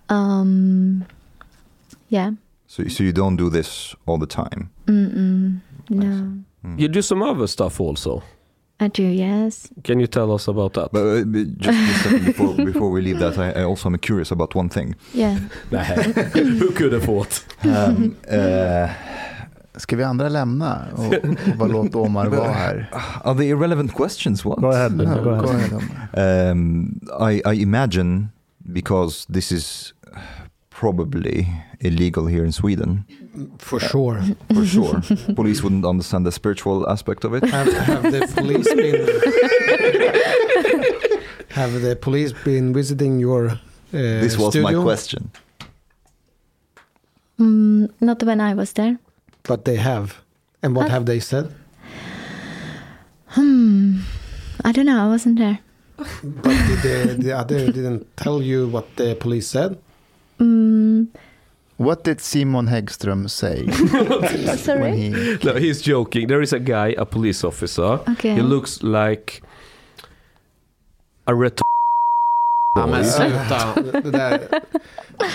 Um, 0.08 1.04
yeah. 2.08 2.32
So, 2.66 2.88
so 2.88 3.04
you 3.04 3.12
don't 3.12 3.36
do 3.36 3.50
this 3.50 3.94
all 4.06 4.18
the 4.18 4.26
time. 4.26 4.70
Mm-mm. 4.86 5.60
No, 5.90 6.44
Mm. 6.64 6.78
You 6.78 6.88
do 6.88 7.02
some 7.02 7.22
other 7.22 7.46
stuff 7.46 7.80
also. 7.80 8.22
I 8.80 8.88
do. 8.88 9.02
Yes. 9.02 9.68
Can 9.82 9.98
you 10.00 10.06
tell 10.06 10.32
us 10.32 10.48
about 10.48 10.72
that? 10.74 10.92
But 10.92 11.00
uh, 11.00 11.24
just 11.56 12.02
second 12.04 12.24
before, 12.26 12.54
before 12.72 12.90
we 12.90 13.02
leave 13.02 13.18
that, 13.18 13.36
I, 13.38 13.60
I 13.60 13.64
also 13.64 13.88
am 13.88 13.98
curious 13.98 14.30
about 14.30 14.54
one 14.54 14.68
thing. 14.68 14.94
Yeah. 15.12 15.34
Who 15.34 16.70
could 16.72 16.92
have 16.92 17.04
thought? 17.04 17.44
Um, 17.64 18.16
uh, 18.30 18.88
Ska 19.78 19.96
vi 19.96 20.04
andra 20.04 20.28
lämna 20.28 20.84
och, 20.92 21.14
och 21.14 21.56
bara 21.56 21.68
låta 21.68 21.98
Omar 21.98 22.26
vara 22.26 22.52
här? 22.52 22.90
are 23.24 23.38
they 23.38 23.48
irrelevant 23.48 23.94
questions? 23.94 24.44
What? 24.44 24.58
Go 24.60 24.68
ahead. 24.70 24.92
No, 24.96 25.04
go 25.04 25.30
ahead. 25.30 25.70
go 25.70 25.76
ahead. 25.78 26.50
Um, 26.50 27.00
I, 27.20 27.42
I 27.44 27.62
imagine 27.62 28.28
because 28.72 29.26
this 29.32 29.52
is 29.52 29.94
probably 30.78 31.44
illegal 31.80 32.26
here 32.26 32.44
in 32.44 32.52
Sweden, 32.52 33.04
For 33.58 33.80
sure. 33.80 34.22
for 34.54 34.64
sure. 34.64 35.00
Police 35.34 35.60
wouldn't 35.62 35.84
understand 35.84 36.24
the 36.24 36.30
spiritual 36.30 36.88
aspect 36.88 37.24
of 37.24 37.34
it. 37.34 37.42
Have, 37.50 37.72
have 37.72 38.02
the 38.04 38.20
police 38.36 38.68
been 38.80 38.94
have 41.60 41.72
the 41.82 41.96
police 41.96 42.32
been 42.44 42.72
visiting 42.72 43.18
your 43.18 43.50
uh, 43.50 43.58
This 44.22 44.38
was 44.38 44.52
studio, 44.52 44.70
my 44.78 44.84
question. 44.84 45.30
Mm, 47.40 47.90
not 48.00 48.22
when 48.22 48.40
I 48.40 48.54
was 48.54 48.72
there. 48.72 48.98
But 49.42 49.64
they 49.64 49.76
have. 49.76 50.08
And 50.62 50.76
what 50.76 50.86
Uh, 50.86 50.90
have 50.90 51.04
they 51.06 51.18
said? 51.20 51.50
Hmm. 53.34 54.00
I 54.64 54.70
don't 54.72 54.86
know. 54.86 55.04
I 55.06 55.08
wasn't 55.08 55.38
there. 55.38 55.58
But 56.22 56.54
did 56.68 56.80
the, 56.86 57.16
the 57.18 57.32
other 57.32 57.66
didn't 57.72 58.06
tell 58.16 58.40
you 58.42 58.68
what 58.68 58.86
the 58.96 59.16
police 59.16 59.48
said? 59.48 59.78
Mm, 60.40 61.06
What 61.76 62.04
did 62.04 62.20
Simon 62.20 62.68
Häggström 62.68 63.28
say 63.28 63.62
when 63.66 64.58
sorry. 64.58 64.90
he? 64.96 65.38
No, 65.44 65.52
he's 65.54 65.80
joking. 65.82 66.26
There 66.28 66.42
is 66.42 66.52
a 66.52 66.58
guy, 66.58 66.94
a 66.98 67.04
police 67.04 67.44
officer. 67.46 67.98
Okay. 68.10 68.34
He 68.34 68.42
looks 68.42 68.82
like 68.82 69.40
a 71.26 71.34
ret... 71.34 71.60
Ja, 72.78 72.86
men 72.86 73.04
sluta. 73.04 73.82
Det 74.02 74.10
där. 74.10 74.40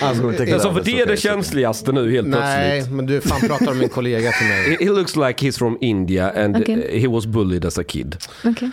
Alltså, 0.02 0.32
it 0.42 0.52
Alltså 0.52 0.72
för 0.74 0.80
det 0.84 1.00
är 1.00 1.06
det 1.06 1.16
känsligaste 1.16 1.92
nu 1.92 2.10
helt 2.10 2.28
nej, 2.28 2.70
plötsligt. 2.70 2.96
men 2.96 3.06
du 3.06 3.20
fan 3.20 3.40
pratar 3.40 3.70
om 3.70 3.78
min 3.78 3.88
kollega 3.88 4.32
till 4.32 4.46
mig. 4.48 4.70
He, 4.70 4.76
he 4.84 4.90
looks 4.90 5.16
like 5.16 5.46
he's 5.46 5.58
from 5.58 5.78
India 5.80 6.30
and 6.44 6.56
Okay. 6.56 7.00
he 7.00 7.08
was 7.08 7.26
bullied 7.26 7.64
as 7.64 7.78
a 7.78 7.84
kid. 7.84 8.16
Okay. 8.44 8.70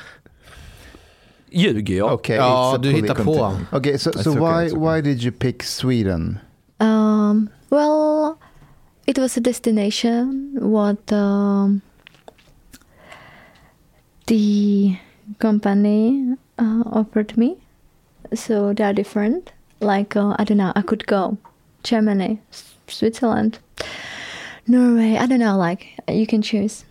Ljuger 1.51 1.95
jag? 1.97 2.13
Okay, 2.13 2.35
Ja, 2.35 2.75
a 2.75 2.77
du 2.77 2.91
hittar 2.91 3.15
på. 3.15 3.23
content. 3.33 3.73
Okay, 3.73 3.97
so 3.97 4.11
so 4.11 4.19
okay, 4.31 4.39
why 4.41 4.65
okay. 4.65 4.77
why 4.77 5.01
did 5.01 5.21
you 5.23 5.31
pick 5.31 5.63
Sweden? 5.63 6.39
Um, 6.79 7.49
well, 7.69 8.37
it 9.05 9.17
was 9.17 9.37
a 9.37 9.41
destination 9.41 10.57
what 10.61 11.11
um, 11.11 11.81
the 14.27 14.95
company 15.39 16.35
uh, 16.57 16.83
offered 16.85 17.37
me. 17.37 17.55
So 18.33 18.73
they 18.73 18.83
are 18.83 18.93
different. 18.93 19.51
Like 19.79 20.15
uh, 20.15 20.35
I 20.39 20.43
don't 20.43 20.57
know, 20.57 20.71
I 20.75 20.81
could 20.81 21.05
go 21.07 21.37
Germany, 21.83 22.39
S- 22.51 22.75
Switzerland, 22.87 23.59
Norway. 24.67 25.17
I 25.17 25.25
don't 25.25 25.39
know. 25.39 25.57
Like 25.57 25.87
you 26.07 26.25
can 26.27 26.41
choose, 26.41 26.85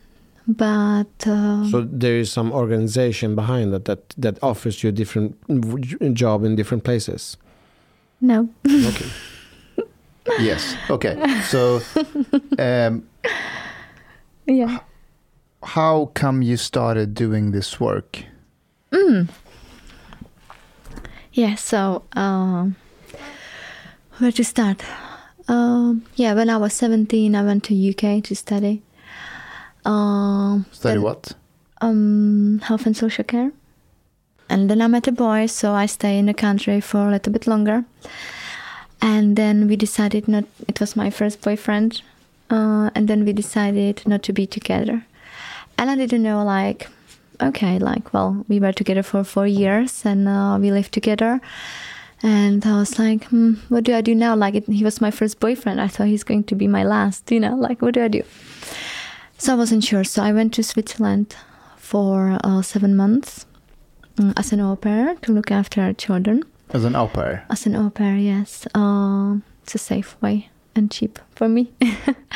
but 0.55 1.27
uh, 1.27 1.65
So 1.71 1.83
there 1.83 2.19
is 2.19 2.31
some 2.33 2.53
organization 2.53 3.35
behind 3.35 3.73
that 3.73 3.85
that, 3.85 4.15
that 4.19 4.39
offers 4.43 4.83
you 4.83 4.89
a 4.89 4.93
different 4.93 5.37
job 6.15 6.45
in 6.45 6.57
different 6.57 6.85
places. 6.85 7.37
no. 8.21 8.49
Okay. 8.67 9.11
Yes. 10.39 10.77
Okay. 10.89 11.17
So, 11.49 11.81
um, 12.59 13.03
yeah. 14.47 14.79
how 15.63 16.11
come 16.15 16.43
you 16.43 16.57
started 16.57 17.15
doing 17.15 17.51
this 17.51 17.81
work? 17.81 18.25
Mm. 18.93 19.29
Yeah, 21.33 21.57
so 21.57 22.05
um, 22.13 22.77
where 24.19 24.31
to 24.33 24.45
start? 24.45 24.85
Um, 25.49 26.05
yeah, 26.15 26.35
when 26.35 26.49
I 26.49 26.59
was 26.59 26.75
17, 26.75 27.35
I 27.35 27.43
went 27.43 27.65
to 27.65 27.75
UK 27.75 28.23
to 28.25 28.37
study. 28.37 28.83
Um, 29.85 30.67
Study 30.73 30.99
what? 30.99 31.33
Um, 31.81 32.61
health 32.65 32.87
and 32.87 32.97
social 32.97 33.25
care. 33.25 33.53
And 34.49 34.69
then 34.69 34.83
I 34.83 34.89
met 34.89 35.07
a 35.07 35.13
boy, 35.13 35.47
so 35.47 35.73
I 35.73 35.87
stay 35.87 36.19
in 36.19 36.27
the 36.27 36.35
country 36.35 36.81
for 36.81 37.07
a 37.07 37.11
little 37.11 37.33
bit 37.33 37.47
longer. 37.47 37.85
And 39.01 39.37
then 39.37 39.69
we 39.69 39.77
decided 39.77 40.29
not. 40.29 40.45
It 40.69 40.81
was 40.81 40.97
my 40.97 41.09
first 41.09 41.41
boyfriend, 41.41 42.03
uh, 42.51 42.91
and 42.95 43.09
then 43.09 43.25
we 43.25 43.33
decided 43.33 44.07
not 44.07 44.23
to 44.25 44.33
be 44.33 44.47
together. 44.47 45.07
And 45.79 45.89
I 45.89 45.95
didn't 45.95 46.23
know, 46.23 46.45
like, 46.45 46.89
okay, 47.41 47.79
like, 47.79 48.13
well, 48.13 48.45
we 48.49 48.61
were 48.61 48.73
together 48.73 49.03
for 49.03 49.25
four 49.25 49.47
years, 49.47 50.05
and 50.05 50.29
uh, 50.29 50.59
we 50.61 50.71
lived 50.71 50.93
together. 50.93 51.41
And 52.23 52.67
I 52.67 52.77
was 52.77 52.99
like, 52.99 53.25
hmm, 53.25 53.55
what 53.71 53.85
do 53.85 53.95
I 53.95 54.03
do 54.03 54.15
now? 54.15 54.37
Like, 54.37 54.55
it, 54.55 54.67
he 54.69 54.85
was 54.85 55.01
my 55.01 55.11
first 55.11 55.41
boyfriend. 55.41 55.81
I 55.81 55.89
thought 55.89 56.09
he's 56.09 56.25
going 56.25 56.45
to 56.45 56.55
be 56.55 56.67
my 56.67 56.85
last. 56.85 57.31
You 57.31 57.41
know, 57.41 57.55
like, 57.55 57.81
what 57.81 57.95
do 57.95 58.05
I 58.05 58.09
do? 58.09 58.23
So 59.41 59.55
I 59.55 59.57
wasn't 59.57 59.83
sure. 59.83 60.05
So 60.05 60.23
I 60.23 60.33
went 60.33 60.53
to 60.55 60.63
Switzerland 60.63 61.35
for 61.79 62.39
uh, 62.45 62.61
seven 62.61 62.95
months 62.95 63.47
mm, 64.17 64.35
as 64.37 64.53
an 64.53 64.61
au 64.61 64.77
pair 64.77 65.15
to 65.23 65.33
look 65.33 65.51
after 65.51 65.95
children. 65.95 66.45
As 66.75 66.85
an 66.85 66.95
au 66.95 67.09
pair. 67.09 67.47
As 67.49 67.65
an 67.65 67.75
au 67.75 67.89
pair, 67.89 68.17
yes. 68.17 68.67
Uh, 68.75 69.37
it's 69.63 69.75
a 69.75 69.79
safe 69.79 70.15
way 70.21 70.51
and 70.77 70.91
cheap 70.91 71.19
for 71.35 71.49
me. 71.49 71.73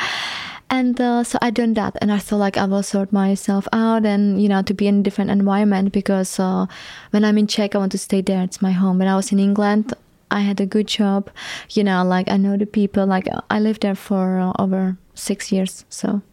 and 0.71 0.99
uh, 0.99 1.23
so 1.23 1.37
I 1.43 1.51
done 1.51 1.75
that, 1.75 1.95
and 2.01 2.11
I 2.11 2.17
thought 2.17 2.39
like 2.39 2.57
I 2.57 2.65
will 2.65 2.81
sort 2.81 3.13
myself 3.13 3.67
out, 3.71 4.03
and 4.03 4.41
you 4.41 4.49
know, 4.49 4.63
to 4.63 4.73
be 4.73 4.87
in 4.87 5.01
a 5.01 5.03
different 5.03 5.29
environment 5.29 5.91
because 5.91 6.39
uh, 6.39 6.65
when 7.11 7.23
I'm 7.23 7.37
in 7.37 7.45
Czech, 7.45 7.75
I 7.75 7.77
want 7.77 7.91
to 7.91 7.99
stay 7.99 8.21
there. 8.21 8.41
It's 8.41 8.63
my 8.63 8.71
home. 8.71 8.97
When 8.97 9.07
I 9.07 9.15
was 9.15 9.31
in 9.31 9.37
England, 9.37 9.93
I 10.31 10.39
had 10.39 10.59
a 10.59 10.65
good 10.65 10.87
job. 10.87 11.29
You 11.69 11.83
know, 11.83 12.03
like 12.03 12.31
I 12.31 12.37
know 12.37 12.57
the 12.57 12.65
people. 12.65 13.05
Like 13.05 13.27
I 13.51 13.59
lived 13.59 13.83
there 13.83 13.93
for 13.93 14.39
uh, 14.39 14.53
over 14.57 14.97
six 15.13 15.51
years, 15.51 15.85
so 15.89 16.23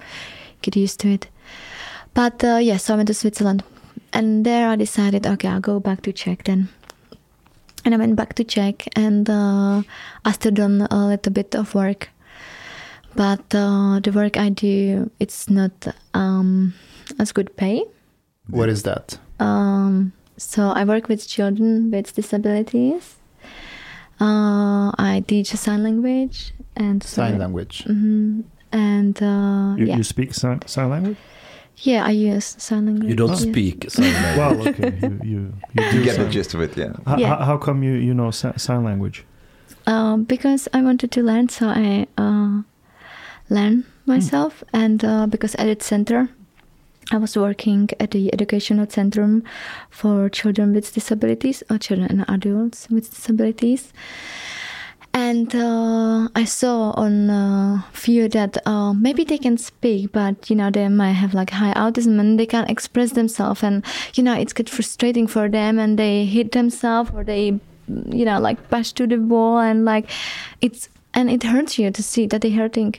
get 0.62 0.76
used 0.76 1.00
to 1.00 1.08
it. 1.08 1.28
But 2.14 2.42
uh, 2.44 2.58
yes, 2.62 2.90
I 2.90 2.96
went 2.96 3.08
to 3.08 3.14
Switzerland, 3.14 3.64
and 4.12 4.44
there 4.44 4.68
I 4.68 4.76
decided, 4.76 5.26
okay, 5.26 5.48
I'll 5.48 5.60
go 5.60 5.80
back 5.80 6.02
to 6.02 6.12
Czech 6.12 6.44
then 6.44 6.68
and 7.84 7.94
I 7.94 7.98
went 7.98 8.16
back 8.16 8.34
to 8.34 8.44
Czech 8.44 8.88
and 8.96 9.28
uh, 9.28 9.82
I 10.24 10.32
still 10.32 10.52
done 10.52 10.86
a 10.90 11.06
little 11.06 11.32
bit 11.32 11.54
of 11.54 11.74
work, 11.74 12.10
but 13.14 13.42
uh, 13.54 14.00
the 14.00 14.12
work 14.14 14.36
I 14.36 14.50
do 14.50 15.10
it's 15.18 15.50
not 15.50 15.72
um, 16.14 16.74
as 17.18 17.32
good 17.32 17.56
pay. 17.56 17.84
What 18.48 18.68
is 18.68 18.82
that? 18.84 19.18
Um, 19.40 20.12
so 20.36 20.70
I 20.70 20.84
work 20.84 21.08
with 21.08 21.26
children 21.26 21.90
with 21.90 22.14
disabilities. 22.14 23.16
Uh, 24.20 24.92
I 24.98 25.24
teach 25.26 25.48
sign 25.48 25.82
language 25.82 26.54
and 26.76 27.02
Sign 27.02 27.38
language. 27.38 27.84
hmm 27.84 28.42
and 28.72 29.22
uh, 29.22 29.74
You, 29.78 29.86
yeah, 29.86 29.96
you 29.96 30.02
speak 30.04 30.34
sign, 30.34 30.60
sign 30.66 30.90
language? 30.90 31.16
yeah, 31.78 32.04
I 32.04 32.10
use 32.10 32.54
sign 32.58 32.86
language. 32.86 33.08
You 33.10 33.16
don't 33.16 33.28
yeah. 33.30 33.34
speak 33.52 33.90
sign 33.90 34.12
language. 34.12 34.36
Well, 34.38 34.68
okay. 34.68 34.92
You, 35.00 35.20
you, 35.22 35.52
you 35.74 35.82
You 35.92 36.04
get 36.04 36.16
the 36.18 36.28
gist 36.28 36.54
of 36.54 36.60
it, 36.60 36.76
yeah. 36.76 36.92
H- 37.08 37.18
Yeah. 37.20 37.34
h- 37.34 37.44
how 37.46 37.56
come 37.58 37.82
you, 37.82 37.92
you 37.94 38.14
know 38.14 38.30
sign 38.30 38.84
language? 38.84 39.24
Um, 39.86 40.24
because 40.24 40.68
I 40.72 40.82
wanted 40.82 41.10
to 41.12 41.22
learn, 41.22 41.48
so 41.48 41.66
I 41.68 42.06
uh, 42.16 42.62
learn 43.50 43.84
myself, 44.06 44.62
and 44.72 45.04
uh, 45.04 45.26
because 45.26 45.54
at 45.56 45.66
its 45.66 45.86
center, 45.86 46.28
I 47.10 47.16
was 47.18 47.36
working 47.36 47.88
at 47.98 48.12
the 48.12 48.32
educational 48.32 48.86
centrum 48.86 49.42
for 49.90 50.28
children 50.28 50.72
with 50.72 50.94
disabilities 50.94 51.62
or 51.68 51.78
children 51.78 52.08
and 52.10 52.24
adults 52.28 52.88
with 52.90 53.10
disabilities. 53.10 53.92
And 55.14 55.54
uh, 55.54 56.28
I 56.34 56.44
saw 56.44 56.92
on 56.92 57.28
uh, 57.28 57.82
few 57.92 58.28
that 58.30 58.56
uh, 58.66 58.94
maybe 58.94 59.24
they 59.24 59.36
can 59.38 59.58
speak, 59.58 60.10
but 60.12 60.48
you 60.48 60.56
know 60.56 60.70
they 60.70 60.88
might 60.88 61.12
have 61.12 61.34
like 61.34 61.50
high 61.50 61.74
autism 61.74 62.18
and 62.18 62.40
they 62.40 62.46
can't 62.46 62.70
express 62.70 63.12
themselves, 63.12 63.62
and 63.62 63.84
you 64.14 64.22
know 64.22 64.34
it's 64.34 64.54
get 64.54 64.70
frustrating 64.70 65.26
for 65.26 65.50
them, 65.50 65.78
and 65.78 65.98
they 65.98 66.24
hit 66.24 66.52
themselves 66.52 67.10
or 67.14 67.24
they, 67.24 67.60
you 68.08 68.24
know, 68.24 68.40
like 68.40 68.70
bash 68.70 68.92
to 68.92 69.06
the 69.06 69.18
wall, 69.18 69.58
and 69.58 69.84
like 69.84 70.10
it's 70.62 70.88
and 71.12 71.30
it 71.30 71.42
hurts 71.42 71.78
you 71.78 71.90
to 71.90 72.02
see 72.02 72.26
that 72.26 72.40
they're 72.40 72.50
hurting. 72.50 72.94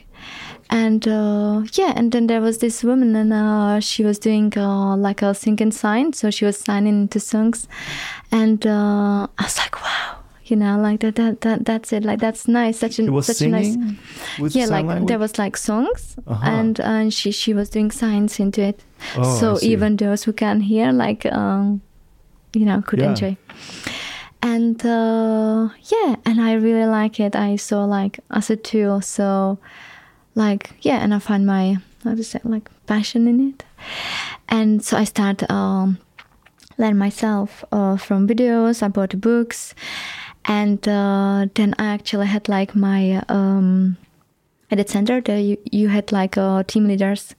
And 0.70 1.06
uh, 1.06 1.64
yeah, 1.72 1.92
and 1.96 2.12
then 2.12 2.28
there 2.28 2.40
was 2.40 2.58
this 2.58 2.84
woman, 2.84 3.16
and 3.16 3.32
uh, 3.32 3.80
she 3.80 4.04
was 4.04 4.18
doing 4.20 4.52
uh, 4.56 4.96
like 4.96 5.20
a 5.20 5.34
sing 5.34 5.60
and 5.60 5.74
sign, 5.74 6.12
so 6.12 6.30
she 6.30 6.44
was 6.44 6.58
signing 6.58 7.02
into 7.02 7.18
songs, 7.18 7.66
and 8.30 8.64
uh, 8.66 9.26
I 9.36 9.42
was 9.42 9.58
like, 9.58 9.82
wow, 9.82 10.18
you 10.44 10.56
know, 10.56 10.78
like 10.78 11.00
that, 11.00 11.14
that, 11.16 11.40
that 11.40 11.64
that's 11.64 11.92
it, 11.92 12.04
like 12.04 12.18
that's 12.20 12.46
nice, 12.46 12.78
such 12.78 12.98
a 12.98 13.10
was 13.10 13.26
such 13.26 13.40
a 13.42 13.48
nice 13.48 13.76
yeah 14.54 14.66
like 14.66 14.84
language? 14.86 15.08
there 15.08 15.18
was 15.18 15.38
like 15.38 15.56
songs 15.56 16.16
Uh-huh. 16.26 16.44
and 16.44 16.80
and 16.80 17.14
she 17.14 17.30
she 17.32 17.54
was 17.54 17.70
doing 17.70 17.90
signs 17.90 18.38
into 18.40 18.60
it. 18.62 18.84
Oh, 19.16 19.38
so 19.40 19.58
even 19.62 19.96
those 19.96 20.24
who 20.24 20.32
can 20.32 20.60
hear 20.60 20.92
like 20.92 21.24
um 21.32 21.80
you 22.54 22.64
know 22.66 22.82
could 22.82 23.00
Yeah. 23.00 23.10
enjoy. 23.10 23.36
And 24.42 24.84
uh 24.84 25.68
yeah 25.90 26.16
and 26.26 26.40
i 26.40 26.52
really 26.54 26.86
like 26.86 27.18
it. 27.20 27.34
I 27.34 27.56
saw 27.56 27.84
like 27.86 28.20
as 28.30 28.50
a 28.50 28.56
tool 28.56 29.00
so 29.00 29.58
like 30.34 30.70
yeah 30.82 30.98
and 31.02 31.14
i 31.14 31.18
find 31.18 31.46
my 31.46 31.78
how 32.04 32.14
to 32.14 32.22
say 32.24 32.40
like 32.44 32.68
passion 32.86 33.26
in 33.26 33.40
it. 33.48 33.64
And 34.48 34.84
so 34.84 34.98
i 34.98 35.04
start 35.04 35.48
um 35.50 35.98
learn 36.76 36.98
myself 36.98 37.64
uh, 37.70 37.96
from 37.96 38.26
videos. 38.26 38.82
I 38.82 38.88
bought 38.88 39.20
books 39.20 39.74
and 40.44 40.86
uh, 40.88 41.46
then 41.54 41.74
i 41.78 41.86
actually 41.86 42.26
had 42.26 42.48
like 42.48 42.74
my 42.74 43.22
um 43.28 43.96
at 44.70 44.78
the 44.78 44.92
center 44.92 45.20
there 45.20 45.38
you, 45.38 45.56
you 45.70 45.88
had 45.88 46.10
like 46.10 46.36
uh, 46.36 46.62
team 46.64 46.88
leaders. 46.88 47.34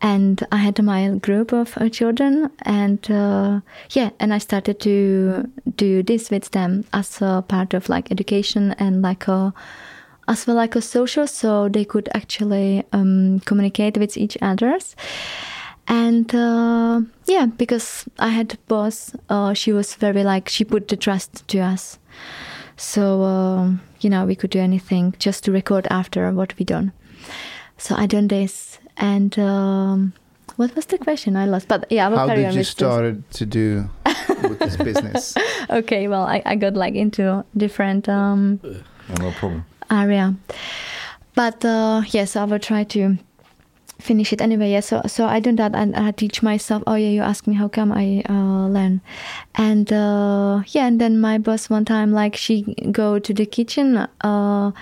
And 0.00 0.44
i 0.50 0.56
had 0.56 0.82
my 0.82 1.08
group 1.18 1.52
of 1.52 1.76
uh, 1.76 1.88
children. 1.88 2.50
And 2.62 3.10
uh, 3.10 3.60
yeah 3.90 4.10
and 4.18 4.32
i 4.34 4.38
started 4.38 4.80
to 4.80 5.48
do 5.76 6.02
this 6.02 6.30
with 6.30 6.50
them 6.50 6.84
as 6.92 7.20
a 7.22 7.44
part 7.46 7.74
of 7.74 7.88
like 7.88 8.10
education 8.10 8.72
and 8.78 9.02
like 9.02 9.28
a 9.28 9.52
as 10.26 10.46
well 10.46 10.56
like 10.56 10.74
a 10.74 10.80
social 10.80 11.26
so 11.26 11.68
they 11.68 11.84
could 11.84 12.08
actually 12.14 12.82
um, 12.92 13.40
communicate 13.40 13.98
with 13.98 14.16
each 14.16 14.38
others 14.40 14.96
and 15.88 16.34
uh, 16.34 17.00
yeah 17.26 17.46
because 17.46 18.04
i 18.18 18.28
had 18.28 18.54
a 18.54 18.58
boss 18.68 19.14
uh, 19.28 19.52
she 19.54 19.72
was 19.72 19.94
very 19.96 20.22
like 20.24 20.48
she 20.48 20.64
put 20.64 20.88
the 20.88 20.96
trust 20.96 21.46
to 21.48 21.58
us 21.58 21.98
so 22.76 23.22
um, 23.22 23.80
you 24.00 24.10
know 24.10 24.24
we 24.24 24.34
could 24.34 24.50
do 24.50 24.58
anything 24.60 25.14
just 25.18 25.44
to 25.44 25.52
record 25.52 25.86
after 25.90 26.30
what 26.32 26.58
we 26.58 26.64
done. 26.64 26.92
So 27.78 27.94
I 27.94 28.06
done 28.06 28.26
this, 28.28 28.78
and 28.96 29.38
um, 29.38 30.12
what 30.56 30.74
was 30.74 30.86
the 30.86 30.98
question? 30.98 31.36
I 31.36 31.46
lost. 31.46 31.68
But 31.68 31.86
yeah, 31.90 32.06
I 32.06 32.08
will 32.08 32.18
How 32.18 32.26
did 32.34 32.38
you 32.52 32.58
with 32.58 32.76
this. 32.76 33.38
to 33.38 33.46
do 33.46 33.88
with 34.42 34.58
this 34.58 34.76
business? 34.90 35.34
Okay, 35.70 36.08
well 36.08 36.22
I, 36.26 36.42
I 36.44 36.56
got 36.56 36.74
like 36.74 36.94
into 36.94 37.44
different 37.56 38.08
um, 38.08 38.60
Oh, 38.64 39.14
no 39.20 39.30
problem. 39.32 39.64
area. 39.90 40.34
But 41.34 41.64
uh, 41.64 42.02
yes, 42.08 42.34
I 42.36 42.44
will 42.44 42.58
try 42.58 42.82
to 42.84 43.18
finish 44.00 44.32
it 44.32 44.40
anyway. 44.40 44.70
Yeah, 44.72 44.80
so 44.80 45.02
so 45.06 45.26
I 45.26 45.40
do 45.40 45.52
that 45.56 45.74
and 45.74 45.94
I 45.96 46.10
teach 46.10 46.42
myself. 46.42 46.82
Oh 46.86 46.94
yeah, 46.94 47.08
you 47.08 47.22
ask 47.22 47.46
me 47.46 47.54
how 47.54 47.68
come 47.68 47.92
I 47.92 48.22
uh, 48.28 48.68
learn, 48.68 49.00
and 49.54 49.92
uh, 49.92 50.62
yeah, 50.68 50.86
and 50.86 51.00
then 51.00 51.20
my 51.20 51.38
boss 51.38 51.70
one 51.70 51.84
time 51.84 52.12
like 52.12 52.36
she 52.36 52.62
go 52.90 53.18
to 53.18 53.34
the 53.34 53.46
kitchen. 53.46 54.06
Uh, 54.20 54.72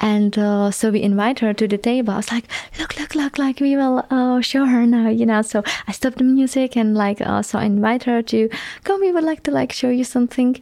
and 0.00 0.38
uh, 0.38 0.70
so 0.70 0.92
we 0.92 1.02
invite 1.02 1.40
her 1.40 1.52
to 1.52 1.66
the 1.66 1.76
table. 1.76 2.12
I 2.12 2.18
was 2.18 2.30
like, 2.30 2.44
look, 2.78 2.96
look, 3.00 3.16
look, 3.16 3.36
like 3.36 3.58
we 3.58 3.74
will 3.76 4.06
uh, 4.10 4.40
show 4.40 4.64
her 4.64 4.86
now, 4.86 5.08
you 5.08 5.26
know. 5.26 5.42
So 5.42 5.64
I 5.88 5.92
stopped 5.92 6.18
the 6.18 6.24
music 6.24 6.76
and 6.76 6.94
like, 6.94 7.20
uh, 7.20 7.42
so 7.42 7.58
I 7.58 7.64
invite 7.64 8.04
her 8.04 8.22
to 8.22 8.48
come. 8.84 9.00
We 9.00 9.10
would 9.10 9.24
like 9.24 9.42
to 9.44 9.50
like 9.50 9.72
show 9.72 9.90
you 9.90 10.04
something, 10.04 10.60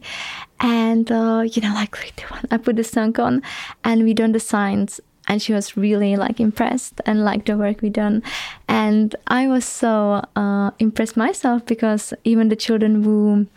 and 0.59 1.07
you 1.09 1.61
know, 1.61 1.73
like 1.75 1.95
three, 1.95 2.11
two, 2.15 2.25
one. 2.33 2.45
I 2.49 2.57
put 2.57 2.77
the 2.77 2.83
song 2.83 3.19
on, 3.19 3.43
and 3.83 4.03
we 4.03 4.15
done 4.15 4.31
the 4.31 4.39
signs, 4.39 4.99
and 5.27 5.41
she 5.41 5.53
was 5.53 5.75
really 5.77 6.15
like 6.15 6.39
impressed 6.39 7.01
and 7.05 7.23
liked 7.23 7.47
the 7.47 7.57
work 7.57 7.81
we 7.81 7.89
done, 7.89 8.23
and 8.67 9.15
I 9.27 9.47
was 9.47 9.65
so 9.65 10.23
uh, 10.35 10.71
impressed 10.79 11.17
myself 11.17 11.65
because 11.65 12.13
even 12.23 12.49
the 12.49 12.55
children 12.55 13.03
who 13.03 13.47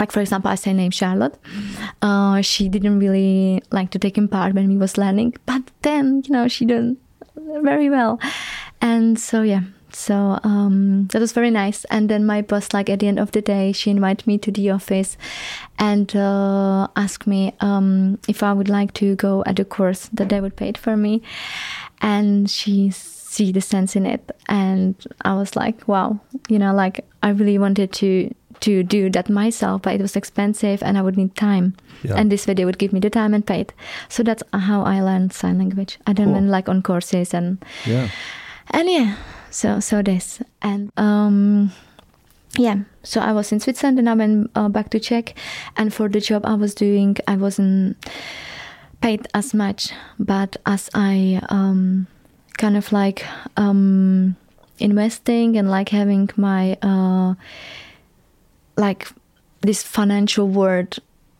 like 0.00 0.10
for 0.10 0.20
example 0.20 0.50
i 0.50 0.54
say 0.54 0.72
name 0.72 0.90
charlotte 0.90 1.36
uh, 2.00 2.40
she 2.40 2.68
didn't 2.68 2.98
really 2.98 3.62
like 3.70 3.90
to 3.90 3.98
take 3.98 4.16
in 4.16 4.26
part 4.26 4.54
when 4.54 4.68
we 4.68 4.76
was 4.76 4.96
learning. 4.96 5.34
But 5.44 5.62
then 5.82 6.22
you 6.24 6.32
know 6.32 6.48
she 6.48 6.64
did 6.64 6.96
very 7.36 7.90
well. 7.90 8.20
And 8.80 9.18
so 9.18 9.42
yeah 9.42 9.62
so 9.94 10.38
um, 10.44 11.06
that 11.12 11.20
was 11.20 11.32
very 11.32 11.50
nice. 11.50 11.84
And 11.90 12.08
then 12.08 12.24
my 12.26 12.42
boss 12.42 12.72
like 12.72 12.88
at 12.90 12.98
the 13.00 13.08
end 13.08 13.18
of 13.18 13.32
the 13.32 13.42
day 13.42 13.72
she 13.72 13.90
invited 13.90 14.26
me 14.26 14.38
to 14.38 14.50
the 14.50 14.70
office 14.70 15.16
and 15.78 16.14
uh, 16.16 16.88
asked 16.96 17.26
me 17.26 17.52
um, 17.60 18.18
if 18.28 18.42
i 18.42 18.52
would 18.52 18.68
like 18.68 18.92
to 18.94 19.14
go 19.16 19.42
at 19.46 19.58
a 19.58 19.64
course 19.64 20.08
that 20.12 20.28
they 20.28 20.40
would 20.40 20.56
pay 20.56 20.68
it 20.68 20.78
for 20.78 20.96
me. 20.96 21.22
And 22.00 22.50
she 22.50 22.90
see 22.90 23.52
the 23.52 23.60
sense 23.60 23.96
in 23.96 24.04
it. 24.06 24.30
And 24.48 24.94
i 25.24 25.34
was 25.34 25.56
like 25.56 25.86
wow 25.88 26.18
you 26.48 26.58
know 26.58 26.74
like 26.74 27.04
i 27.22 27.30
really 27.30 27.58
wanted 27.58 27.92
to 27.92 28.30
to 28.60 28.82
do 28.84 29.10
that 29.10 29.28
myself 29.28 29.82
but 29.82 29.94
it 29.94 30.00
was 30.00 30.14
expensive 30.14 30.82
and 30.82 30.96
i 30.98 31.02
would 31.02 31.16
need 31.16 31.34
time. 31.34 31.74
Yeah. 32.04 32.16
and 32.16 32.30
this 32.30 32.46
way 32.46 32.54
they 32.54 32.64
would 32.64 32.78
give 32.78 32.92
me 32.92 33.00
the 33.00 33.10
time 33.10 33.32
and 33.34 33.46
paid 33.46 33.72
so 34.08 34.22
that's 34.22 34.42
how 34.52 34.82
i 34.82 35.00
learned 35.00 35.32
sign 35.32 35.58
language. 35.58 35.98
I 36.06 36.12
didn't 36.12 36.26
Cool. 36.32 36.40
went 36.40 36.48
like 36.50 36.68
on 36.68 36.82
courses 36.82 37.32
and 37.34 37.58
Yeah. 37.86 38.08
and 38.70 38.88
yeah 38.90 39.14
so 39.52 39.80
so 39.80 40.02
this 40.02 40.40
and 40.62 40.90
um 40.96 41.70
yeah. 42.58 42.76
So 43.02 43.20
i 43.20 43.32
was 43.32 43.52
in 43.52 43.60
switzerland 43.60 43.98
and 43.98 44.08
i 44.08 44.14
went 44.14 44.50
uh, 44.54 44.68
back 44.68 44.90
to 44.90 45.00
czech. 45.00 45.34
And 45.76 45.92
for 45.92 46.08
the 46.08 46.20
job 46.20 46.44
i 46.44 46.54
was 46.54 46.74
doing 46.74 47.16
i 47.26 47.36
wasn't 47.36 47.96
paid 49.00 49.26
as 49.34 49.54
much 49.54 49.90
but 50.18 50.56
as 50.64 50.90
i 50.94 51.40
um 51.48 52.06
kind 52.58 52.76
of 52.76 52.92
like 52.92 53.24
um 53.56 54.36
investing 54.78 55.56
and 55.56 55.70
like 55.70 55.88
having 55.88 56.30
my 56.36 56.76
uh 56.82 57.34
like 58.76 59.08
this 59.62 59.82
financial 59.82 60.46
world 60.48 60.98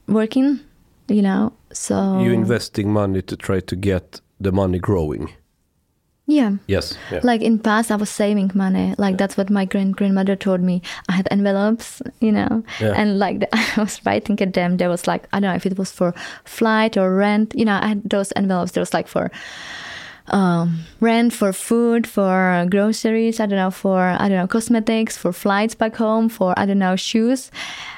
working 0.08 0.60
you 1.08 1.22
know 1.22 1.52
so 1.72 2.20
You 2.20 2.32
investing 2.32 2.92
money 2.92 3.22
to 3.22 3.36
try 3.36 3.60
to 3.60 3.76
get 3.76 4.20
the 4.40 4.52
money 4.52 4.78
growing. 4.78 5.32
Yeah 6.32 6.52
Yes. 6.66 6.96
Yeah. 7.10 7.20
like 7.22 7.42
in 7.42 7.58
past 7.58 7.90
i 7.90 7.96
was 7.96 8.08
saving 8.10 8.50
money 8.54 8.94
like 8.98 9.18
that's 9.18 9.36
what 9.36 9.50
my 9.50 9.64
grand 9.66 9.96
grandmother 9.96 10.36
told 10.36 10.60
me 10.60 10.80
i 11.08 11.12
had 11.12 11.28
envelopes 11.30 12.00
you 12.20 12.32
know 12.32 12.62
Yeah. 12.80 12.94
and 12.96 13.18
like 13.18 13.40
the, 13.40 13.48
i 13.52 13.80
was 13.80 14.00
writing 14.06 14.40
at 14.40 14.52
them 14.54 14.76
there 14.78 14.88
was 14.88 15.06
like 15.06 15.22
i 15.32 15.40
don't 15.40 15.50
know 15.50 15.56
if 15.56 15.66
it 15.66 15.76
was 15.78 15.92
for 15.92 16.14
flight 16.44 16.96
or 16.96 17.14
rent 17.14 17.54
you 17.56 17.64
know 17.64 17.78
i 17.82 17.88
had 17.88 18.02
those 18.08 18.32
envelopes 18.36 18.72
there 18.72 18.82
was 18.82 18.94
like 18.94 19.08
for 19.08 19.30
um, 20.28 20.84
rent 21.00 21.32
for 21.32 21.52
food 21.52 22.06
for 22.06 22.66
groceries 22.70 23.40
i 23.40 23.46
don't 23.46 23.58
know 23.58 23.70
for 23.72 23.98
i 24.00 24.28
don't 24.28 24.38
know 24.38 24.46
cosmetics 24.46 25.16
for 25.16 25.32
flights 25.32 25.74
back 25.74 25.96
home 25.96 26.28
for 26.28 26.54
i 26.56 26.64
don't 26.64 26.78
know 26.78 26.94
shoes 26.96 27.50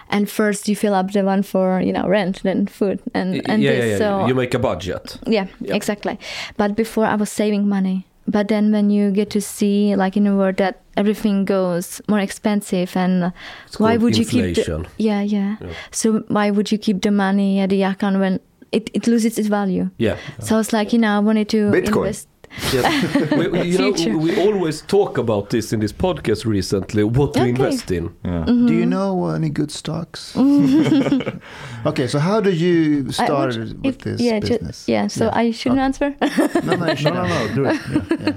and 0.08 0.30
first 0.30 0.66
you 0.68 0.74
fill 0.74 0.94
up 0.94 1.12
the 1.12 1.22
one 1.22 1.42
for 1.42 1.80
you 1.82 1.92
know 1.92 2.08
rent 2.08 2.42
then 2.42 2.66
food 2.66 2.98
and 3.12 3.42
and 3.48 3.62
yeah, 3.62 3.72
this 3.72 3.84
yeah, 3.84 3.90
yeah. 3.90 3.98
so 3.98 4.26
you 4.26 4.34
make 4.34 4.54
a 4.54 4.58
budget. 4.58 5.18
yeah, 5.26 5.46
Yeah. 5.60 5.74
exactly. 5.74 6.18
But 6.56 6.74
before 6.76 7.04
I 7.06 7.14
was 7.16 7.30
saving 7.30 7.68
money. 7.68 8.06
But 8.26 8.48
then 8.48 8.72
when 8.72 8.90
you 8.90 9.10
get 9.10 9.30
to 9.30 9.40
see, 9.40 9.94
like 9.96 10.16
in 10.16 10.26
a 10.26 10.34
world 10.36 10.56
that 10.56 10.80
everything 10.96 11.44
goes 11.44 12.00
more 12.08 12.20
expensive, 12.20 12.96
and 12.96 13.32
It's 13.66 13.78
why 13.78 13.92
called 13.92 14.02
would 14.02 14.16
you 14.16 14.24
keep 14.24 14.54
the, 14.54 14.86
yeah, 14.98 15.20
yeah, 15.20 15.56
Yeah. 15.60 15.68
So 15.90 16.20
why 16.28 16.50
would 16.50 16.72
you 16.72 16.78
keep 16.78 17.02
the 17.02 17.10
money 17.10 17.60
at 17.60 17.70
the 17.70 17.82
account 17.82 18.18
when 18.18 18.40
it, 18.72 18.90
it 18.94 19.06
loses 19.06 19.38
its 19.38 19.48
value? 19.48 19.90
Yeah. 19.98 20.16
So 20.40 20.54
I 20.54 20.58
was 20.58 20.72
like, 20.72 20.92
you 20.92 20.98
know, 20.98 21.16
I 21.16 21.18
wanted 21.20 21.48
to 21.50 21.70
Bitcoin. 21.70 21.96
invest. 21.96 22.28
Yes. 22.72 23.30
we, 23.38 23.48
we- 23.48 23.62
you 23.62 23.78
know, 23.78 24.18
we 24.18 24.40
always 24.40 24.82
talk 24.82 25.18
about 25.18 25.50
this 25.50 25.72
in 25.72 25.80
this 25.80 25.92
podcast 25.92 26.44
recently. 26.46 27.04
What 27.04 27.34
to 27.34 27.40
Okay. 27.40 27.50
invest 27.50 27.90
in? 27.90 28.14
Yeah. 28.24 28.44
Mhm. 28.46 28.66
Do 28.68 28.74
you 28.74 28.86
know 28.86 29.28
any 29.30 29.50
good 29.50 29.70
stocks? 29.70 30.36
okay, 31.86 32.06
so 32.06 32.18
how 32.18 32.40
did 32.40 32.60
you 32.60 33.10
start 33.12 33.56
would- 33.56 33.84
with 33.84 33.86
if- 33.86 33.98
this 33.98 34.20
yeah, 34.20 34.40
ju- 34.40 34.48
business? 34.58 34.88
yeah. 34.88 35.06
So 35.08 35.24
Yeah. 35.26 35.30
I 35.38 35.50
shouldn't 35.50 35.80
answer. 35.80 36.14
No, 36.20 36.76
no, 36.76 36.94
No, 36.94 37.10
no, 37.10 37.26
no. 37.26 37.54
Do 37.54 37.64
it. 37.66 37.80
Yeah. 38.20 38.34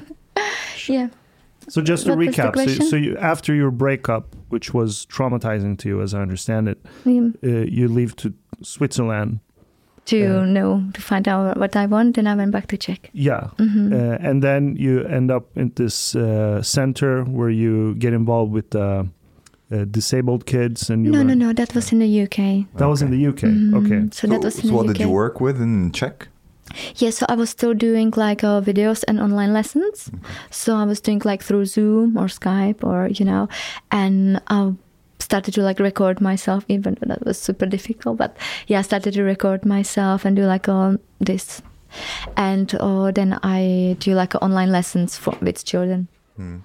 yeah. 0.87 1.07
So 1.69 1.81
just 1.81 2.05
to 2.05 2.15
What 2.15 2.19
recap, 2.27 2.55
so, 2.55 2.85
so 2.85 2.95
you, 2.95 3.17
after 3.17 3.53
your 3.53 3.71
breakup, 3.71 4.35
which 4.49 4.73
was 4.73 5.05
traumatizing 5.07 5.77
to 5.79 5.89
you, 5.89 6.01
as 6.01 6.13
I 6.13 6.21
understand 6.21 6.69
it, 6.69 6.77
Mm. 7.05 7.35
uh, 7.43 7.65
you 7.69 7.89
leave 7.89 8.15
to 8.17 8.33
Switzerland. 8.63 9.39
To 10.07 10.15
Yeah. 10.15 10.45
know 10.45 10.81
to 10.93 11.01
find 11.01 11.27
out 11.27 11.57
what 11.57 11.75
I 11.75 11.85
want, 11.85 12.15
then 12.15 12.27
I 12.27 12.35
went 12.35 12.51
back 12.51 12.67
to 12.67 12.77
Czech. 12.77 13.09
Yeah. 13.13 13.49
hmm 13.57 13.91
Uh, 13.93 14.29
and 14.29 14.41
then 14.41 14.75
you 14.79 15.03
end 15.03 15.31
up 15.31 15.43
in 15.55 15.71
this 15.75 16.15
uh, 16.15 16.61
center 16.61 17.23
where 17.25 17.49
you 17.51 17.93
get 17.99 18.13
involved 18.13 18.53
with 18.53 18.73
uh, 18.75 19.03
uh, 19.71 19.85
disabled 19.91 20.45
kids, 20.45 20.89
and 20.89 21.05
you 21.05 21.11
no, 21.11 21.21
no, 21.23 21.27
learn- 21.27 21.39
no. 21.39 21.53
That 21.53 21.73
was 21.75 21.91
in 21.91 21.99
the 21.99 22.07
UK. 22.23 22.65
That 22.77 22.87
was 22.87 23.01
in 23.01 23.11
the 23.11 23.27
UK. 23.27 23.43
Mhm. 23.51 23.73
Okay. 23.75 24.07
So, 24.11 24.27
that 24.27 24.41
was 24.43 24.55
in 24.55 24.61
so 24.61 24.67
the 24.67 24.73
what 24.75 24.85
UK. 24.85 24.93
did 24.93 25.03
you 25.05 25.11
work 25.11 25.41
with 25.41 25.59
in 25.61 25.91
Czech? 25.91 26.27
Yeah, 27.01 27.11
so 27.11 27.25
I 27.29 27.35
was 27.35 27.49
still 27.49 27.73
doing 27.73 28.13
like 28.17 28.43
uh, 28.47 28.61
videos 28.61 29.03
and 29.07 29.19
online 29.19 29.51
lessons. 29.53 30.11
So 30.51 30.75
I 30.75 30.85
was 30.85 30.99
doing 31.01 31.21
like 31.25 31.43
through 31.43 31.65
Zoom 31.65 32.17
or 32.17 32.27
Skype 32.29 32.83
or 32.83 33.07
you 33.09 33.25
know, 33.25 33.47
and 33.89 34.39
I 34.47 34.73
started 35.27 35.53
to 35.55 35.61
like 35.61 35.83
record 35.83 36.21
myself, 36.21 36.63
even 36.67 36.95
though 36.99 37.07
that 37.13 37.25
was 37.25 37.37
super 37.37 37.65
difficult. 37.69 38.17
But 38.17 38.31
yeah, 38.67 38.79
I 38.79 38.83
started 38.83 39.13
to 39.13 39.23
record 39.23 39.65
myself 39.65 40.25
and 40.25 40.35
do 40.37 40.43
like 40.53 40.71
all 40.71 40.95
this, 41.27 41.61
and 42.35 42.73
uh, 42.79 43.11
then 43.11 43.37
I 43.43 43.95
do 43.99 44.15
like 44.21 44.35
online 44.41 44.71
lessons 44.71 45.17
for 45.17 45.33
with 45.41 45.65
children. 45.65 46.07
Hmm. 46.37 46.57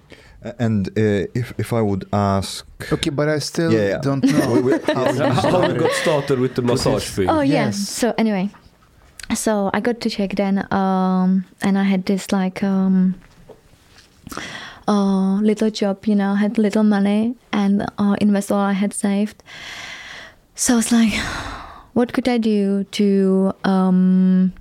A- 0.45 0.55
And 0.59 0.87
uh, 0.97 1.27
if 1.35 1.53
if 1.57 1.71
I 1.73 1.81
would 1.81 2.03
ask, 2.11 2.65
Okay, 2.91 3.11
but 3.11 3.27
I 3.27 3.39
still 3.39 3.71
Yeah, 3.71 3.87
yeah. 3.89 4.01
don't 4.03 4.23
know 4.23 4.51
We- 4.55 4.61
we- 4.61 4.93
how 4.93 5.11
How 5.51 5.67
we 5.67 5.79
got 5.79 5.91
started 6.01 6.39
with 6.39 6.53
the 6.55 6.61
massage 6.61 7.07
thing? 7.15 7.29
Oh 7.29 7.41
yeah. 7.43 7.65
Yes. 7.65 7.77
So 7.89 8.13
anyway, 8.17 8.49
so 9.35 9.69
I 9.73 9.79
got 9.81 9.99
to 10.01 10.09
Czech 10.09 10.35
then, 10.35 10.57
um, 10.71 11.43
and 11.61 11.77
I 11.77 11.83
had 11.83 12.03
this 12.05 12.31
like 12.31 12.63
um, 12.67 13.15
uh, 14.87 15.39
little 15.41 15.69
job. 15.69 16.05
You 16.05 16.15
know, 16.15 16.35
had 16.35 16.57
little 16.57 16.83
money 16.83 17.35
and 17.51 17.85
uh, 17.97 18.15
invest 18.21 18.51
all 18.51 18.59
I 18.59 18.73
had 18.73 18.93
saved. 18.93 19.43
So 20.55 20.73
I 20.73 20.75
was 20.77 20.91
like, 20.91 21.13
what 21.93 22.13
could 22.13 22.27
I 22.27 22.37
do 22.37 22.83
to 22.83 23.53
um, 23.63 24.53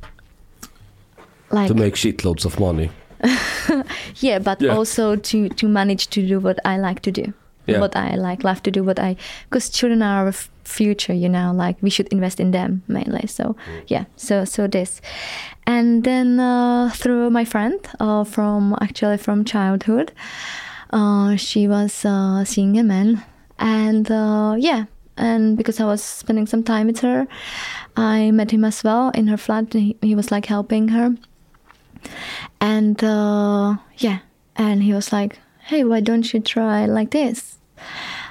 like 1.51 1.69
to 1.69 1.75
make 1.75 1.95
shitloads 1.95 2.45
of 2.45 2.59
money. 2.61 2.91
yeah, 4.17 4.39
but 4.39 4.61
Yeah. 4.61 4.75
also 4.77 5.17
to 5.17 5.49
to 5.49 5.69
manage 5.69 6.09
to 6.09 6.27
do 6.27 6.41
what 6.41 6.59
I 6.65 6.79
like 6.79 7.01
to 7.03 7.13
do. 7.13 7.33
Yeah. 7.67 7.79
What 7.79 7.95
I 7.95 8.17
like, 8.17 8.43
love 8.43 8.61
to 8.65 8.71
do 8.73 8.83
what 8.83 8.99
I, 8.99 9.17
because 9.49 9.71
children 9.71 10.03
are 10.03 10.23
our 10.23 10.29
f- 10.29 10.51
future, 10.65 11.13
you 11.15 11.29
know. 11.29 11.53
Like 11.55 11.77
we 11.81 11.91
should 11.91 12.09
invest 12.09 12.41
in 12.41 12.51
them 12.51 12.83
mainly. 12.89 13.29
So 13.29 13.55
yeah, 13.87 14.07
so 14.17 14.45
so 14.45 14.67
this, 14.67 15.01
and 15.65 16.03
then 16.03 16.41
uh, 16.41 16.91
through 16.91 17.31
my 17.31 17.45
friend 17.45 17.79
uh, 18.01 18.25
from 18.25 18.75
actually 18.81 19.19
from 19.19 19.45
childhood, 19.45 20.11
uh, 20.91 21.37
she 21.37 21.69
was 21.69 22.05
uh, 22.05 22.45
seeing 22.45 22.77
a 22.79 22.83
man, 22.83 23.23
and 23.61 24.11
uh, 24.11 24.57
yeah, 24.59 24.87
and 25.17 25.57
because 25.57 25.79
I 25.79 25.85
was 25.85 26.03
spending 26.03 26.49
some 26.49 26.65
time 26.65 26.89
with 26.89 26.99
her, 27.01 27.29
I 27.97 28.33
met 28.33 28.51
him 28.51 28.65
as 28.65 28.83
well 28.83 29.11
in 29.15 29.29
her 29.29 29.37
flat. 29.37 29.73
He, 29.73 29.97
he 30.03 30.17
was 30.17 30.33
like 30.33 30.47
helping 30.47 30.89
her, 30.89 31.15
and 32.61 33.03
uh, 33.05 33.77
yeah, 33.99 34.19
and 34.57 34.83
he 34.83 34.93
was 34.93 35.13
like, 35.13 35.39
"Hey, 35.67 35.85
why 35.85 36.01
don't 36.01 36.33
you 36.33 36.41
try 36.41 36.87
like 36.87 37.11
this?" 37.11 37.59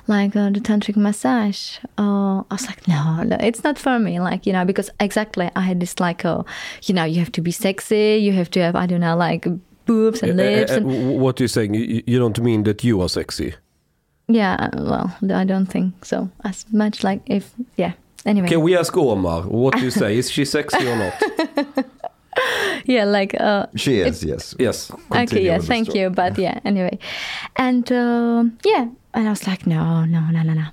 like 0.08 0.36
uh, 0.36 0.50
the 0.50 0.60
tantric 0.60 0.96
massage. 0.96 1.78
Uh, 1.98 2.40
I 2.40 2.46
was 2.52 2.68
like, 2.68 2.88
no, 2.88 3.24
no, 3.24 3.38
it's 3.40 3.64
not 3.64 3.78
for 3.78 4.00
me. 4.00 4.20
Like 4.20 4.46
you 4.46 4.54
know, 4.54 4.66
because 4.66 4.90
exactly 5.00 5.50
I 5.56 5.62
had 5.62 5.80
this 5.80 6.00
like, 6.00 6.26
uh, 6.26 6.44
you 6.84 6.94
know, 6.96 7.04
you 7.04 7.20
have 7.20 7.32
to 7.34 7.42
be 7.42 7.52
sexy, 7.52 8.18
you 8.22 8.34
have 8.34 8.50
to 8.52 8.60
have 8.62 8.76
I 8.76 8.86
don't 8.88 9.02
know, 9.02 9.16
like 9.16 9.46
boobs 9.86 10.24
and 10.24 10.40
Uh, 10.40 10.44
uh, 10.44 10.46
lips, 10.48 10.72
uh, 10.72 10.76
and 10.78 11.20
what 11.20 11.40
you're 11.40 11.48
saying, 11.50 11.74
you, 11.76 12.04
you 12.08 12.20
don't 12.20 12.40
mean 12.42 12.64
that 12.64 12.84
you 12.84 13.02
are 13.02 13.10
sexy. 13.10 13.54
yeah. 14.28 14.70
Well, 14.74 15.12
I 15.34 15.44
don't 15.46 15.68
think 15.68 16.06
so. 16.06 16.30
As 16.44 16.66
much 16.72 17.04
like 17.04 17.22
if 17.26 17.54
yeah. 17.78 17.94
Anyway, 18.26 18.48
Can 18.48 18.62
we 18.62 18.78
ask 18.78 18.96
Omar, 18.96 19.42
what 19.44 19.76
do 19.76 19.82
you 19.84 19.90
say? 19.92 20.16
Is 20.18 20.30
she 20.30 20.46
sexy 20.46 20.88
or 20.88 20.96
not? 20.96 21.14
yeah, 22.86 23.06
like 23.06 23.40
uh, 23.40 23.68
She 23.76 24.00
is, 24.00 24.24
yes. 24.24 24.56
Yes. 24.60 24.92
okay 25.12 25.44
yeah 25.44 25.60
thank 25.60 25.88
story. 25.88 26.00
you 26.00 26.10
but 26.10 26.38
yeah 26.38 26.60
anyway 26.66 26.98
and 27.56 27.92
uh, 27.92 28.44
yeah 28.64 28.88
and 29.14 29.28
i 29.28 29.30
was 29.30 29.46
like 29.48 29.68
no 29.68 30.06
no 30.06 30.22
no 30.32 30.42
no 30.44 30.54
no 30.54 30.66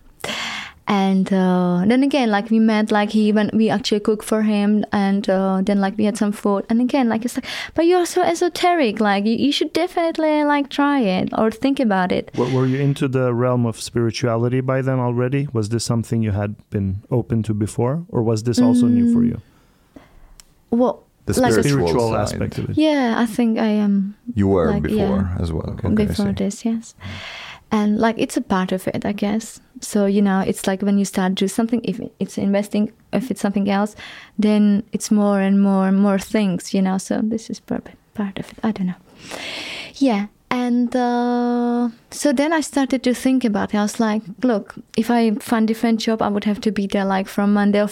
and 0.88 1.30
uh, 1.32 1.84
then 1.86 2.02
again 2.02 2.30
like 2.30 2.50
we 2.50 2.58
met 2.58 2.90
like 2.90 3.10
he 3.10 3.30
went 3.30 3.52
we 3.54 3.68
actually 3.68 4.00
cooked 4.00 4.24
for 4.24 4.42
him 4.42 4.84
and 4.90 5.28
uh, 5.28 5.60
then 5.62 5.80
like 5.80 5.96
we 5.98 6.04
had 6.04 6.16
some 6.16 6.32
food 6.32 6.64
and 6.70 6.80
again 6.80 7.08
like 7.08 7.24
it's 7.24 7.36
like 7.36 7.44
but 7.74 7.84
you're 7.84 8.06
so 8.06 8.22
esoteric 8.22 8.98
like 8.98 9.26
you, 9.26 9.36
you 9.36 9.52
should 9.52 9.72
definitely 9.72 10.44
like 10.44 10.70
try 10.70 11.00
it 11.00 11.28
or 11.36 11.50
think 11.50 11.78
about 11.78 12.10
it 12.10 12.30
Were, 12.36 12.48
were 12.50 12.66
you 12.66 12.78
into 12.78 13.06
the 13.06 13.34
realm 13.34 13.66
of 13.66 13.80
spirituality 13.80 14.60
by 14.62 14.80
then 14.80 14.98
already? 14.98 15.46
Was 15.52 15.68
this 15.68 15.84
something 15.84 16.22
you 16.22 16.30
had 16.30 16.56
been 16.70 17.02
open 17.10 17.42
to 17.44 17.54
before, 17.54 18.06
or 18.08 18.22
was 18.22 18.44
this 18.44 18.58
also 18.60 18.86
new 18.86 19.12
for 19.12 19.24
you? 19.24 19.40
well 20.70 21.04
The 21.28 21.40
Like 21.42 21.50
a 21.52 21.62
spiritual, 21.62 21.88
Spiritual 21.88 22.10
side. 22.10 22.20
aspect 22.22 22.58
of 22.58 22.70
it. 22.70 22.76
yeah 22.78 23.14
i 23.24 23.26
think 23.26 23.58
i 23.58 23.66
am 23.84 24.14
You 24.34 24.48
were 24.48 24.70
Like, 24.72 24.82
before 24.82 25.20
yeah. 25.28 25.42
as 25.42 25.52
well. 25.52 25.70
Okay, 25.84 26.06
before 26.06 26.32
this 26.32 26.64
yes 26.64 26.94
and 27.70 27.98
like 27.98 28.16
it's 28.18 28.36
a 28.36 28.40
part 28.40 28.72
of 28.72 28.88
it 28.88 29.04
i 29.04 29.12
guess 29.12 29.60
so 29.80 30.06
you 30.06 30.22
know 30.22 30.40
it's 30.50 30.66
like 30.66 30.80
when 30.86 30.96
you 30.98 31.04
start 31.04 31.30
to 31.36 31.44
do 31.44 31.48
something 31.48 31.80
if 31.84 32.00
it's 32.18 32.38
investing 32.38 32.90
if 33.12 33.30
it's 33.30 33.40
something 33.42 33.68
else 33.78 33.94
then 34.38 34.82
it's 34.92 35.10
more 35.10 35.38
and 35.40 35.60
more 35.60 35.86
and 35.88 35.98
more 36.00 36.18
things 36.18 36.72
you 36.74 36.80
know 36.82 36.96
so 36.98 37.20
this 37.22 37.50
is 37.50 37.60
part 37.60 37.84
part 38.14 38.38
of 38.38 38.46
it 38.52 38.58
i 38.62 38.70
don't 38.72 38.86
know 38.86 39.00
yeah 39.96 40.26
and 40.50 40.96
uh, 40.96 41.88
so 42.10 42.32
then 42.32 42.52
i 42.52 42.60
started 42.60 43.02
to 43.02 43.12
think 43.12 43.44
about 43.44 43.74
it. 43.74 43.76
I 43.76 43.82
was 43.82 44.00
like 44.00 44.22
look 44.42 44.74
if 44.96 45.10
i 45.10 45.30
find 45.34 45.64
a 45.64 45.66
different 45.66 46.00
job 46.00 46.22
i 46.22 46.28
would 46.28 46.44
have 46.44 46.60
to 46.62 46.70
be 46.72 46.86
there 46.86 47.04
like 47.04 47.28
from 47.28 47.52
monday 47.52 47.86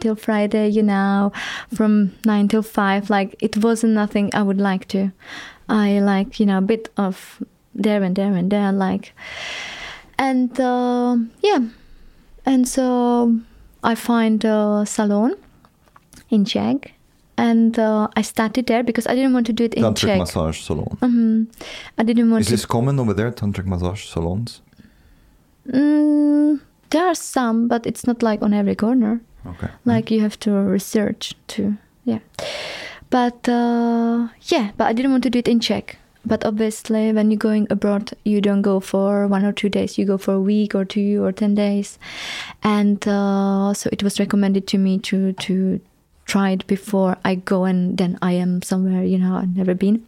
till 0.00 0.16
friday 0.16 0.68
you 0.68 0.82
know 0.82 1.32
from 1.74 2.12
9 2.24 2.48
till 2.48 2.62
5 2.62 3.08
like 3.10 3.34
it 3.40 3.56
wasn't 3.56 3.92
nothing 3.94 4.30
i 4.34 4.42
would 4.42 4.60
like 4.60 4.86
to. 4.88 5.10
I 5.68 5.98
like 5.98 6.38
you 6.38 6.46
know 6.46 6.58
a 6.58 6.62
bit 6.62 6.90
of 6.96 7.42
there 7.74 8.02
and 8.02 8.14
there 8.16 8.32
and 8.32 8.50
there 8.50 8.72
like. 8.72 9.12
And 10.18 10.58
uh, 10.58 11.16
yeah. 11.42 11.58
And 12.44 12.68
so 12.68 13.40
i 13.82 13.94
find 13.94 14.44
a 14.44 14.84
salon 14.86 15.34
in 16.30 16.44
czech 16.44 16.95
and 17.38 17.78
uh, 17.78 18.08
i 18.16 18.22
started 18.22 18.66
there 18.66 18.82
because 18.82 19.06
i 19.06 19.14
didn't 19.14 19.32
want 19.32 19.46
to 19.46 19.52
do 19.52 19.64
it 19.64 19.74
in 19.74 19.82
Tantric 19.82 20.08
czech. 20.08 20.18
massage 20.18 20.60
salon. 20.62 20.96
hmm 21.00 21.44
i 21.98 22.02
didn't 22.04 22.30
want 22.30 22.40
Is 22.40 22.48
this 22.48 22.66
common 22.66 22.98
over 22.98 23.14
there, 23.14 23.30
tantric 23.30 23.66
massage 23.66 24.04
salons? 24.06 24.60
mm, 25.66 26.60
there 26.90 27.06
are 27.06 27.14
some 27.14 27.68
but 27.68 27.86
it's 27.86 28.06
not 28.06 28.22
like 28.22 28.42
on 28.42 28.52
every 28.54 28.74
corner. 28.74 29.20
Okay. 29.46 29.68
like 29.84 30.10
you 30.10 30.20
have 30.20 30.38
to 30.40 30.50
research 30.50 31.34
to 31.48 31.76
yeah. 32.04 32.18
But 33.10 33.48
uh, 33.48 34.28
yeah 34.52 34.70
but 34.76 34.86
i 34.88 34.92
didn't 34.92 35.12
want 35.12 35.22
to 35.24 35.30
do 35.30 35.38
it 35.38 35.48
in 35.48 35.60
czech. 35.60 35.98
But 36.24 36.44
obviously 36.44 37.12
when 37.12 37.30
you're 37.30 37.38
going 37.38 37.68
abroad 37.70 38.10
you 38.24 38.40
don't 38.40 38.62
go 38.62 38.80
for 38.80 39.28
one 39.28 39.44
or 39.44 39.52
two 39.52 39.68
days. 39.68 39.96
You 39.98 40.04
go 40.04 40.18
for 40.18 40.34
a 40.34 40.40
week 40.40 40.74
or 40.74 40.84
two 40.84 41.22
or 41.22 41.30
10 41.30 41.54
days. 41.54 41.98
And 42.64 43.06
uh, 43.06 43.72
so 43.74 43.88
it 43.92 44.02
was 44.02 44.18
recommended 44.18 44.66
to 44.68 44.78
me 44.78 44.98
to 44.98 45.32
to 45.34 45.80
it 46.34 46.66
before 46.66 47.16
i 47.24 47.34
go 47.34 47.64
and 47.64 47.96
then 47.98 48.18
i 48.20 48.32
am 48.32 48.60
somewhere 48.62 49.04
you 49.04 49.18
know 49.18 49.36
i've 49.36 49.56
never 49.56 49.74
been. 49.74 50.04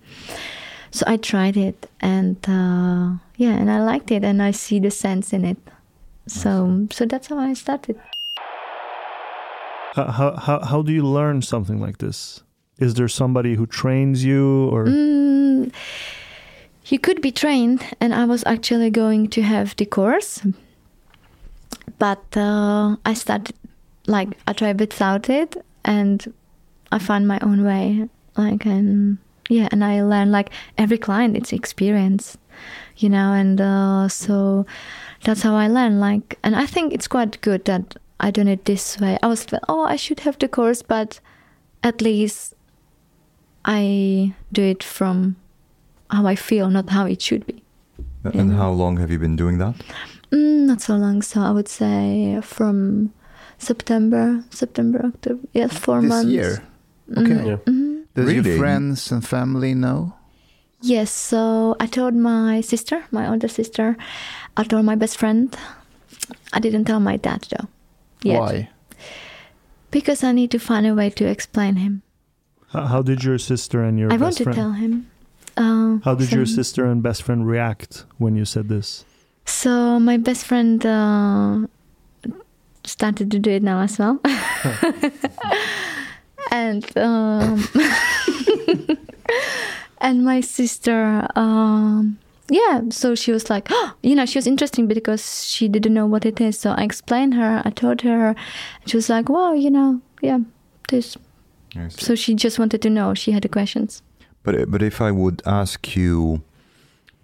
So 0.91 1.05
i 1.07 1.17
tried 1.17 1.57
it 1.57 1.89
and 2.01 2.37
uh, 2.49 3.19
yeah 3.37 3.55
and 3.61 3.71
i 3.71 3.81
liked 3.83 4.11
it 4.11 4.25
and 4.25 4.43
i 4.43 4.51
see 4.51 4.81
the 4.81 4.91
sense 4.91 5.33
in 5.33 5.45
it. 5.45 5.59
So 6.27 6.87
so 6.91 7.07
that's 7.07 7.29
how 7.29 7.39
i 7.39 7.55
started. 7.55 7.99
How, 9.95 10.05
how, 10.13 10.37
how, 10.37 10.61
how 10.61 10.83
do 10.83 10.93
you 10.93 11.05
learn 11.05 11.43
something 11.43 11.81
like 11.81 11.99
this? 11.99 12.43
Is 12.79 12.95
there 12.95 13.09
somebody 13.09 13.55
who 13.55 13.67
trains 13.67 14.25
you, 14.25 14.69
or? 14.69 14.85
Mm, 14.85 15.73
you 16.87 16.99
could 16.99 17.21
be 17.21 17.33
trained, 17.33 17.83
and 18.01 18.15
I 18.15 18.25
was 18.25 18.45
actually 18.47 18.91
going 18.91 19.29
to 19.31 19.43
have 19.43 19.75
the 19.77 19.87
course, 19.87 20.43
but 21.99 22.37
uh, 22.37 22.97
I 23.05 23.15
started 23.15 23.57
like 24.07 24.29
I 24.47 24.53
tried 24.53 24.79
without 24.79 25.29
it, 25.29 25.57
and 25.89 26.33
I 26.93 26.99
find 26.99 27.27
my 27.27 27.39
own 27.41 27.65
way. 27.65 28.09
Like 28.37 28.67
and 28.67 29.19
yeah, 29.49 29.69
and 29.73 29.83
I 29.83 30.03
learn 30.03 30.31
like 30.31 30.51
every 30.77 30.99
client 30.99 31.37
it's 31.37 31.53
experience, 31.53 32.37
you 32.99 33.09
know, 33.09 33.33
and 33.33 33.61
uh, 33.61 34.09
so 34.09 34.67
that's 35.25 35.43
how 35.43 35.57
I 35.57 35.69
learn. 35.69 35.99
Like, 35.99 36.39
and 36.45 36.55
I 36.55 36.67
think 36.67 36.93
it's 36.93 37.09
quite 37.09 37.41
good 37.41 37.65
that 37.65 37.97
I 38.21 38.31
done 38.31 38.49
it 38.49 38.65
this 38.65 39.01
way. 39.01 39.19
I 39.23 39.27
was 39.27 39.51
like, 39.53 39.63
oh, 39.69 39.85
I 39.85 39.97
should 39.97 40.21
have 40.21 40.39
the 40.39 40.49
course, 40.49 40.83
but 40.83 41.21
at 41.83 42.01
least 42.03 42.55
I 43.65 44.35
do 44.53 44.63
it 44.63 44.83
from 44.85 45.37
how 46.11 46.27
I 46.27 46.37
feel, 46.37 46.71
not 46.71 46.91
how 46.91 47.07
it 47.07 47.23
should 47.23 47.47
be. 47.47 47.63
And 48.25 48.51
Yeah. 48.51 48.57
how 48.57 48.71
long 48.73 48.99
have 48.99 49.11
you 49.11 49.19
been 49.19 49.37
doing 49.37 49.59
that? 49.59 49.75
Mm, 50.31 50.67
not 50.67 50.81
so 50.81 50.97
long, 50.97 51.23
so 51.23 51.41
I 51.41 51.51
would 51.51 51.69
say 51.69 52.41
from 52.43 53.11
September, 53.59 54.45
September, 54.51 55.05
October. 55.07 55.41
Yes, 55.53 55.77
four 55.77 56.01
this 56.01 56.09
months. 56.09 56.31
year. 56.31 56.63
Mhm, 57.11 57.19
Okay. 57.25 57.47
Yeah. 57.51 57.57
mhm. 57.67 58.05
Does 58.15 58.27
Really? 58.27 58.51
your 58.51 58.59
friends 58.59 59.13
and 59.13 59.25
family 59.27 59.75
know? 59.75 60.15
Yes, 60.81 61.11
so 61.11 61.75
I 61.81 61.87
told 61.87 62.15
my 62.15 62.61
sister, 62.63 63.03
my 63.11 63.29
older 63.29 63.49
sister, 63.49 63.97
I 64.57 64.63
told 64.65 64.85
my 64.85 64.95
best 64.95 65.19
friend. 65.19 65.55
I 66.53 66.61
didn't 66.61 66.85
tell 66.87 67.01
my 67.01 67.17
dad 67.17 67.47
though. 67.51 67.67
Yet. 68.23 68.41
Why? 68.41 68.69
Because 69.91 70.23
I 70.23 70.33
need 70.33 70.51
to 70.51 70.59
find 70.59 70.87
a 70.87 70.95
way 70.95 71.11
to 71.11 71.25
explain 71.27 71.77
him. 71.77 72.03
how, 72.73 72.85
how 72.87 73.03
did 73.03 73.25
your 73.25 73.39
sister 73.39 73.83
and 73.83 73.99
your 73.99 74.13
I 74.13 74.17
best 74.19 74.23
want 74.23 74.37
to 74.37 74.45
friend? 74.45 74.57
tell 74.57 74.73
him. 74.73 75.07
Uh, 75.57 75.99
How 76.05 76.15
did 76.15 76.31
your 76.31 76.47
sister 76.47 76.85
and 76.87 77.03
best 77.03 77.23
friend 77.25 77.43
react 77.49 78.05
when 78.19 78.37
you 78.37 78.45
said 78.45 78.69
this? 78.69 79.05
So 79.47 79.99
my 79.99 80.17
best 80.17 80.45
friend 80.47 80.85
uh, 80.87 81.67
started 82.89 83.31
to 83.31 83.39
do 83.39 83.51
it 83.51 83.63
now 83.63 83.81
as 83.81 83.99
well, 83.99 84.21
and 86.51 86.85
um, 86.97 87.63
and 89.99 90.25
my 90.25 90.41
sister, 90.41 91.27
um, 91.37 92.19
yeah. 92.51 92.83
So 92.91 93.15
she 93.15 93.33
was 93.33 93.51
like, 93.51 93.69
oh, 93.71 93.95
you 94.03 94.15
know, 94.15 94.27
she 94.27 94.39
was 94.39 94.47
interesting 94.47 94.87
because 94.87 95.47
she 95.47 95.69
didn't 95.69 95.95
know 95.95 96.07
what 96.07 96.25
it 96.25 96.41
is. 96.41 96.59
So 96.59 96.73
I 96.73 96.83
explained 96.83 97.35
her. 97.35 97.63
I 97.65 97.71
told 97.71 98.03
her. 98.03 98.35
She 98.87 98.97
was 98.97 99.09
like, 99.09 99.29
wow, 99.29 99.53
you 99.53 99.71
know, 99.71 100.01
yeah, 100.23 100.39
this. 100.89 101.17
So 101.91 102.15
she 102.15 102.35
just 102.35 102.59
wanted 102.59 102.83
to 102.83 102.91
know. 102.91 103.15
She 103.15 103.33
had 103.33 103.43
the 103.43 103.49
questions. 103.49 104.03
But 104.43 104.71
but 104.71 104.83
if 104.83 105.01
I 105.01 105.11
would 105.11 105.43
ask 105.45 105.97
you, 105.97 106.43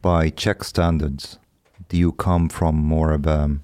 by 0.02 0.28
Czech 0.28 0.64
standards, 0.64 1.38
do 1.88 1.96
you 1.96 2.12
come 2.12 2.50
from 2.50 2.76
more 2.76 3.12
of 3.12 3.26
a 3.26 3.58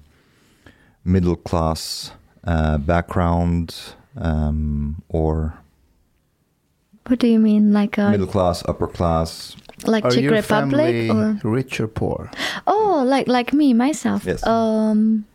middle 1.03 1.35
class 1.35 2.11
uh, 2.43 2.77
background, 2.77 3.75
um, 4.17 5.01
or 5.09 5.53
What 7.07 7.19
do 7.19 7.27
you 7.27 7.39
mean, 7.39 7.73
like 7.73 7.97
a 7.97 8.09
middle 8.11 8.27
class, 8.27 8.63
upper 8.67 8.87
class? 8.87 9.55
like 9.85 10.05
Are 10.05 10.11
Czech 10.11 10.23
your 10.23 10.33
Republic 10.33 11.09
family 11.09 11.09
or? 11.09 11.39
rich 11.43 11.79
or 11.81 11.87
poor? 11.87 12.29
Oh, 12.67 13.03
like 13.05 13.27
like 13.27 13.51
me 13.53 13.73
myself. 13.73 14.25
Yes. 14.25 14.45
Um, 14.45 15.25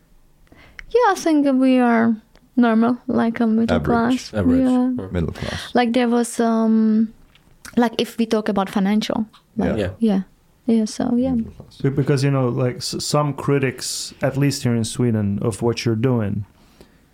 yeah, 0.89 1.11
I 1.11 1.15
think 1.15 1.45
we 1.59 1.79
are 1.79 2.15
normal, 2.55 2.97
like 3.07 3.39
a 3.41 3.47
middle 3.47 3.75
Average. 3.75 4.31
class. 4.31 4.33
Average. 4.33 4.61
Yeah. 4.63 5.07
Middle 5.11 5.33
class. 5.33 5.75
Like 5.75 5.91
there 5.93 6.07
was 6.07 6.39
um, 6.39 7.11
like 7.75 7.93
if 8.01 8.17
we 8.17 8.25
talk 8.25 8.47
about 8.49 8.69
financial. 8.69 9.25
Like, 9.57 9.77
Yeah. 9.77 9.91
yeah. 9.99 10.13
Yeah. 10.13 10.21
Yeah 10.67 10.85
so 10.85 11.15
yeah. 11.15 11.33
Middle 11.33 11.51
class. 11.53 11.81
Be- 11.81 11.89
Because 11.89 12.23
you 12.23 12.31
know, 12.31 12.49
like 12.49 12.81
some 12.81 13.33
critics, 13.33 14.13
at 14.21 14.37
least 14.37 14.63
here 14.63 14.75
in 14.75 14.83
Sweden, 14.83 15.39
of 15.41 15.61
what 15.61 15.85
you're 15.85 15.95
doing, 16.11 16.45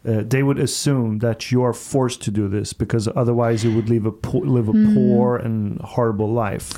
uh, 0.06 0.24
they 0.28 0.44
would 0.44 0.60
assume 0.60 1.20
that 1.20 1.52
you 1.52 1.64
are 1.64 1.74
forced 1.74 2.22
to 2.24 2.32
do 2.32 2.48
this 2.50 2.74
because 2.74 3.08
otherwise 3.16 3.64
you 3.64 3.72
would 3.76 3.90
live 3.90 4.06
a 4.06 4.12
po- 4.12 4.40
live 4.58 4.68
a 4.70 4.74
Mm. 4.74 4.94
poor 4.96 5.38
and 5.38 5.80
horrible 5.82 6.32
life. 6.34 6.74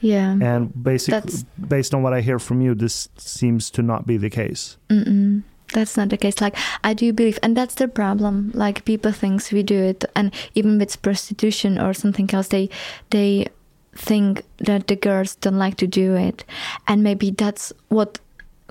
Yeah. 0.00 0.36
And 0.40 0.70
basically, 0.82 1.20
That's- 1.20 1.44
based 1.68 1.92
on 1.94 2.02
what 2.02 2.12
I 2.12 2.20
hear 2.22 2.38
from 2.38 2.60
you, 2.62 2.74
this 2.74 3.08
seems 3.18 3.70
to 3.70 3.82
not 3.82 4.06
be 4.06 4.16
the 4.16 4.30
case. 4.30 4.76
Mm-mm. 4.88 5.42
That's 5.74 5.96
not 5.96 6.08
the 6.10 6.16
case. 6.16 6.40
Like 6.40 6.56
I 6.84 6.92
do 6.94 7.12
believe, 7.12 7.38
and 7.42 7.56
that's 7.56 7.74
the 7.76 7.88
problem. 7.88 8.50
Like 8.54 8.84
people 8.84 9.12
thinks 9.12 9.50
we 9.52 9.62
do 9.62 9.78
it, 9.90 10.04
and 10.14 10.30
even 10.54 10.78
with 10.78 11.00
prostitution 11.02 11.78
or 11.78 11.94
something 11.94 12.28
else, 12.34 12.48
they 12.48 12.68
they 13.10 13.46
think 13.94 14.42
that 14.58 14.86
the 14.86 14.96
girls 14.96 15.34
don't 15.36 15.58
like 15.58 15.76
to 15.76 15.86
do 15.86 16.14
it, 16.14 16.44
and 16.88 17.02
maybe 17.02 17.30
that's 17.30 17.72
what 17.88 18.18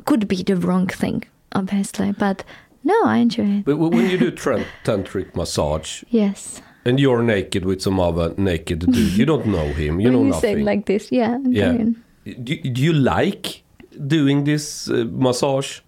could 0.05 0.27
be 0.27 0.43
the 0.43 0.55
wrong 0.55 0.87
thing, 0.87 1.23
obviously. 1.53 2.11
But 2.11 2.43
no, 2.83 2.95
I 3.05 3.17
enjoy 3.17 3.59
it. 3.59 3.65
But 3.65 3.77
when 3.77 4.09
you 4.09 4.17
do 4.17 4.31
tantric 4.83 5.35
massage 5.35 6.03
Yes. 6.09 6.61
and 6.85 6.99
you're 6.99 7.21
naked 7.21 7.65
with 7.65 7.81
some 7.81 7.99
other 7.99 8.33
naked 8.37 8.79
dude, 8.79 8.95
you 9.17 9.25
don't 9.25 9.45
know 9.45 9.67
him, 9.73 9.99
you 9.99 10.09
when 10.11 10.13
know 10.13 10.25
you 10.25 10.33
say 10.41 10.51
nothing. 10.53 10.61
it 10.61 10.65
like 10.65 10.85
this, 10.87 11.11
yeah. 11.11 11.37
Yeah. 11.45 11.71
Korean. 11.73 12.03
do, 12.43 12.55
do 12.61 12.81
you 12.81 12.93
like 12.93 13.61
doing 14.07 14.43
this 14.45 14.89
uh, 14.89 15.05
massage? 15.11 15.81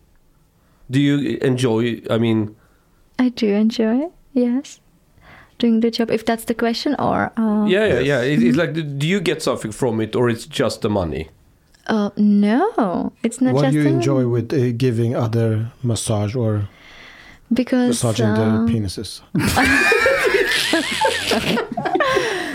Do 0.92 1.00
you 1.00 1.38
enjoy? 1.42 2.02
I 2.10 2.18
mean, 2.20 2.56
I 3.18 3.30
do 3.30 3.48
enjoy 3.48 4.02
it. 4.06 4.12
Yes. 4.34 4.80
Doing 5.64 5.80
the 5.80 5.92
job, 5.92 6.12
if 6.12 6.26
that's 6.26 6.44
the 6.44 6.54
question, 6.54 6.94
or 7.00 7.32
uh, 7.38 7.66
yeah, 7.66 7.86
yeah, 7.88 8.00
yeah. 8.00 8.22
It, 8.22 8.44
it's 8.44 8.58
like, 8.58 8.74
do 8.74 9.08
you 9.08 9.22
get 9.22 9.42
something 9.42 9.72
from 9.72 10.02
it, 10.02 10.14
or 10.14 10.30
it's 10.30 10.46
just 10.46 10.82
the 10.82 10.90
money? 10.90 11.30
Uh, 11.88 12.10
no, 12.18 13.14
it's 13.24 13.40
not 13.40 13.54
what 13.54 13.62
just 13.62 13.72
do 13.72 13.82
you 13.82 13.88
a- 13.88 13.94
enjoy 13.94 14.28
with 14.28 14.52
uh, 14.52 14.74
giving 14.76 15.16
other 15.16 15.72
massage 15.82 16.36
or 16.36 16.68
because 17.54 18.04
massaging 18.04 18.26
uh, 18.26 18.66
the 18.66 18.74
penises? 18.74 19.22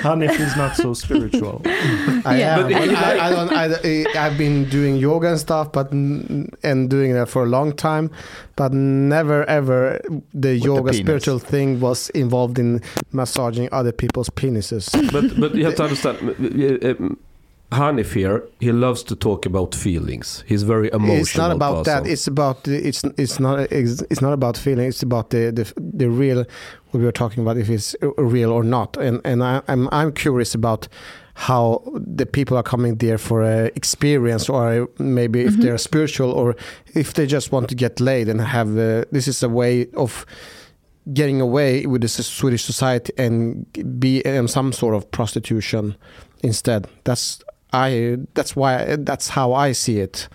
Hanif 0.03 0.39
is 0.39 0.57
not 0.57 0.77
so 0.77 0.95
spiritual. 0.95 1.63
I 1.67 2.39
Yeah. 2.39 2.59
am. 2.59 2.63
But 2.63 2.73
if 2.73 2.79
But 2.79 2.91
you 2.91 2.97
I, 2.97 3.27
I 3.27 3.31
don't. 3.31 3.53
I, 3.53 4.27
I've 4.27 4.39
been 4.39 4.69
doing 4.69 4.97
yoga 4.97 5.29
and 5.31 5.39
stuff, 5.39 5.73
but 5.73 5.91
and 5.93 6.89
doing 6.91 7.15
that 7.15 7.29
for 7.29 7.43
a 7.45 7.47
long 7.47 7.73
time, 7.73 8.11
but 8.57 8.73
never 8.73 9.45
ever 9.45 10.01
the 10.09 10.23
the 10.35 10.57
yoga 10.57 10.91
penis. 10.91 10.99
spiritual 11.05 11.39
thing 11.39 11.81
was 11.81 12.11
involved 12.11 12.59
in 12.59 12.81
massaging 13.13 13.69
other 13.73 13.93
people's 13.93 14.31
penises. 14.31 14.91
But 15.13 15.39
but 15.41 15.55
you 15.55 15.65
have 15.65 15.77
to 15.77 15.83
understand. 15.89 16.19
Um, 16.85 17.19
Hanif 17.71 18.15
here, 18.15 18.49
he 18.61 18.73
loves 18.73 19.03
to 19.03 19.15
talk 19.15 19.45
about 19.45 19.75
feelings. 19.75 20.43
He's 20.47 20.63
very 20.63 20.89
emotional. 20.89 21.21
it's 21.21 21.37
not 21.37 21.51
about 21.51 21.85
that. 21.85 22.07
It's 22.07 22.27
about 22.27 22.67
it's 22.67 23.05
it's 23.19 23.39
not 23.39 23.61
it's, 23.71 24.01
it's 24.11 24.23
not 24.23 24.33
about 24.33 24.57
feeling. 24.57 24.87
It's 24.89 25.03
about 25.03 25.31
the 25.31 25.51
the 25.53 25.71
the 25.77 26.09
real 26.09 26.39
what 26.39 27.01
we 27.01 27.05
were 27.05 27.13
talking 27.13 27.43
about 27.43 27.59
if 27.59 27.69
it's 27.69 27.95
real 28.17 28.53
or 28.53 28.65
not. 28.65 28.97
And 28.97 29.21
and 29.23 29.45
I, 29.45 29.61
I'm 29.69 29.87
I'm 29.93 30.13
curious 30.13 30.55
about 30.55 30.89
how 31.35 31.83
the 31.95 32.25
people 32.25 32.57
are 32.57 32.63
coming 32.63 32.97
there 32.97 33.19
for 33.19 33.43
a 33.43 33.67
experience 33.77 34.49
or 34.49 34.89
maybe 34.99 35.43
if 35.43 35.55
they're 35.59 35.79
spiritual 35.79 36.33
or 36.33 36.57
if 36.95 37.15
they 37.15 37.27
just 37.27 37.53
want 37.53 37.69
to 37.69 37.77
get 37.77 38.01
laid 38.01 38.29
and 38.29 38.41
have 38.41 38.77
uh, 38.77 39.05
this 39.13 39.29
is 39.29 39.43
a 39.43 39.49
way 39.49 39.87
of 39.95 40.27
getting 41.13 41.41
away 41.41 41.87
with 41.87 42.03
the 42.03 42.09
Swedish 42.09 42.65
society 42.65 43.13
and 43.17 43.67
be 44.01 44.21
in 44.21 44.49
some 44.49 44.73
sort 44.73 44.95
of 44.95 45.11
prostitution 45.11 45.97
instead. 46.43 46.87
That's 47.05 47.41
I. 47.73 48.17
That's 48.35 48.55
why. 48.57 48.97
That's 48.97 49.29
how 49.29 49.53
I 49.53 49.73
see 49.73 49.99
it. 50.01 50.29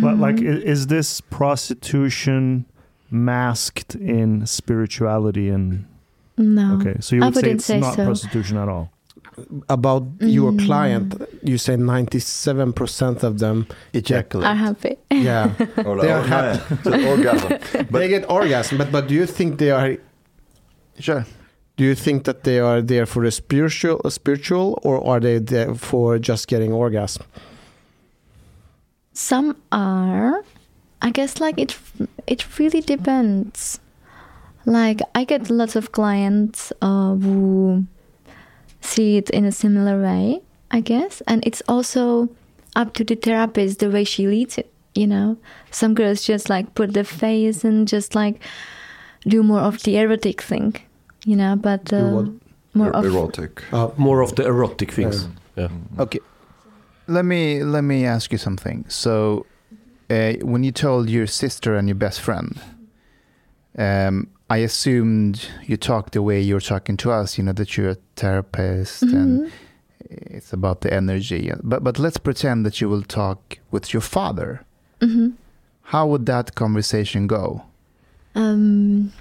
But 0.00 0.18
like, 0.18 0.40
is 0.40 0.86
this 0.88 1.20
prostitution 1.20 2.64
masked 3.10 3.94
in 3.96 4.46
spirituality? 4.46 5.48
And 5.48 5.86
no. 6.36 6.74
okay, 6.80 6.96
so 7.00 7.16
you 7.16 7.22
I 7.22 7.26
would 7.26 7.34
say 7.36 7.50
it's 7.52 7.64
say 7.64 7.80
not 7.80 7.94
so. 7.94 8.04
prostitution 8.04 8.56
at 8.56 8.68
all. 8.68 8.90
About 9.68 10.04
your 10.20 10.52
Mm. 10.52 10.66
client, 10.66 11.14
you 11.42 11.56
say 11.56 11.76
ninety-seven 11.76 12.72
percent 12.72 13.22
of 13.22 13.38
them. 13.38 13.66
Ejaculate. 13.94 14.46
Are 14.46 14.54
happy. 14.54 14.96
Yeah, 15.10 15.52
Or, 15.86 16.00
They 16.02 16.10
are 16.10 16.22
happy. 16.22 16.76
so 16.84 16.90
orgasm. 17.12 17.58
they 17.90 18.08
get 18.08 18.28
orgasm. 18.30 18.78
But 18.78 18.90
but 18.92 19.06
do 19.08 19.14
you 19.14 19.26
think 19.26 19.58
they 19.58 19.70
are? 19.70 19.96
Sure. 20.98 21.24
Do 21.80 21.86
you 21.86 21.94
think 21.94 22.24
that 22.24 22.44
they 22.44 22.58
are 22.60 22.82
there 22.82 23.06
for 23.06 23.24
a 23.24 23.30
spiritual, 23.30 24.02
a 24.04 24.10
spiritual, 24.10 24.78
or 24.82 25.02
are 25.02 25.18
they 25.18 25.38
there 25.38 25.74
for 25.74 26.18
just 26.18 26.46
getting 26.46 26.74
orgasm? 26.74 27.24
Some 29.14 29.56
are. 29.72 30.44
I 31.00 31.10
guess 31.10 31.40
like 31.40 31.58
it. 31.58 31.78
It 32.26 32.58
really 32.58 32.82
depends. 32.82 33.80
Like 34.66 35.00
I 35.14 35.24
get 35.24 35.48
lots 35.48 35.74
of 35.74 35.92
clients 35.92 36.70
uh, 36.82 37.14
who 37.14 37.86
see 38.82 39.16
it 39.16 39.30
in 39.30 39.46
a 39.46 39.52
similar 39.52 40.02
way. 40.02 40.42
I 40.70 40.80
guess, 40.80 41.22
and 41.26 41.42
it's 41.46 41.62
also 41.66 42.28
up 42.76 42.92
to 42.92 43.04
the 43.04 43.14
therapist 43.14 43.78
the 43.78 43.88
way 43.88 44.04
she 44.04 44.26
leads 44.26 44.58
it. 44.58 44.70
You 44.94 45.06
know, 45.06 45.38
some 45.70 45.94
girls 45.94 46.24
just 46.24 46.50
like 46.50 46.74
put 46.74 46.92
the 46.92 47.04
face 47.04 47.64
and 47.64 47.88
just 47.88 48.14
like 48.14 48.38
do 49.26 49.42
more 49.42 49.60
of 49.60 49.82
the 49.84 49.96
erotic 49.96 50.42
thing. 50.42 50.76
You 51.24 51.36
know, 51.36 51.56
but 51.56 51.92
uh, 51.92 52.24
more 52.74 52.90
of 52.96 53.04
erotic. 53.04 53.62
Uh, 53.72 53.88
more 53.96 54.20
of 54.22 54.34
the 54.36 54.44
erotic 54.46 54.92
things. 54.92 55.28
yeah. 55.56 55.68
Okay. 55.98 56.20
Let 57.06 57.24
me 57.24 57.62
let 57.64 57.82
me 57.82 58.06
ask 58.06 58.32
you 58.32 58.38
something. 58.38 58.84
So, 58.88 59.44
uh, 60.08 60.32
when 60.42 60.62
you 60.64 60.72
told 60.72 61.10
your 61.10 61.26
sister 61.26 61.74
and 61.76 61.88
your 61.88 61.96
best 61.98 62.20
friend, 62.20 62.58
um, 63.76 64.28
I 64.48 64.58
assumed 64.58 65.46
you 65.66 65.76
talked 65.76 66.12
the 66.12 66.22
way 66.22 66.40
you're 66.40 66.60
talking 66.60 66.96
to 66.98 67.10
us. 67.12 67.36
You 67.38 67.44
know 67.44 67.52
that 67.52 67.76
you're 67.76 67.90
a 67.90 67.96
therapist 68.16 69.02
and 69.02 69.40
Mhm. 69.40 69.50
it's 70.10 70.52
about 70.52 70.80
the 70.80 70.92
energy. 70.92 71.52
But 71.62 71.82
but 71.84 71.98
let's 71.98 72.18
pretend 72.18 72.64
that 72.66 72.80
you 72.80 72.88
will 72.88 73.02
talk 73.04 73.58
with 73.70 73.92
your 73.92 74.02
father. 74.02 74.64
Mhm. 75.00 75.32
How 75.82 76.06
would 76.06 76.26
that 76.26 76.54
conversation 76.54 77.26
go? 77.26 77.62
Um, 78.34 79.12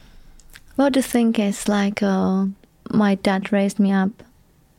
well, 0.80 0.90
the 0.90 1.02
thing 1.02 1.36
is, 1.36 1.68
like, 1.68 2.02
uh, 2.02 2.46
my 2.90 3.16
dad 3.16 3.52
raised 3.52 3.80
me 3.80 3.92
up, 3.92 4.24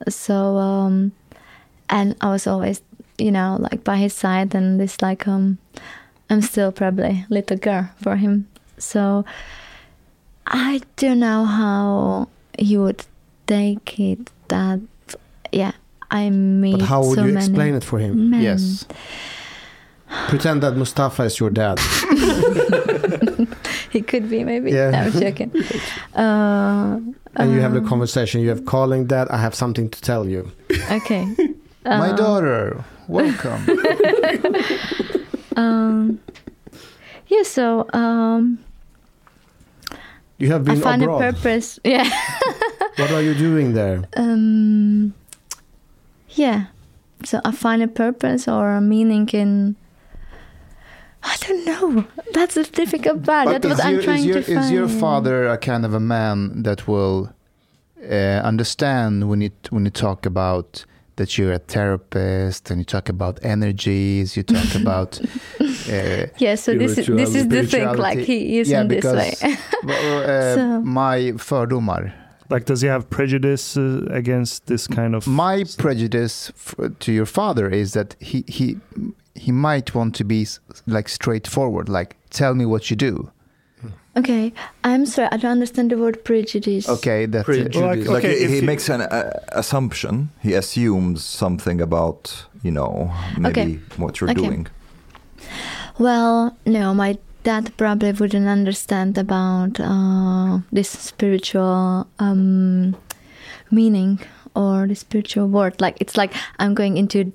so 0.09 0.57
um, 0.57 1.13
and 1.91 2.17
I 2.23 2.31
was 2.31 2.47
always, 2.47 2.81
you 3.19 3.31
know, 3.31 3.59
like 3.61 3.85
by 3.85 3.99
his 3.99 4.15
side, 4.15 4.55
and 4.55 4.81
this 4.81 5.03
like 5.03 5.29
um, 5.29 5.59
I'm 6.31 6.41
still 6.41 6.73
probably 6.73 7.05
a 7.05 7.27
little 7.29 7.59
girl 7.59 7.91
for 8.01 8.17
him, 8.17 8.49
so 8.79 9.27
I 10.47 10.81
don't 10.97 11.21
know 11.21 11.45
how 11.45 12.29
he 12.59 12.79
would 12.79 13.05
take 13.47 14.01
it. 14.01 14.31
That 14.49 14.81
yeah, 15.53 15.73
I 16.11 16.31
meet 16.31 16.79
but 16.79 16.89
how 16.89 17.05
would 17.05 17.17
so 17.17 17.27
you 17.27 17.37
explain 17.37 17.75
it 17.75 17.85
for 17.85 17.99
him? 17.99 18.31
men. 18.31 18.41
Yes. 18.41 18.87
Pretend 20.29 20.63
that 20.63 20.77
Mustafa 20.77 21.25
is 21.25 21.39
your 21.39 21.51
dad. 21.51 21.79
he 23.93 24.03
could 24.03 24.29
be 24.31 24.45
maybe. 24.45 24.71
Yeah. 24.73 24.91
No, 24.91 24.99
I'm 24.99 25.13
joking. 25.13 25.51
Uh, 26.15 27.01
and 27.37 27.53
you 27.53 27.61
have 27.61 27.73
the 27.73 27.81
um, 27.81 27.89
conversation. 27.89 28.41
You 28.41 28.49
have 28.51 28.65
calling 28.65 29.07
dad. 29.07 29.29
I 29.31 29.39
have 29.39 29.55
something 29.55 29.89
to 29.91 30.01
tell 30.01 30.27
you. 30.27 30.51
Okay. 30.91 31.25
My 31.85 32.11
Uh, 32.11 32.17
daughter, 32.17 32.85
welcome. 33.09 33.63
Um, 35.57 36.21
yeah, 37.29 37.43
so 37.43 37.87
um, 37.93 38.59
You 40.39 40.49
have 40.53 40.65
been 40.65 40.79
I 40.79 40.81
find 40.81 41.03
abroad. 41.03 41.23
a 41.23 41.33
purpose. 41.33 41.79
Yeah. 41.85 42.09
What 42.97 43.11
are 43.13 43.23
you 43.23 43.35
doing 43.35 43.73
there? 43.75 44.05
um, 44.17 45.15
yeah. 46.37 46.67
So 47.25 47.41
I 47.45 47.53
find 47.53 47.83
a 47.83 47.89
purpose 47.89 48.47
or 48.49 48.73
a 48.77 48.81
meaning 48.81 49.29
in. 49.33 49.77
I 51.23 51.37
don't 51.47 51.65
know. 51.67 52.05
That's 52.33 52.57
a 52.57 52.65
difficult 52.65 53.25
part. 53.25 53.49
That's 53.49 53.67
is 53.67 53.73
what 53.79 53.85
I'm 53.85 54.03
trying 54.03 54.25
your, 54.25 54.37
to 54.37 54.43
find. 54.43 54.59
Is 54.65 54.71
your 54.71 54.89
father 54.89 55.47
a 55.49 55.59
kind 55.59 55.85
of 55.85 55.95
a 55.95 56.01
man 56.01 56.63
that 56.63 56.87
will 56.89 57.31
uh, 58.03 58.15
understand 58.45 59.29
when 59.29 59.41
you 59.43 59.51
when 59.71 59.85
you 59.85 59.91
talk 59.91 60.27
about 60.27 60.85
that 61.17 61.37
you're 61.37 61.53
a 61.53 61.59
therapist 61.59 62.71
and 62.71 62.79
you 62.81 62.85
talk 62.85 63.09
about 63.11 63.39
energies, 63.45 64.37
you 64.37 64.43
talk 64.43 64.75
about 64.83 65.21
uh, 65.61 66.27
Yeah. 66.39 66.55
So 66.57 66.75
this 66.79 66.97
is 66.99 67.07
this 67.07 67.35
is 67.35 67.49
the 67.49 67.67
thing. 67.67 67.97
Like 67.99 68.19
he 68.21 68.59
is 68.59 68.71
yeah, 68.71 68.81
in 68.81 68.89
this 68.89 69.05
way. 69.05 69.35
uh, 69.43 70.55
So- 70.55 70.81
my 70.81 71.33
fördomar, 71.37 72.13
Like, 72.51 72.65
does 72.65 72.81
he 72.83 72.89
have 72.89 73.05
prejudice 73.11 73.77
uh, 73.77 74.07
against 74.11 74.67
this 74.67 74.87
kind 74.89 75.15
of? 75.15 75.27
my 75.27 75.65
prejudice 75.79 76.51
f- 76.57 76.75
to 76.99 77.13
your 77.13 77.27
father 77.27 77.69
is 77.69 77.93
that 77.93 78.17
he 78.21 78.45
he 78.49 78.77
he 79.41 79.53
might 79.53 79.95
want 79.95 80.15
to 80.17 80.25
be 80.25 80.47
like 80.87 81.09
straightforward, 81.09 81.89
like 81.89 82.17
tell 82.31 82.55
me 82.55 82.65
what 82.67 82.91
you 82.91 82.97
do. 82.97 83.31
okay. 84.17 84.53
I'm 84.85 85.07
sorry. 85.07 85.29
I 85.33 85.37
don't 85.39 85.53
understand 85.53 85.91
the 85.91 85.97
word 85.97 86.25
prejudice. 86.25 86.89
Okay, 86.89 87.27
that 87.27 87.45
Prejudice. 87.47 87.77
Well, 87.77 87.87
like, 87.97 88.07
Like 88.09 88.25
okay, 88.25 88.47
he, 88.47 88.55
he 88.57 88.61
makes 88.61 88.89
an 88.91 89.01
uh, 89.01 89.31
assumption. 89.53 90.29
He 90.43 90.53
assumes 90.55 91.25
something 91.25 91.81
about 91.81 92.47
you 92.63 92.71
know 92.71 93.11
maybe 93.39 93.61
Okay. 93.61 93.79
what 93.97 94.21
you're 94.21 94.31
Okay. 94.31 94.41
doing. 94.41 94.67
Well, 95.99 96.57
no, 96.67 96.95
my 96.95 97.19
dad 97.43 97.73
probably 97.77 98.13
wouldn't 98.13 98.47
understand 98.49 99.17
about 99.19 99.81
uh, 99.81 100.59
this 100.73 100.89
spiritual 100.91 102.07
um, 102.19 102.95
meaning 103.71 104.21
or 104.55 104.87
the 104.87 104.95
spiritual 104.95 105.47
word. 105.49 105.81
Like 105.81 105.97
it's 106.01 106.17
like 106.17 106.33
I'm 106.59 106.75
going 106.75 106.97
into 106.97 107.33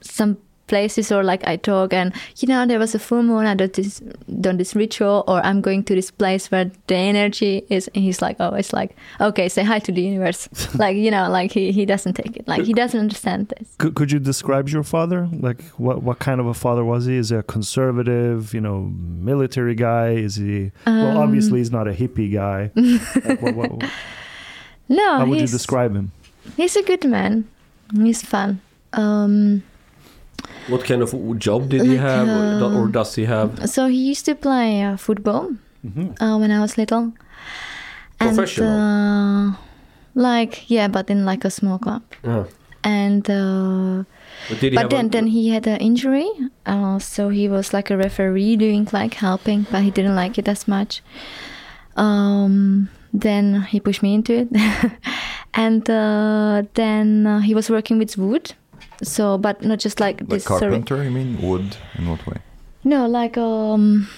some 0.00 0.36
places 0.68 1.10
or 1.10 1.24
like 1.24 1.46
I 1.46 1.56
talk 1.56 1.92
and 1.92 2.12
you 2.36 2.46
know 2.48 2.66
there 2.66 2.78
was 2.78 2.94
a 2.94 2.98
full 2.98 3.22
moon 3.22 3.46
I 3.46 3.54
done 3.54 3.70
this 3.74 4.00
done 4.40 4.58
this 4.58 4.74
ritual 4.76 5.24
or 5.26 5.44
I'm 5.44 5.60
going 5.60 5.82
to 5.84 5.94
this 5.94 6.10
place 6.10 6.50
where 6.50 6.70
the 6.86 6.94
energy 6.96 7.64
is 7.68 7.88
and 7.94 8.04
he's 8.04 8.20
like 8.22 8.36
oh 8.38 8.54
it's 8.54 8.72
like 8.72 8.94
okay 9.20 9.48
say 9.48 9.64
hi 9.64 9.78
to 9.80 9.92
the 9.92 10.02
universe 10.02 10.48
like 10.78 10.96
you 10.96 11.10
know 11.10 11.28
like 11.28 11.50
he, 11.52 11.72
he 11.72 11.84
doesn't 11.86 12.14
take 12.14 12.36
it 12.36 12.46
like 12.46 12.62
he 12.64 12.72
doesn't 12.74 13.00
understand 13.00 13.48
this 13.48 13.74
Could, 13.78 13.94
could 13.94 14.12
you 14.12 14.18
describe 14.20 14.68
your 14.68 14.82
father? 14.84 15.28
Like, 15.32 15.62
what 15.78 16.02
what 16.02 16.18
kind 16.18 16.38
of 16.40 16.46
a 16.46 16.54
father 16.54 16.84
was 16.84 17.06
he? 17.06 17.16
Is 17.16 17.30
he 17.30 17.36
a 17.36 17.42
conservative, 17.42 18.52
you 18.54 18.60
know, 18.60 18.90
military 19.30 19.74
guy? 19.74 20.10
Is 20.10 20.36
he? 20.36 20.70
well, 20.86 21.16
Um, 21.16 21.16
obviously, 21.16 21.58
he's 21.60 21.70
not 21.72 21.88
a 21.88 21.92
hippie 21.92 22.30
guy. 22.32 22.70
Like, 23.28 23.40
what, 23.42 23.54
what, 23.54 23.90
no 24.88 25.18
how 25.18 25.26
would 25.26 25.40
you 25.40 25.46
describe 25.46 25.94
him? 25.94 26.12
he's 26.56 26.76
a 26.76 26.82
good 26.82 27.04
man 27.04 27.44
he's 27.94 28.22
fun 28.22 28.60
um 28.92 29.62
What 30.68 30.84
kind 30.84 31.02
of 31.02 31.14
job 31.38 31.68
did 31.70 31.82
he 31.86 31.96
have 31.96 32.28
or, 32.28 32.64
uh, 32.64 32.78
or 32.78 32.88
does 32.88 33.14
he 33.14 33.24
have? 33.24 33.68
so 33.70 33.86
he 33.88 33.96
used 34.10 34.24
to 34.26 34.34
play 34.34 34.82
uh, 34.82 34.96
football 34.96 35.50
Mhm. 35.86 36.14
uh, 36.20 36.36
when 36.38 36.50
I 36.50 36.60
was 36.60 36.76
little. 36.76 37.12
Professional? 38.18 38.68
And, 38.68 39.54
uh, 39.54 39.58
like 40.14 40.68
yeah, 40.70 40.88
but 40.88 41.08
in 41.10 41.24
like 41.24 41.44
a 41.46 41.50
small 41.50 41.78
club. 41.78 42.02
Yeah. 42.24 42.44
And 42.84 43.28
uh, 43.30 44.04
But 44.48 44.60
but 44.74 44.90
then 44.90 45.06
a, 45.06 45.08
then 45.08 45.26
he 45.26 45.50
had 45.50 45.66
an 45.66 45.78
injury, 45.80 46.28
uh, 46.66 46.98
so 46.98 47.28
he 47.28 47.48
was 47.48 47.72
like 47.72 47.90
a 47.90 47.96
referee 47.96 48.56
doing 48.56 48.88
like 48.92 49.14
helping, 49.14 49.66
but 49.70 49.82
he 49.82 49.90
didn't 49.90 50.14
like 50.16 50.38
it 50.38 50.48
as 50.48 50.66
much. 50.68 51.02
Um, 51.96 52.88
then 53.12 53.62
he 53.62 53.80
pushed 53.80 54.02
me 54.02 54.14
into 54.14 54.32
it, 54.32 54.48
and 55.54 55.88
uh, 55.90 56.62
then 56.74 57.26
uh, 57.26 57.40
he 57.40 57.54
was 57.54 57.68
working 57.70 57.98
with 57.98 58.16
wood. 58.16 58.54
So, 59.02 59.38
but 59.38 59.62
not 59.62 59.78
just 59.78 60.00
like, 60.00 60.20
Like 60.22 60.28
this. 60.30 60.44
sorry. 60.44 60.60
carpenter, 60.60 61.04
you 61.04 61.10
mean? 61.10 61.40
Wood? 61.40 61.76
In 61.96 62.08
what 62.08 62.26
way? 62.26 62.38
No, 62.84 63.06
like 63.06 63.36
um, 63.38 64.08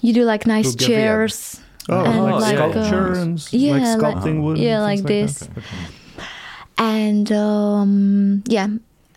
you 0.00 0.12
do 0.14 0.24
like 0.24 0.46
nice 0.46 0.72
Bougainville. 0.74 0.96
chairs. 0.96 1.60
Oh, 1.88 2.04
And 2.04 2.22
like, 2.24 2.40
like, 2.40 2.56
sculpture 2.56 3.12
uh, 3.12 3.22
and 3.22 3.52
yeah, 3.52 3.72
like 3.72 4.02
like- 4.02 4.16
sculpting 4.16 4.42
wood. 4.42 4.58
yeah, 4.58 4.86
things 4.86 5.02
like 5.02 5.02
that? 5.02 5.08
this. 5.08 5.48
and 6.78 7.30
um, 7.32 8.42
yeah 8.48 8.68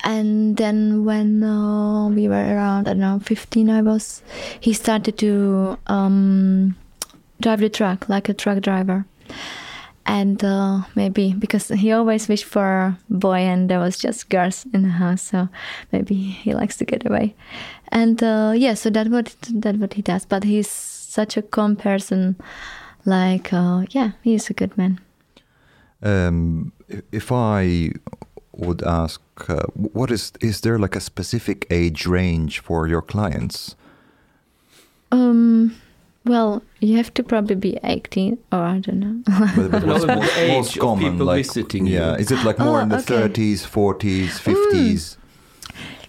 and 0.04 0.56
then 0.58 1.04
when 1.04 1.44
uh, 1.44 2.08
we 2.10 2.28
were 2.30 2.36
around 2.56 2.88
i 2.88 2.92
don't 2.94 3.00
know 3.00 3.20
15 3.20 3.70
i 3.70 3.82
was 3.82 4.22
he 4.60 4.72
started 4.72 5.18
to 5.18 5.78
um, 5.88 6.76
drive 7.42 7.60
the 7.60 7.70
truck 7.70 8.08
like 8.08 8.30
a 8.30 8.34
truck 8.34 8.62
driver 8.62 9.06
and 10.10 10.44
uh, 10.44 10.82
maybe 10.96 11.34
because 11.34 11.68
he 11.68 11.92
always 11.92 12.28
wished 12.28 12.46
for 12.46 12.66
a 12.66 12.98
boy 13.12 13.38
and 13.38 13.70
there 13.70 13.80
was 13.80 13.96
just 13.96 14.28
girls 14.30 14.66
in 14.74 14.82
the 14.82 14.90
house 14.90 15.22
so 15.22 15.48
maybe 15.92 16.16
he 16.16 16.56
likes 16.56 16.78
to 16.78 16.86
get 16.86 17.06
away. 17.06 17.36
And 17.90 18.22
uh, 18.24 18.54
yeah 18.56 18.74
so 18.74 18.90
that 18.90 19.08
what 19.10 19.36
that 19.54 19.76
what 19.78 19.94
he 19.94 20.02
does. 20.02 20.26
But 20.26 20.44
he's 20.44 20.68
such 20.70 21.38
a 21.38 21.44
calm 21.44 21.76
person. 21.76 22.36
Like 23.06 23.54
uh, 23.54 23.86
yeah 23.92 24.12
he's 24.24 24.50
a 24.50 24.54
good 24.54 24.76
man. 24.78 25.00
Um, 26.02 26.72
if 27.12 27.32
I 27.32 27.92
would 28.54 28.82
ask, 28.82 29.22
uh, 29.48 29.64
what 29.76 30.10
is 30.10 30.34
is 30.42 30.62
there 30.62 30.80
like 30.80 30.96
a 30.96 31.02
specific 31.02 31.68
age 31.70 32.08
range 32.08 32.62
for 32.62 32.88
your 32.88 33.04
clients? 33.04 33.76
Um, 35.12 35.76
well, 36.26 36.62
you 36.80 36.98
have 36.98 37.14
to 37.16 37.24
probably 37.24 37.56
be 37.56 37.78
18 37.84 38.38
or 38.52 38.60
I 38.60 38.80
don't 38.80 39.00
know. 39.00 39.22
But, 39.56 39.72
but 39.72 39.84
what's 39.88 40.06
the 40.06 40.16
most, 40.16 40.38
age 40.38 40.52
most 40.52 40.80
common? 40.80 41.12
people 41.12 41.26
Like, 41.28 41.46
visiting 41.46 41.88
yeah, 41.88 42.12
you. 42.12 42.18
is 42.18 42.32
it 42.32 42.44
like 42.46 42.60
more 42.60 42.80
Oh, 42.80 42.84
in 42.84 42.90
the 42.90 42.98
okay. 42.98 43.28
30s, 43.28 43.66
40s, 43.68 44.40
50s? 44.40 45.18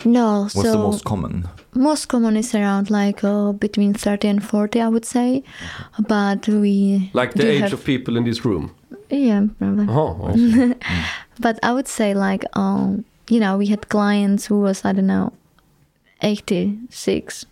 no, 0.04 0.42
What's 0.42 0.54
so 0.54 0.62
the 0.72 0.78
most 0.78 1.04
common? 1.04 1.48
most 1.74 2.06
common 2.08 2.36
is 2.36 2.54
around 2.54 2.90
like 2.90 3.22
uh, 3.22 3.52
between 3.52 3.94
30 3.94 4.28
and 4.28 4.44
40, 4.44 4.80
I 4.80 4.88
would 4.88 5.04
say. 5.04 5.42
But 6.08 6.48
we 6.48 7.10
like 7.14 7.34
the 7.34 7.48
age 7.48 7.60
have- 7.60 7.74
of 7.74 7.84
people 7.84 8.16
in 8.16 8.24
this 8.24 8.44
room? 8.44 8.74
yeah, 9.10 9.46
probably. 9.58 9.86
Oh, 9.88 10.18
awesome. 10.22 10.74
But 11.40 11.58
I 11.62 11.72
would 11.72 11.88
say 11.88 12.14
like 12.14 12.44
um, 12.54 13.04
you 13.28 13.38
know, 13.40 13.56
we 13.56 13.66
had 13.66 13.88
clients 13.88 14.46
who 14.46 14.60
was 14.60 14.84
I 14.84 14.92
don't 14.92 15.06
know, 15.06 15.32
86. 16.22 17.46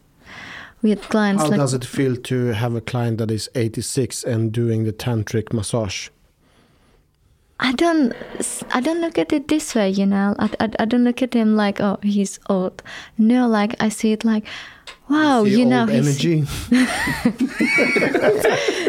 We 0.83 0.91
had 0.91 1.03
clients 1.03 1.43
How 1.43 1.51
like 1.51 1.59
does 1.59 1.75
it 1.75 1.85
feel 1.85 2.17
to 2.17 2.47
have 2.47 2.75
a 2.75 2.81
client 2.81 3.19
that 3.19 3.31
is 3.31 3.49
86 3.55 4.23
and 4.25 4.53
doing 4.53 4.85
the 4.85 4.93
tantric 4.93 5.53
massage? 5.53 6.09
I 7.61 7.73
don't 7.73 8.13
I 8.71 8.81
don't 8.81 9.01
look 9.01 9.19
at 9.19 9.33
it 9.33 9.49
this 9.49 9.75
way, 9.75 9.91
you 9.91 10.07
know. 10.07 10.37
I, 10.39 10.49
I, 10.61 10.71
I 10.79 10.85
don't 10.85 11.03
look 11.03 11.23
at 11.23 11.35
him 11.35 11.57
like 11.57 11.81
oh 11.81 11.99
he's 12.03 12.39
old. 12.49 12.83
No, 13.17 13.49
like 13.49 13.75
I 13.83 13.89
see 13.89 14.13
it 14.13 14.25
like 14.25 14.45
wow, 15.09 15.45
you 15.45 15.65
know 15.65 15.87
energy. 15.87 16.45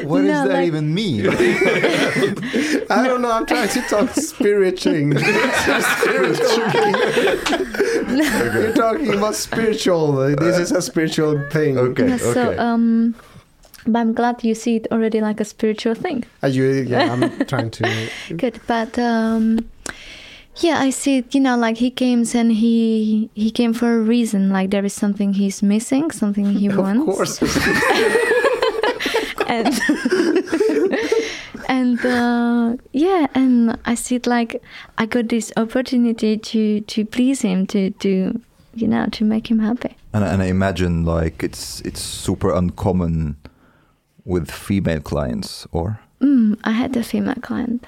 What 0.09 0.21
does 0.21 0.47
that 0.47 0.53
like- 0.53 0.67
even 0.67 0.93
mean? 0.93 1.27
I 2.89 3.03
don't 3.05 3.21
know. 3.21 3.31
I'm 3.31 3.45
trying 3.45 3.69
to 3.69 3.81
talk 3.81 4.09
spiritual. 4.15 4.95
You're 8.13 8.73
talking 8.73 9.13
about 9.13 9.35
spiritual. 9.35 10.13
This 10.35 10.57
is 10.57 10.71
a 10.71 10.81
spiritual 10.81 11.39
thing. 11.49 11.77
okay, 11.77 12.07
Yeah, 12.07 12.15
okay. 12.15 12.33
So 12.33 12.57
um, 12.59 13.15
but 13.85 13.99
I'm 13.99 14.13
glad 14.13 14.43
you 14.43 14.55
see 14.55 14.77
it 14.77 14.87
already 14.91 15.21
like 15.21 15.39
a 15.39 15.45
spiritual 15.45 15.95
thing. 15.95 16.25
Uh, 16.43 16.47
you, 16.47 16.65
yeah, 16.65 17.13
I'm 17.13 17.45
trying 17.45 17.71
to. 17.71 18.09
Good, 18.35 18.59
but 18.67 18.97
um, 18.99 19.59
yeah, 20.59 20.79
I 20.79 20.89
see 20.91 21.17
it. 21.19 21.33
You 21.35 21.41
know, 21.41 21.57
like 21.57 21.77
he 21.77 21.89
came 21.91 22.23
and 22.33 22.51
he 22.51 23.29
he 23.33 23.51
came 23.51 23.73
for 23.73 23.95
a 23.97 24.01
reason. 24.01 24.49
Like 24.49 24.69
there 24.71 24.85
is 24.85 24.93
something 24.93 25.33
he's 25.33 25.61
missing, 25.63 26.11
something 26.11 26.45
he 26.53 26.69
wants. 26.69 27.01
Of 27.09 27.17
wants. 27.17 27.39
course. 27.39 27.57
and 29.47 29.73
and 31.69 32.05
uh, 32.05 32.77
yeah, 32.93 33.27
and 33.35 33.77
I 33.85 33.95
see 33.95 34.15
it 34.15 34.27
like 34.27 34.61
I 34.97 35.05
got 35.05 35.29
this 35.29 35.51
opportunity 35.57 36.37
to 36.37 36.81
to 36.81 37.05
please 37.05 37.41
him, 37.41 37.65
to 37.67 37.91
to 37.91 38.39
you 38.75 38.87
know 38.87 39.07
to 39.11 39.25
make 39.25 39.49
him 39.49 39.59
happy. 39.59 39.95
And, 40.13 40.23
and 40.23 40.41
I 40.41 40.45
imagine 40.45 41.05
like 41.05 41.43
it's 41.43 41.81
it's 41.81 42.01
super 42.01 42.53
uncommon 42.53 43.37
with 44.25 44.51
female 44.51 44.99
clients, 45.01 45.67
or 45.71 45.99
Mm, 46.21 46.57
I 46.65 46.71
had 46.71 46.97
a 46.97 47.03
female 47.03 47.39
client, 47.41 47.87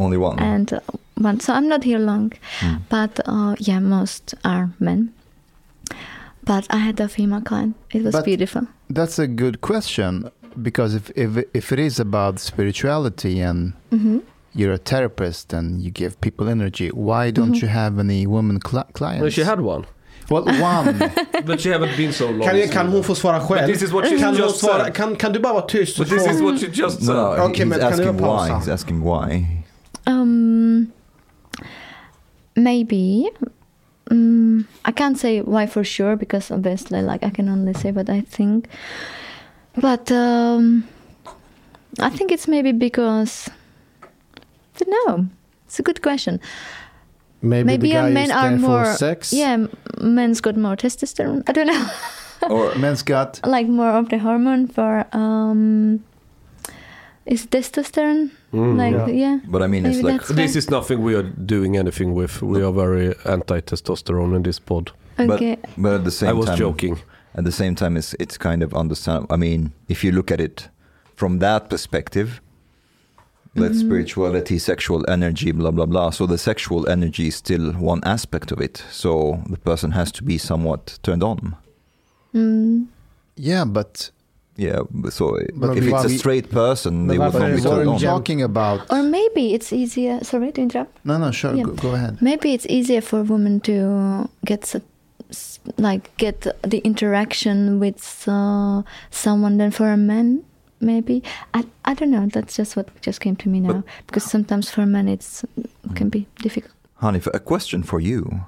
only 0.00 0.16
one. 0.16 0.38
and 0.38 0.72
uh, 0.72 0.80
one, 1.26 1.40
so 1.40 1.52
I'm 1.52 1.68
not 1.68 1.84
here 1.84 1.98
long, 1.98 2.32
Mm. 2.60 2.78
but 2.88 3.20
uh, 3.26 3.54
yeah, 3.68 3.80
most 3.80 4.34
are 4.44 4.68
men. 4.78 5.08
But 6.44 6.66
I 6.70 6.76
had 6.78 7.00
a 7.00 7.08
female 7.08 7.42
client. 7.42 7.74
It 7.92 8.02
was 8.02 8.12
But- 8.14 8.24
beautiful. 8.24 8.62
That's 8.94 9.18
a 9.18 9.26
good 9.26 9.60
question 9.60 10.30
because 10.62 10.94
if 10.96 11.10
if 11.16 11.30
if 11.54 11.72
it 11.72 11.78
is 11.78 12.00
about 12.00 12.38
spirituality 12.40 13.40
and 13.40 13.72
hmm 13.90 14.18
you're 14.52 14.72
a 14.74 14.78
therapist 14.78 15.52
and 15.52 15.80
you 15.80 15.90
give 15.92 16.16
people 16.20 16.48
energy, 16.50 16.88
why 16.88 17.30
don't 17.30 17.52
Mhm. 17.54 17.62
you 17.62 17.68
have 17.68 18.00
any 18.00 18.26
woman 18.26 18.58
cli- 18.58 18.90
clients? 18.92 19.20
Well, 19.22 19.30
she 19.30 19.44
had 19.44 19.60
one, 19.60 19.84
well, 20.30 20.42
one. 20.44 20.98
but 21.46 21.60
she 21.60 21.68
haven't 21.70 21.96
been 21.96 22.12
so 22.12 22.26
long. 22.30 22.48
Kan, 22.48 22.68
kan 22.68 22.86
hon 22.90 23.02
få 23.02 23.14
svara 23.14 23.38
But 23.38 23.48
själv? 23.48 23.66
this 23.66 23.82
is 23.82 23.92
what 23.92 24.08
she 24.08 24.18
Kan, 24.18 24.34
just 24.34 24.60
svara, 24.64 24.84
said. 24.84 24.94
kan, 24.94 25.16
kan 25.16 25.32
du 25.32 25.38
bara 25.38 25.54
vara 25.54 25.66
tyst? 25.66 25.98
But 25.98 26.08
så 26.08 26.14
this 26.14 26.26
is 26.34 26.40
what 26.42 26.58
she 26.58 26.66
just 26.66 26.98
said. 27.02 27.14
no, 27.14 27.44
Okay, 27.46 27.62
he's 27.64 27.66
men 27.68 27.78
kan 27.80 27.98
du 27.98 28.02
asking 28.04 28.16
why. 28.16 28.48
He's 28.58 28.68
asking 28.68 29.02
why. 29.04 29.59
Um, 30.06 30.92
maybe. 32.56 33.30
Um, 34.10 34.66
I 34.84 34.92
can't 34.92 35.18
say 35.18 35.40
why 35.40 35.66
for 35.66 35.84
sure 35.84 36.16
because 36.16 36.50
obviously, 36.50 37.00
like 37.02 37.22
I 37.22 37.30
can 37.30 37.48
only 37.48 37.74
say 37.74 37.92
what 37.92 38.10
I 38.10 38.22
think. 38.22 38.68
But 39.76 40.10
um, 40.10 40.86
I 42.00 42.10
think 42.10 42.32
it's 42.32 42.48
maybe 42.48 42.72
because 42.72 43.48
I 44.02 44.08
don't 44.84 45.06
know. 45.06 45.26
It's 45.66 45.78
a 45.78 45.82
good 45.82 46.02
question. 46.02 46.40
Maybe, 47.42 47.64
maybe 47.64 47.88
the 47.88 47.94
guy 47.94 48.10
men 48.10 48.24
is 48.24 48.30
are 48.30 48.56
more. 48.56 48.84
for 48.84 48.92
sex. 48.96 49.32
Yeah, 49.32 49.66
men's 50.00 50.40
got 50.40 50.56
more 50.56 50.76
testosterone. 50.76 51.42
I 51.46 51.52
don't 51.52 51.68
know, 51.68 51.88
Or 52.50 52.74
Men's 52.78 53.02
got 53.02 53.40
like 53.46 53.66
more 53.68 53.90
of 53.90 54.08
the 54.08 54.18
hormone 54.18 54.66
for 54.66 55.06
um. 55.12 56.02
Is 57.26 57.46
testosterone 57.46 58.30
Mm. 58.52 58.76
like 58.76 58.94
Yeah. 58.94 59.14
yeah? 59.14 59.38
but 59.48 59.62
I 59.62 59.66
mean, 59.66 59.86
it's 59.86 60.02
like 60.02 60.26
This 60.26 60.56
is 60.56 60.70
nothing 60.70 61.02
we 61.02 61.14
are 61.14 61.22
doing 61.22 61.76
anything 61.76 62.14
with. 62.14 62.42
We 62.42 62.62
are 62.62 62.72
very 62.72 63.14
anti-testosterone 63.24 64.34
in 64.36 64.42
this 64.42 64.58
pod. 64.58 64.90
okay. 65.18 65.56
But, 65.56 65.70
but 65.82 65.92
at 65.94 66.04
the 66.04 66.10
same 66.10 66.28
time 66.28 66.36
I 66.36 66.38
was 66.40 66.46
time, 66.48 66.58
joking. 66.58 66.98
at 67.34 67.44
the 67.44 67.52
same 67.52 67.74
time, 67.74 67.96
it's 67.98 68.14
it's 68.18 68.38
kind 68.38 68.62
of 68.62 68.72
understandable 68.74 69.34
I 69.34 69.36
mean, 69.38 69.72
if 69.88 70.02
you 70.04 70.12
look 70.12 70.30
at 70.32 70.40
it 70.40 70.68
from 71.14 71.38
that 71.40 71.68
perspective, 71.68 72.40
let 73.54 73.72
Mhm. 73.72 73.80
spirituality, 73.80 74.58
sexual 74.58 75.04
energy, 75.10 75.52
blah 75.52 75.70
blah 75.72 75.86
blah. 75.86 76.10
So 76.10 76.26
the 76.26 76.38
sexual 76.38 76.88
energy 76.88 77.26
is 77.26 77.36
still 77.36 77.72
one 77.72 78.00
aspect 78.04 78.52
of 78.52 78.60
it. 78.60 78.82
So 78.90 79.40
the 79.50 79.58
person 79.58 79.90
has 79.92 80.10
to 80.12 80.24
be 80.24 80.38
somewhat 80.38 80.98
turned 81.02 81.22
on. 81.22 81.54
Mm. 82.34 82.86
yeah, 83.36 83.64
but 83.66 84.10
Yeah. 84.56 84.80
So 85.10 85.38
But 85.54 85.76
if 85.78 85.84
it's 85.84 86.04
a 86.04 86.18
straight 86.18 86.50
person, 86.50 87.06
they 87.06 87.16
But 87.18 87.32
would 87.32 87.42
not 87.42 87.56
be 87.56 87.62
turned 87.62 87.88
on. 87.88 87.98
Talking 88.00 88.42
about. 88.42 88.80
Or 88.90 89.02
maybe 89.02 89.54
it's 89.54 89.72
easier. 89.72 90.22
Sorry 90.22 90.52
to 90.52 90.60
interrupt. 90.60 90.98
No, 91.04 91.18
no, 91.18 91.30
sure, 91.30 91.54
Yeah. 91.54 91.64
go, 91.64 91.72
go 91.72 91.90
ahead. 91.94 92.20
Maybe 92.20 92.52
it's 92.52 92.66
easier 92.66 93.00
for 93.00 93.22
women 93.22 93.60
to 93.60 94.28
get 94.44 94.62
s- 94.64 94.82
s- 95.30 95.60
like 95.78 96.10
get 96.18 96.40
the 96.62 96.78
interaction 96.84 97.78
with 97.80 98.24
uh, 98.28 98.82
someone 99.10 99.56
than 99.58 99.70
for 99.70 99.90
a 99.92 99.96
man. 99.96 100.42
Maybe 100.80 101.22
I 101.54 101.64
I 101.84 101.94
don't 101.94 102.10
know. 102.10 102.26
That's 102.32 102.56
just 102.56 102.76
what 102.76 102.86
just 103.06 103.20
came 103.20 103.36
to 103.36 103.48
me 103.48 103.60
now. 103.60 103.82
because 104.06 104.24
sometimes 104.30 104.70
for 104.70 104.84
men 104.86 105.08
it's 105.08 105.44
can 105.94 106.08
be 106.10 106.26
difficult. 106.42 106.72
Hanif, 107.02 107.26
a 107.34 107.38
question 107.38 107.82
for 107.82 108.00
you. 108.00 108.40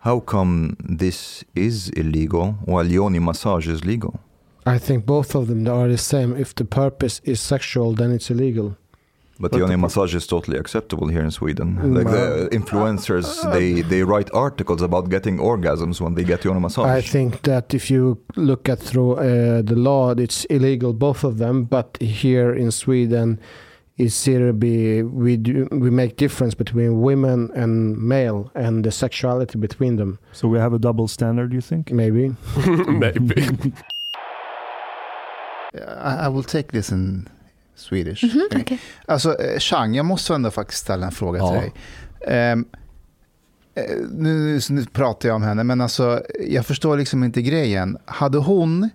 How 0.00 0.20
come 0.20 0.76
this 0.98 1.44
is 1.54 1.88
illegal 1.90 2.56
while 2.66 2.86
yoni 2.86 3.18
massage 3.18 3.66
is 3.68 3.84
legal? 3.84 4.20
I 4.66 4.78
think 4.78 5.04
both 5.06 5.34
of 5.34 5.46
them 5.48 5.68
are 5.68 5.88
the 5.88 5.98
same. 5.98 6.36
If 6.36 6.54
the 6.54 6.64
purpose 6.64 7.20
is 7.24 7.40
sexual, 7.40 7.92
then 7.92 8.12
it's 8.12 8.30
illegal. 8.30 8.76
But, 9.38 9.50
But 9.50 9.58
yoni 9.58 9.72
the- 9.72 9.78
massage 9.78 10.14
is 10.14 10.26
totally 10.26 10.56
acceptable 10.58 11.08
here 11.08 11.22
in 11.22 11.30
Sweden. 11.32 11.94
Like 11.94 12.06
the 12.06 12.12
well- 12.12 12.48
influencers, 12.48 13.26
they, 13.52 13.82
they 13.82 14.04
write 14.04 14.30
articles 14.32 14.80
about 14.80 15.10
getting 15.10 15.38
orgasms 15.38 16.00
when 16.00 16.14
they 16.14 16.22
get 16.24 16.44
yoni 16.44 16.60
massage. 16.60 16.86
I 16.86 17.00
think 17.00 17.42
that 17.42 17.74
if 17.74 17.90
you 17.90 18.18
look 18.36 18.68
at 18.68 18.78
through 18.78 19.12
uh, 19.14 19.62
the 19.62 19.74
law, 19.74 20.10
it's 20.12 20.44
illegal 20.46 20.92
both 20.92 21.24
of 21.24 21.38
them. 21.38 21.64
But 21.64 21.98
here 22.00 22.54
in 22.54 22.70
Sweden, 22.70 23.40
it's 23.96 24.24
here 24.24 24.52
be 24.52 25.02
we 25.02 25.36
do 25.36 25.68
we 25.70 25.90
make 25.90 26.16
difference 26.16 26.54
between 26.54 27.00
women 27.00 27.50
and 27.54 27.96
male 27.96 28.50
and 28.54 28.84
the 28.84 28.90
sexuality 28.90 29.58
between 29.58 29.96
them. 29.96 30.18
So 30.32 30.48
we 30.48 30.58
have 30.58 30.72
a 30.72 30.78
double 30.78 31.08
standard, 31.08 31.52
you 31.52 31.60
think? 31.60 31.92
Maybe. 31.92 32.34
Maybe. 32.88 33.72
I, 35.74 36.26
I 36.26 36.30
will 36.34 36.44
take 36.44 36.68
this 36.68 36.92
in 36.92 37.28
Swedish. 37.76 38.22
Mhm, 38.24 38.60
okay. 38.60 38.78
Alltså, 39.06 39.40
eh, 39.40 39.58
Chang, 39.58 39.94
jag 39.94 40.06
måste 40.06 40.34
ändå 40.34 40.50
faktiskt 40.50 40.80
ställa 40.80 41.06
en 41.06 41.12
fråga 41.12 41.38
Ja. 41.38 41.50
till 41.50 41.60
dig. 41.60 41.72
Eh, 42.38 42.56
nu, 44.10 44.60
nu 44.70 44.84
pratar 44.84 45.28
jag 45.28 45.36
om 45.36 45.42
henne, 45.42 45.64
men 45.64 45.80
alltså, 45.80 46.22
jag 46.48 46.66
förstår 46.66 46.96
liksom 46.96 47.24
inte 47.24 47.42
grejen. 47.42 47.98
Hade 48.04 48.38
hon 48.38 48.90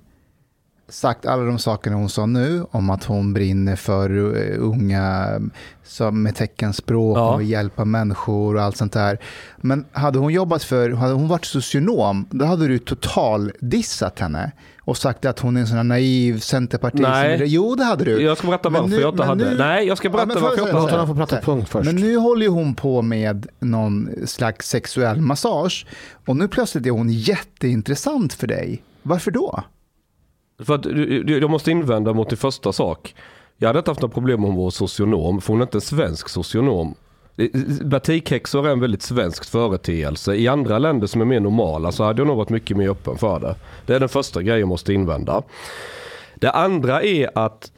sagt 0.90 1.26
alla 1.26 1.44
de 1.44 1.60
sakerna 1.60 1.96
hon 1.96 2.10
sa 2.10 2.26
nu, 2.26 2.66
om 2.72 2.90
att 2.90 3.04
hon 3.04 3.34
brinner 3.34 3.76
för 3.76 4.10
eh, 4.38 4.56
unga 4.60 5.28
som 5.84 6.24
med 6.24 6.36
teckenspråk 6.36 7.18
Ja. 7.18 7.34
och 7.34 7.44
hjälpa 7.44 7.86
människor 7.86 8.56
och 8.56 8.62
allt 8.62 8.78
sånt 8.78 8.94
där. 8.94 9.20
Men 9.58 9.86
hade 9.92 10.20
hon 10.20 10.34
jobbat 10.34 10.64
för, 10.64 10.90
hade 10.90 11.14
hon 11.14 11.28
varit 11.28 11.46
socionom, 11.46 12.26
då 12.32 12.46
hade 12.46 12.68
du 12.68 12.80
total 12.80 13.52
dissat 13.60 14.20
henne 14.20 14.52
och 14.90 14.98
sagt 14.98 15.26
att 15.26 15.40
hon 15.40 15.58
är 15.58 15.62
en 15.62 15.68
sån 15.68 15.78
här 15.78 15.84
naiv 15.84 16.40
centerpartist. 16.40 17.02
Nej. 17.04 17.42
Jo, 17.46 17.76
det 17.76 17.84
hade 17.84 18.06
du. 18.06 18.22
Jag 18.22 18.38
ska 18.38 18.48
berätta 18.48 18.70
varför 18.70 18.88
nu- 18.88 19.02
jag 19.02 19.14
inte 19.14 19.24
hade. 19.24 19.50
nu- 19.52 19.58
Nej, 19.58 19.88
jag 19.88 19.98
ska 19.98 20.08
Ja, 20.08 20.12
berätta 20.12 20.34
får 20.34 20.42
varför 20.42 20.58
jag 20.58 20.84
inte 20.84 20.96
hade. 20.96 21.14
prata 21.16 21.42
punkt 21.42 21.70
först. 21.70 21.86
Men 21.86 21.96
nu 21.96 22.18
håller 22.18 22.42
ju 22.46 22.50
hon 22.52 22.76
på 22.76 23.02
med 23.02 23.48
någon 23.60 24.10
slags 24.26 24.70
sexuell 24.70 25.22
massage 25.22 25.86
och 26.26 26.36
nu 26.38 26.48
plötsligt 26.48 26.86
är 26.86 26.92
hon 26.92 27.10
jätteintressant 27.10 28.34
för 28.34 28.48
dig. 28.48 28.84
Varför 29.04 29.32
då? 29.32 29.64
För 30.64 30.76
att 30.76 30.84
du- 30.84 31.24
du- 31.24 31.40
jag 31.40 31.50
måste 31.50 31.72
invända 31.72 32.14
mot 32.14 32.30
din 32.30 32.38
första 32.38 32.74
sak. 32.74 33.16
Jag 33.58 33.70
hade 33.70 33.80
inte 33.80 33.92
haft 33.92 34.02
några 34.02 34.14
problem 34.14 34.44
om 34.46 34.52
hon 34.52 34.64
var 34.64 34.70
socionom, 34.70 35.42
för 35.42 35.54
hon 35.54 35.62
är 35.62 35.66
inte 35.66 35.78
en 35.78 35.82
svensk 35.82 36.30
socionom. 36.30 36.96
Eh, 37.40 37.46
eh, 37.46 37.86
batikhäxor 37.86 38.68
är 38.68 38.72
en 38.72 38.80
väldigt 38.80 39.02
svensk 39.02 39.46
företeelse. 39.46 40.36
I 40.36 40.48
andra 40.48 40.80
länder 40.80 41.08
som 41.08 41.22
är 41.22 41.26
mer 41.26 41.40
normala 41.40 41.92
så 41.92 42.04
hade 42.04 42.20
jag 42.20 42.28
nog 42.28 42.38
varit 42.38 42.50
mycket 42.50 42.78
mer 42.78 42.90
öppen 42.90 43.18
för 43.18 43.40
det. 43.40 43.56
Det 43.86 43.96
är 43.96 44.00
den 44.00 44.10
första 44.10 44.42
grejen 44.42 44.60
jag 44.60 44.68
måste 44.68 44.94
invända. 44.94 45.44
Det 46.36 46.52
andra 46.52 47.04
är 47.04 47.30
att 47.38 47.72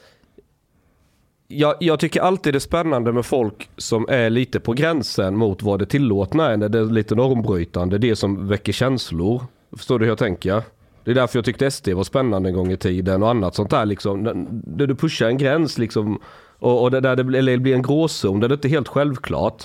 jag, 1.48 1.76
jag 1.80 2.00
tycker 2.00 2.22
alltid 2.22 2.54
det 2.54 2.58
är 2.58 2.60
spännande 2.60 3.12
med 3.12 3.26
folk 3.26 3.70
som 3.78 4.06
är 4.10 4.30
lite 4.30 4.60
på 4.60 4.74
gränsen 4.74 5.38
mot 5.38 5.64
vad 5.64 5.80
det 5.80 5.86
tillåtna 5.86 6.52
är. 6.52 6.58
När 6.58 6.70
det 6.70 6.80
är 6.80 6.86
lite 6.86 7.16
normbrytande, 7.16 7.98
det 7.98 8.16
som 8.16 8.48
väcker 8.48 8.74
känslor. 8.74 9.44
Förstår 9.78 10.00
du 10.00 10.06
hur 10.06 10.12
jag 10.12 10.18
tänker? 10.18 10.64
Det 11.04 11.12
är 11.12 11.16
därför 11.16 11.38
jag 11.38 11.46
tyckte 11.46 11.72
SD 11.72 11.90
var 11.90 12.04
spännande 12.04 12.50
en 12.50 12.56
gång 12.56 12.72
i 12.72 12.78
tiden 12.78 13.24
och 13.24 13.30
annat 13.30 13.56
sånt 13.56 13.70
där 13.70 13.86
liksom. 13.86 14.24
Där 14.52 14.88
du 14.88 14.96
pushar 14.96 15.28
en 15.28 15.38
gräns 15.38 15.78
liksom. 15.78 16.20
Och, 16.62 16.82
och 16.84 16.92
det 16.92 17.00
där 17.00 17.16
det 17.16 17.24
blir, 17.24 17.42
det 17.42 17.58
blir 17.58 17.76
en 17.76 17.82
gråzon 17.82 18.40
där 18.40 18.48
det 18.48 18.54
inte 18.54 18.68
är 18.68 18.70
helt 18.70 18.88
självklart. 18.88 19.64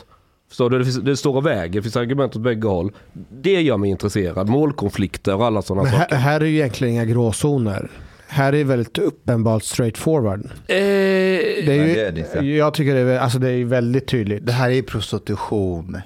Förstår 0.49 0.71
du? 0.71 0.79
Det, 0.79 0.85
finns, 0.85 0.97
det 0.97 1.17
står 1.17 1.37
och 1.37 1.47
väger, 1.47 1.69
det 1.75 1.83
finns 1.83 1.97
argument 1.97 2.37
åt 2.37 2.43
bägge 2.43 2.69
håll. 2.69 2.93
Det 3.43 3.63
gör 3.63 3.77
mig 3.77 3.91
intresserad. 3.91 4.49
Målkonflikter 4.49 5.35
och 5.35 5.45
alla 5.47 5.63
sådana 5.63 5.83
Men 5.83 5.93
saker. 5.93 6.15
här, 6.15 6.23
här 6.23 6.41
är 6.41 6.45
ju 6.45 6.55
egentligen 6.57 6.95
inga 6.95 7.05
gråzoner. 7.05 7.91
Här 8.29 8.53
är 8.55 8.65
väldigt 8.65 8.99
uppenbart 8.99 9.63
straightforward. 9.63 10.49
Det 10.67 10.75
Eh, 10.75 10.79
är 10.79 11.67
Nej, 11.67 11.89
ju, 11.89 11.95
det 11.95 12.01
är 12.37 12.43
det. 12.43 12.47
Jag 12.57 12.75
tycker 12.75 12.95
det 12.95 13.01
är, 13.01 13.19
alltså 13.19 13.39
det 13.39 13.51
är 13.51 13.65
väldigt 13.65 14.07
tydligt. 14.09 14.47
Det 14.47 14.53
här 14.53 14.71
är 14.71 14.83
prostitution. 14.83 15.97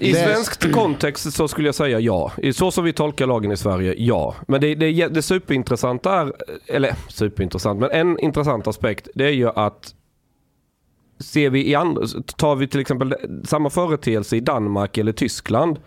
I 0.00 0.12
Det- 0.12 0.18
svensk 0.18 0.72
kontext 0.72 1.32
så 1.32 1.48
skulle 1.48 1.68
jag 1.68 1.74
säga 1.74 2.00
ja. 2.00 2.32
I 2.42 2.52
Så 2.52 2.70
som 2.70 2.84
vi 2.84 2.92
tolkar 2.92 3.26
lagen 3.26 3.52
i 3.52 3.56
Sverige, 3.56 3.94
ja. 3.98 4.34
Men 4.48 4.60
det, 4.60 4.74
det, 4.74 5.08
det 5.08 5.22
superintressanta 5.22 6.12
är, 6.20 6.32
eller 6.66 6.94
superintressant, 7.08 7.80
men 7.80 7.90
en 7.90 8.18
intressant 8.18 8.66
aspekt 8.66 9.08
det 9.14 9.24
är 9.24 9.30
ju 9.32 9.48
att 9.48 9.94
ser 11.18 11.50
vi 11.50 11.70
i 11.70 11.74
andra, 11.74 12.02
tar 12.36 12.56
vi 12.56 12.68
till 12.68 12.80
exempel 12.80 13.14
samma 13.44 13.70
företeelse 13.70 14.36
i 14.36 14.40
Danmark 14.40 14.98
eller 14.98 15.12
Tyskland 15.12 15.78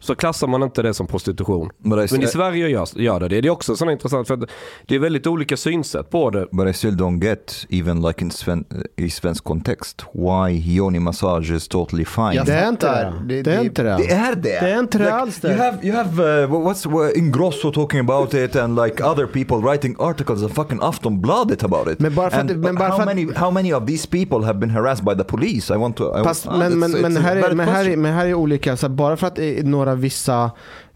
så 0.00 0.14
klassar 0.14 0.46
man 0.46 0.62
inte 0.62 0.82
det 0.82 0.94
som 0.94 1.06
prostitution. 1.06 1.70
But 1.78 2.10
Men 2.12 2.22
i 2.22 2.26
Sverige 2.26 2.68
gör, 2.68 2.86
gör 3.00 3.20
det 3.20 3.28
det. 3.28 3.40
Det 3.40 3.48
är 3.48 3.52
också 3.52 3.76
så 3.76 3.90
intressant 3.90 4.26
för 4.26 4.34
att 4.34 4.40
det 4.86 4.94
är 4.94 4.98
väldigt 4.98 5.26
olika 5.26 5.56
synsätt 5.56 6.10
på 6.10 6.30
det. 6.30 6.46
but 6.52 6.68
I 6.68 6.72
still 6.72 6.96
don't 6.96 7.24
get, 7.24 7.66
even 7.70 8.02
like 8.02 8.24
in 8.24 8.30
Sven, 8.30 8.64
i 8.96 9.10
svensk 9.10 9.44
kontext, 9.44 10.04
why 10.12 10.74
yoni 10.76 10.98
massage 10.98 11.50
is 11.50 11.68
totally 11.68 12.04
fine. 12.04 12.32
Jag 12.32 12.46
Det 12.46 12.52
är 12.54 12.68
inte 12.68 12.86
det. 12.86 13.12
Det- 13.34 13.42
Det 13.42 13.50
är 13.52 13.58
det- 13.58 13.64
inte 13.64 13.82
det. 13.82 13.96
Det 13.96 14.10
är 14.12 14.34
det. 14.34 14.42
Det 14.42 14.56
är 14.70 14.78
inte 14.78 14.98
det 14.98 15.12
alls 15.14 15.40
det. 15.40 15.48
You 15.48 15.58
have, 15.58 15.78
you 15.86 15.96
have 15.96 16.42
uh, 16.44 16.50
what's 16.50 16.90
what, 16.90 17.16
Ingrosso 17.16 17.72
talking 17.72 18.00
about 18.00 18.34
it 18.34 18.56
and 18.56 18.82
like 18.84 19.04
other 19.04 19.26
people 19.26 19.56
writing 19.56 19.96
articles 19.98 20.42
of 20.42 20.52
fucking 20.52 20.78
Aftonbladet 20.82 21.64
about 21.64 21.88
it. 21.92 21.98
Men 22.00 22.14
bara 22.14 22.30
för 22.30 22.38
and 22.40 22.50
att- 22.50 22.56
men 22.56 22.74
bara 22.74 22.88
how, 22.88 22.96
för 22.96 23.02
att- 23.02 23.16
many, 23.16 23.28
how 23.36 23.50
many 23.50 23.72
of 23.74 23.86
these 23.86 24.08
people 24.08 24.46
have 24.46 24.58
been 24.58 24.70
harassed 24.70 25.04
by 25.04 25.14
the 25.16 25.24
police? 25.24 25.74
I 25.74 25.76
want 25.76 25.96
to... 25.96 26.04
I 26.18 26.22
men, 26.58 26.78
men, 26.78 26.90
men, 26.90 27.16
här 27.16 27.36
är, 27.36 27.54
men, 27.54 27.68
här 27.68 27.80
är, 27.80 27.84
question. 27.84 28.02
men 28.02 28.12
här 28.14 28.26
är 28.26 28.34
olika, 28.34 28.76
så 28.76 28.88
bara 28.88 29.16
för 29.16 29.26
att 29.26 29.36
det 29.36 29.66
några 29.90 30.00
vissa 30.00 30.50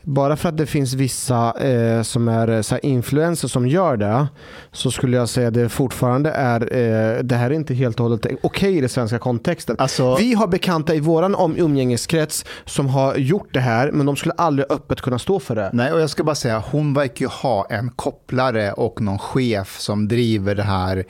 bara 0.05 0.37
för 0.37 0.49
att 0.49 0.57
det 0.57 0.67
finns 0.67 0.95
vissa 0.95 1.55
eh, 1.61 2.03
som 2.03 2.29
är 2.29 2.49
eh, 2.49 2.61
så 2.61 2.75
här 2.75 2.87
influencers 2.87 3.51
som 3.51 3.67
gör 3.67 3.97
det 3.97 4.27
så 4.73 4.91
skulle 4.91 5.17
jag 5.17 5.29
säga 5.29 5.49
att 5.49 5.55
det 5.55 5.69
fortfarande 5.69 6.31
är 6.31 6.61
eh, 6.61 7.23
det 7.23 7.35
här 7.35 7.51
är 7.51 7.55
inte 7.55 7.75
helt 7.75 8.01
och 8.01 8.05
hållet 8.05 8.27
okej 8.43 8.77
i 8.77 8.81
den 8.81 8.89
svenska 8.89 9.19
kontexten. 9.19 9.77
Alltså, 9.79 10.17
Vi 10.17 10.35
har 10.35 10.47
bekanta 10.47 10.95
i 10.95 11.01
våran 11.01 11.35
om 11.35 11.57
umgängeskrets 11.57 12.45
som 12.65 12.87
har 12.87 13.17
gjort 13.17 13.49
det 13.53 13.61
här 13.61 13.91
men 13.93 14.07
de 14.07 14.17
skulle 14.17 14.35
aldrig 14.35 14.73
öppet 14.73 15.01
kunna 15.01 15.19
stå 15.19 15.41
för 15.41 15.55
det. 15.55 15.71
nej, 15.73 15.93
och 15.93 16.01
jag 16.01 16.11
ska 16.11 16.25
bara 16.25 16.35
säga, 16.35 16.65
hon 16.71 16.95
verkar 16.95 17.25
ju 17.25 17.29
ha 17.29 17.67
en 17.71 17.91
kopplare 17.91 18.73
och 18.73 19.01
någon 19.01 19.19
chef 19.19 19.79
som 19.79 20.09
driver 20.09 20.55
det 20.55 20.63
här. 20.63 21.05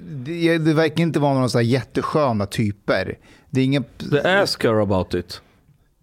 Det, 0.00 0.58
det 0.58 0.74
verkar 0.74 1.02
inte 1.02 1.20
vara 1.20 1.34
några 1.34 1.48
så 1.48 1.58
här 1.58 1.64
jättesköna 1.64 2.46
typer. 2.46 3.18
Det 3.50 3.60
är 3.60 3.64
ingen... 3.64 3.84
The 4.10 4.28
ask 4.28 4.64
her 4.64 4.82
about 4.82 5.14
it. 5.14 5.40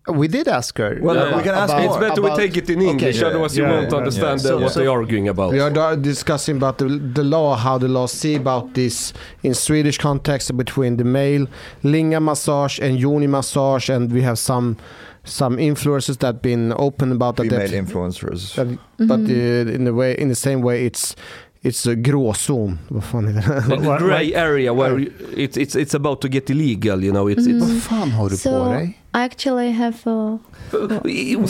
We 0.08 0.28
did 0.28 0.48
ask 0.48 0.78
her. 0.80 0.98
Well, 1.02 1.16
Yeah. 1.16 1.38
we 1.38 1.44
can 1.44 1.54
ask 1.54 1.74
It's 1.74 1.86
more. 1.88 2.00
better 2.00 2.22
we 2.22 2.28
about- 2.28 2.38
take 2.40 2.58
it 2.58 2.70
in 2.70 2.82
English, 2.82 3.18
Okay. 3.18 3.28
otherwise 3.30 3.56
you 3.58 3.64
Yeah, 3.66 3.74
won't 3.76 3.92
yeah, 3.92 3.98
understand 3.98 4.42
yeah. 4.44 4.52
uh, 4.54 4.60
what 4.60 4.72
So- 4.72 4.80
they're 4.80 4.90
arguing 5.00 5.28
about. 5.30 5.54
We 5.54 5.60
are 5.60 5.96
discussing 5.96 6.58
about 6.58 6.78
the, 6.80 6.88
the 7.14 7.24
law, 7.24 7.56
how 7.56 7.78
the 7.78 7.88
law 7.88 8.08
see 8.08 8.36
about 8.36 8.74
this 8.74 9.14
in 9.44 9.54
Swedish 9.54 9.98
context 10.00 10.58
between 10.58 10.98
the 10.98 11.04
male 11.04 11.46
linga 11.84 12.20
massage 12.20 12.80
and 12.80 13.00
yoni 13.00 13.28
massage, 13.28 13.90
and 13.90 14.12
we 14.12 14.22
have 14.24 14.36
some 14.38 14.76
some 15.24 15.58
influencers 15.60 16.18
that 16.18 16.42
been 16.42 16.74
open 16.78 17.12
about 17.12 17.36
that. 17.38 17.44
Female 17.50 17.68
that- 17.68 17.76
influencers. 17.86 18.56
that- 18.56 18.78
But 18.98 19.20
uh, 19.30 19.76
in 19.76 19.84
the 19.86 19.94
way, 19.94 20.16
in 20.18 20.30
the 20.30 20.36
same 20.36 20.62
way, 20.64 20.86
it's 20.86 21.16
it's 21.64 21.86
a 21.92 21.96
gråzon. 21.96 22.78
Vad 22.90 23.04
fan 23.04 23.28
är 23.28 23.34
det? 23.34 23.76
The 23.76 23.98
grey 24.00 24.34
area 24.34 24.74
where 24.74 25.00
you- 25.00 25.12
it's, 25.38 25.58
it's, 25.58 25.76
it's 25.76 25.94
about 25.96 26.22
to 26.22 26.28
get 26.28 26.50
illegal, 26.50 27.04
you 27.04 27.12
know. 27.12 27.30
It's, 27.30 27.46
it's, 27.48 27.60
Vad 27.60 27.82
fan 27.84 28.12
har 28.12 28.24
du 28.30 28.36
på 28.36 28.42
So 28.42 28.70
dig? 28.74 28.98
I 29.14 29.24
actually 29.24 29.72
have 29.72 30.08
a 30.08 30.40
Stop, 30.70 31.06
you're 31.06 31.46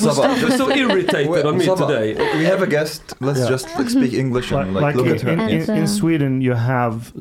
so 0.58 0.72
irritated 0.72 1.46
on 1.46 1.58
me 1.60 1.66
today. 1.66 2.16
We 2.38 2.44
have 2.46 2.64
a 2.64 2.68
guest. 2.68 3.14
Let's 3.20 3.40
Yeah. 3.40 3.50
just 3.50 3.68
like, 3.78 3.90
speak 3.90 4.14
English 4.14 4.52
and 4.52 4.74
Like, 4.74 4.82
like, 4.82 4.84
like 4.84 4.96
look 4.96 5.06
in, 5.06 5.14
at 5.14 5.22
her. 5.22 5.30
in, 5.32 5.62
in, 5.62 5.70
in 5.82 5.88
Sweden, 5.88 6.42
you 6.42 6.54
have 6.54 7.14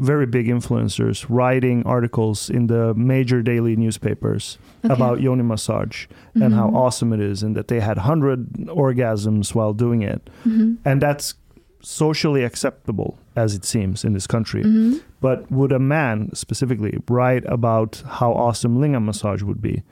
very 0.00 0.26
big 0.26 0.48
influencers 0.48 1.24
writing 1.28 1.84
articles 1.86 2.50
in 2.50 2.66
the 2.66 2.94
major 2.94 3.42
daily 3.42 3.76
newspapers 3.76 4.58
okay. 4.84 4.92
about 4.92 5.20
yoni 5.20 5.44
massage 5.44 6.06
and 6.34 6.52
how 6.52 6.68
Mhm. 6.68 6.74
awesome 6.74 7.12
it 7.12 7.20
is, 7.20 7.42
and 7.44 7.54
that 7.56 7.68
they 7.68 7.78
had 7.78 7.98
hundred 7.98 8.52
orgasms 8.66 9.54
while 9.54 9.72
doing 9.72 10.02
it, 10.02 10.28
Mhm. 10.44 10.78
and 10.84 11.00
that's 11.00 11.34
socially 11.80 12.42
acceptable 12.44 13.18
as 13.36 13.54
it 13.54 13.64
seems 13.64 14.04
in 14.04 14.12
this 14.12 14.26
country. 14.26 14.62
Mhm. 14.64 15.00
But 15.20 15.50
would 15.50 15.72
a 15.72 15.78
man 15.78 16.30
specifically 16.34 16.98
write 17.08 17.44
about 17.46 18.02
how 18.06 18.32
awesome 18.32 18.78
lingam 18.78 19.04
massage 19.04 19.42
would 19.42 19.60
be? 19.62 19.82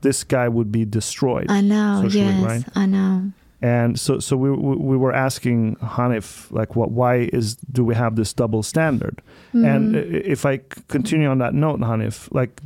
This 0.00 0.24
guy 0.24 0.48
would 0.48 0.72
be 0.72 0.84
destroyed. 0.84 1.46
I 1.48 1.60
know. 1.60 2.00
socially, 2.02 2.24
yes, 2.24 2.44
right? 2.44 2.64
I 2.74 2.86
know. 2.86 3.30
And 3.64 3.96
so, 4.00 4.18
so 4.18 4.36
we 4.36 4.50
we 4.50 4.74
we 4.76 4.96
were 4.96 5.14
asking 5.14 5.76
Hanif 5.76 6.50
like, 6.50 6.74
what? 6.74 6.90
Why 6.90 7.28
is 7.32 7.54
do 7.70 7.84
we 7.84 7.94
have 7.94 8.16
this 8.16 8.32
double 8.32 8.62
standard? 8.64 9.22
And 9.52 9.94
Mhm. 9.94 9.98
i- 9.98 10.22
if 10.34 10.44
I 10.44 10.56
c- 10.56 10.62
continue 10.88 11.28
on 11.28 11.38
that 11.38 11.54
note, 11.54 11.78
Hanif, 11.80 12.26
like 12.32 12.60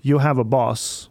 you 0.00 0.18
have 0.18 0.38
a 0.38 0.44
boss 0.44 1.08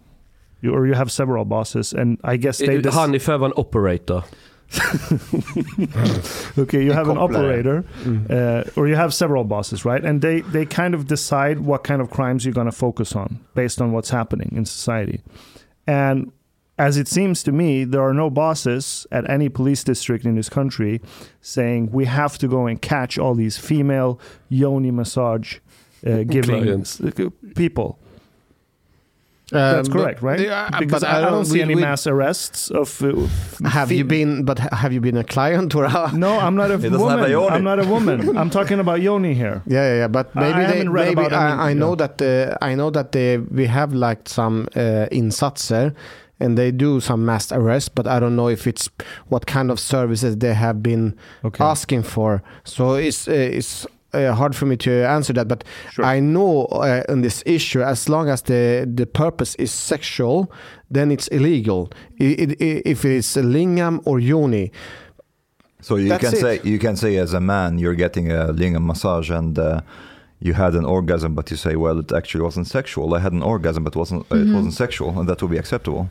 you, 0.62 0.74
or 0.74 0.88
you 0.88 0.94
have 0.96 1.12
several 1.12 1.46
bosses, 1.46 1.94
and 1.94 2.18
I 2.24 2.36
guess 2.38 2.58
they 2.58 2.78
It- 2.78 2.84
dec- 2.86 2.94
Han 2.94 3.14
have 3.14 3.42
an 3.44 3.54
operator. 3.56 4.24
okay, 6.58 6.84
you 6.84 6.92
have 6.92 7.10
an 7.10 7.18
operator, 7.18 7.84
uh, 8.30 8.64
or 8.76 8.88
you 8.88 8.96
have 8.96 9.14
several 9.14 9.44
bosses, 9.44 9.84
right? 9.84 10.04
And 10.06 10.22
they 10.22 10.42
they 10.42 10.66
kind 10.66 10.94
of 10.94 11.08
decide 11.08 11.62
what 11.62 11.84
kind 11.84 12.02
of 12.02 12.12
crimes 12.12 12.46
you're 12.46 12.54
going 12.54 12.66
to 12.66 12.72
focus 12.72 13.16
on 13.16 13.40
based 13.56 13.82
on 13.82 13.92
what's 13.92 14.12
happening 14.12 14.54
in 14.56 14.66
society. 14.66 15.22
And 15.88 16.32
as 16.78 16.98
it 16.98 17.08
seems 17.08 17.44
to 17.44 17.52
me, 17.52 17.84
there 17.84 18.02
are 18.02 18.14
no 18.14 18.30
bosses 18.30 19.06
at 19.12 19.30
any 19.30 19.50
police 19.50 19.84
district 19.84 20.24
in 20.24 20.36
this 20.36 20.50
country 20.50 21.02
saying 21.42 21.92
we 21.92 22.06
have 22.06 22.38
to 22.38 22.48
go 22.48 22.68
and 22.68 22.82
catch 22.82 23.18
all 23.18 23.36
these 23.36 23.58
female 23.58 24.20
yoni 24.48 24.92
massage 24.92 25.58
uh, 26.08 26.24
giving 26.24 26.64
Clients. 26.64 27.02
people. 27.56 28.00
That's 29.52 29.88
Um, 29.90 29.94
correct, 29.94 30.22
but- 30.22 30.28
right? 30.28 30.40
Yeah, 30.40 30.70
Because 30.80 31.02
but 31.02 31.10
I, 31.10 31.18
I 31.28 31.30
don't 31.30 31.46
see 31.46 31.56
we- 31.56 31.62
any 31.62 31.76
we- 31.76 31.82
mass 31.82 32.06
arrests 32.08 32.70
of. 32.72 33.02
Uh, 33.02 33.28
Have 33.70 33.92
you 33.92 34.04
been? 34.06 34.44
But 34.46 34.60
have 34.60 34.94
you 34.94 35.02
been 35.02 35.18
a 35.18 35.24
client 35.24 35.74
or? 35.76 35.86
a- 35.86 36.12
No, 36.26 36.40
I'm 36.40 36.56
not 36.56 36.70
a 36.72 36.78
He 36.78 36.90
doesn't 36.90 37.00
have 37.10 37.20
woman. 37.20 37.26
a 37.26 37.30
yoni. 37.30 37.56
I'm 37.56 37.64
not 37.64 37.80
a 37.80 37.88
woman. 37.88 38.38
I'm 38.38 38.50
talking 38.50 38.80
about 38.80 39.02
yoni 39.02 39.34
here. 39.34 39.62
Yeah, 39.68 39.86
yeah, 39.90 39.96
yeah, 40.02 40.08
but 40.08 40.34
maybe 40.36 40.54
I 40.64 40.72
they, 40.72 40.88
read 40.88 41.06
maybe 41.16 41.26
about 41.28 41.34
I, 41.34 41.70
I 41.72 41.74
know 41.74 41.90
yeah. 41.92 42.08
that 42.08 42.22
uh, 42.22 42.66
I 42.70 42.76
know 42.76 42.90
that 42.92 43.12
they, 43.12 43.38
we 43.38 43.66
have 43.68 43.94
like 43.94 44.30
some 44.30 44.68
uh, 44.76 45.08
insatser, 45.12 45.94
and 46.40 46.58
they 46.58 46.72
do 46.72 47.00
some 47.00 47.26
mass 47.26 47.52
arrests, 47.52 47.90
but 47.90 48.06
I 48.08 48.20
don't 48.20 48.36
know 48.36 48.50
if 48.50 48.66
it's 48.68 48.90
what 49.30 49.46
kind 49.46 49.72
of 49.72 49.80
services 49.80 50.38
they 50.38 50.54
have 50.54 50.82
been 50.82 51.14
Okay. 51.44 51.64
asking 51.64 52.04
for. 52.04 52.42
So 52.64 52.94
it's 52.96 53.28
uh, 53.28 53.32
it's 53.58 53.86
uh, 54.14 54.34
hard 54.34 54.56
for 54.56 54.66
me 54.66 54.76
to 54.78 54.92
answer 55.08 55.34
that, 55.34 55.48
but 55.48 55.64
Sure. 55.92 56.06
I 56.06 56.20
know 56.20 56.66
uh, 56.72 57.04
in 57.10 57.22
this 57.22 57.44
issue, 57.46 57.82
as 57.84 58.08
long 58.10 58.30
as 58.30 58.42
the 58.44 58.86
the 58.96 59.06
purpose 59.06 59.56
is 59.58 59.72
sexual, 59.72 60.52
then 60.94 61.12
it's 61.12 61.28
illegal. 61.32 61.90
I 62.20 62.24
it, 62.44 62.52
i 62.62 62.82
if 62.92 63.06
it's 63.06 63.36
lingam 63.38 64.00
or 64.06 64.20
yoni, 64.20 64.72
So 65.82 65.96
you 65.98 66.18
can 66.18 66.34
it. 66.34 66.40
say 66.42 66.60
you 66.64 66.80
can 66.80 66.96
say 66.96 67.18
as 67.18 67.34
a 67.34 67.40
man 67.40 67.80
you're 67.80 67.96
getting 67.98 68.32
a 68.32 68.54
lingam 68.54 68.86
massage 68.86 69.30
and 69.32 69.58
uh, 69.58 69.82
you 70.42 70.54
had 70.54 70.74
an 70.76 70.86
orgasm, 70.86 71.34
but 71.36 71.52
you 71.52 71.58
say, 71.58 71.76
well, 71.76 72.00
it 72.00 72.12
actually 72.12 72.44
wasn't 72.44 72.68
sexual. 72.68 73.14
I 73.16 73.20
had 73.20 73.34
an 73.34 73.44
orgasm, 73.44 73.84
but 73.84 73.96
wasn't 73.96 74.22
uh, 74.32 74.36
it 74.38 74.48
Mhm. 74.48 74.56
wasn't 74.56 74.74
sexual, 74.74 75.10
and 75.20 75.28
that 75.30 75.42
would 75.42 75.52
be 75.52 75.58
acceptable. 75.60 76.08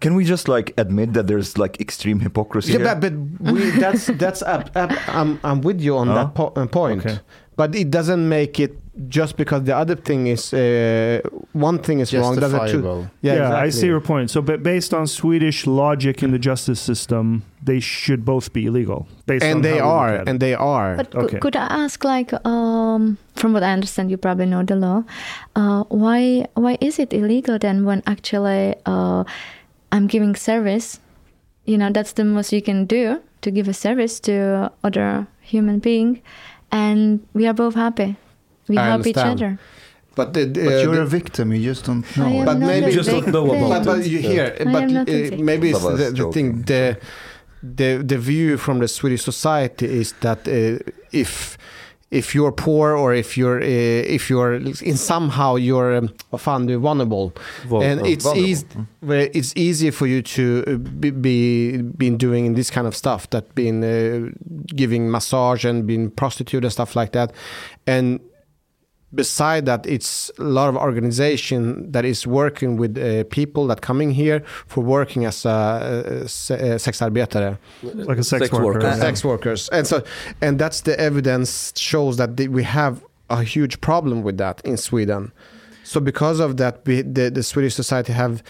Can 0.00 0.14
we 0.14 0.24
just 0.24 0.48
like 0.48 0.72
admit 0.78 1.12
that 1.14 1.26
there's 1.26 1.58
like 1.58 1.80
extreme 1.80 2.20
hypocrisy? 2.20 2.72
Yeah, 2.72 2.78
here? 2.78 2.94
but, 2.94 3.00
but 3.00 3.52
we, 3.52 3.70
that's 3.70 4.06
that's 4.06 4.42
up, 4.42 4.70
up, 4.76 4.90
I'm 5.08 5.38
I'm 5.42 5.60
with 5.60 5.80
you 5.80 5.96
on 5.96 6.08
Oh. 6.08 6.14
that 6.14 6.34
po- 6.34 6.52
uh, 6.56 6.66
point. 6.66 7.04
Okay. 7.04 7.18
But 7.56 7.74
it 7.74 7.90
doesn't 7.90 8.28
make 8.28 8.60
it 8.60 8.78
just 9.08 9.36
because 9.36 9.64
the 9.64 9.76
other 9.76 9.96
thing 9.96 10.28
is 10.28 10.52
uh, 10.54 11.20
one 11.52 11.78
thing 11.80 11.98
is 11.98 12.14
wrong. 12.14 12.36
Doesn't 12.36 12.50
true. 12.68 12.82
Justifiable. 12.82 13.10
Yeah, 13.22 13.32
Yeah, 13.34 13.38
exactly. 13.46 13.66
I 13.66 13.70
see 13.70 13.86
your 13.86 14.00
point. 14.00 14.30
So, 14.30 14.40
but 14.42 14.62
based 14.62 14.94
on 14.94 15.06
Swedish 15.08 15.66
logic 15.66 16.22
in 16.22 16.30
the 16.30 16.38
justice 16.38 16.78
system, 16.80 17.42
they 17.64 17.80
should 17.80 18.24
both 18.24 18.52
be 18.52 18.66
illegal. 18.66 19.08
Based 19.26 19.44
on 19.44 19.50
And 19.50 19.64
they 19.64 19.70
how 19.70 19.74
we 19.76 19.80
look 19.82 19.90
are, 19.90 20.28
and 20.28 20.38
they 20.40 20.54
are. 20.54 20.96
But 20.96 21.10
cou- 21.10 21.18
Okay. 21.26 21.38
could 21.40 21.56
I 21.56 21.66
ask, 21.84 22.04
like, 22.04 22.30
um, 22.46 23.18
from 23.34 23.52
what 23.52 23.62
I 23.64 23.72
understand, 23.72 24.10
you 24.12 24.16
probably 24.18 24.46
know 24.46 24.62
the 24.62 24.76
law. 24.76 25.02
Uh, 25.56 25.82
why 25.90 26.46
why 26.54 26.78
is 26.80 26.98
it 27.00 27.12
illegal 27.12 27.58
then 27.58 27.84
when 27.84 28.02
actually 28.06 28.74
uh, 28.86 29.24
I'm 29.92 30.06
giving 30.06 30.34
service? 30.36 31.00
You 31.64 31.78
know, 31.78 31.90
that's 31.90 32.12
the 32.12 32.24
most 32.24 32.52
you 32.52 32.62
can 32.62 32.86
do 32.86 33.20
to 33.42 33.50
give 33.50 33.68
a 33.68 33.74
service 33.74 34.20
to 34.20 34.70
other 34.84 35.26
human 35.40 35.78
being, 35.78 36.22
and 36.72 37.20
we 37.34 37.46
are 37.46 37.54
both 37.54 37.74
happy. 37.74 38.16
We 38.68 38.76
I 38.78 38.86
help 38.86 39.06
each 39.06 39.16
other. 39.16 39.58
but 40.14 40.32
the, 40.34 40.44
the, 40.46 40.64
But 40.64 40.82
you're 40.82 40.94
the- 40.96 41.02
a 41.02 41.06
victim. 41.06 41.52
You 41.52 41.62
just 41.62 41.84
don't 41.86 42.04
I 42.18 42.20
know. 42.20 42.38
am 42.40 42.44
But 42.46 42.58
not 42.58 42.66
maybe- 42.68 42.86
a 42.86 42.92
Just 42.92 43.10
don't 43.10 43.28
know 43.28 43.46
about 43.54 43.84
but, 43.84 43.96
but 43.98 44.06
you 44.06 44.18
hear, 44.18 44.54
I 44.60 44.64
but 44.64 44.82
am 44.82 44.92
not 44.92 45.08
uh, 45.08 45.36
maybe 45.38 45.70
it's 45.70 45.82
the, 45.82 46.10
the 46.14 46.32
thing 46.32 46.62
the 46.62 46.98
the 47.62 48.02
the 48.04 48.18
view 48.18 48.56
from 48.56 48.78
the 48.80 48.88
Swedish 48.88 49.22
society 49.22 49.86
is 49.86 50.12
that 50.20 50.46
uh, 50.48 50.78
if 51.12 51.56
if 52.10 52.34
you're 52.34 52.52
poor 52.52 52.96
or 52.96 53.14
if 53.14 53.36
you're 53.36 53.60
uh, 53.60 54.14
if 54.14 54.30
you're 54.30 54.54
in 54.54 54.96
somehow 54.96 55.56
you're 55.56 55.96
um, 55.96 56.08
vad 56.30 56.40
fan, 56.40 56.66
du 56.66 56.78
vulnerable. 56.78 57.32
Vul- 57.66 57.82
and 57.82 58.00
uh, 58.00 58.04
it's 58.04 58.24
vulnerable. 58.24 58.48
easy 58.48 58.66
where 59.00 59.30
it's 59.34 59.52
easier 59.56 59.92
for 59.92 60.06
you 60.06 60.22
to 60.22 60.64
uh, 60.66 60.76
be, 60.76 61.10
be 61.10 61.82
been 61.82 62.16
doing 62.16 62.54
this 62.54 62.70
kind 62.70 62.86
of 62.86 62.96
stuff 62.96 63.28
that 63.30 63.54
been 63.54 63.84
uh, 63.84 64.30
giving 64.74 65.10
massage 65.10 65.64
and 65.64 65.86
being 65.86 66.10
prostitute 66.10 66.64
and 66.64 66.72
stuff 66.72 66.96
like 66.96 67.12
that. 67.12 67.32
And 67.86 68.20
beside 69.14 69.64
that 69.66 69.86
it's 69.86 70.30
a 70.38 70.42
lot 70.42 70.68
of 70.68 70.76
organization 70.76 71.90
that 71.92 72.04
is 72.04 72.26
working 72.26 72.76
with 72.76 72.98
uh, 72.98 73.24
people 73.30 73.66
that 73.66 73.80
coming 73.80 74.10
here 74.10 74.40
for 74.66 74.82
working 74.84 75.24
as 75.24 75.46
a, 75.46 76.24
se- 76.28 76.54
uh, 76.54 76.74
sexarbetare 76.78 77.56
like 77.82 78.18
a 78.18 78.22
sex, 78.22 78.42
Sex 78.44 78.52
worker. 78.52 78.64
worker. 78.66 78.86
yeah. 78.86 78.94
sex 78.96 79.24
workers 79.24 79.68
and 79.70 79.86
so 79.86 80.02
and 80.42 80.58
that's 80.58 80.82
the 80.82 80.98
evidence 81.00 81.72
shows 81.76 82.16
that 82.18 82.36
the, 82.36 82.48
we 82.48 82.62
have 82.64 83.02
a 83.30 83.42
huge 83.42 83.80
problem 83.80 84.22
with 84.22 84.36
that 84.38 84.60
in 84.64 84.76
sweden 84.76 85.32
so 85.84 86.00
because 86.00 86.38
of 86.40 86.58
that 86.58 86.80
we, 86.86 87.00
the, 87.02 87.30
the 87.30 87.42
swedish 87.42 87.74
society 87.74 88.12
have 88.12 88.42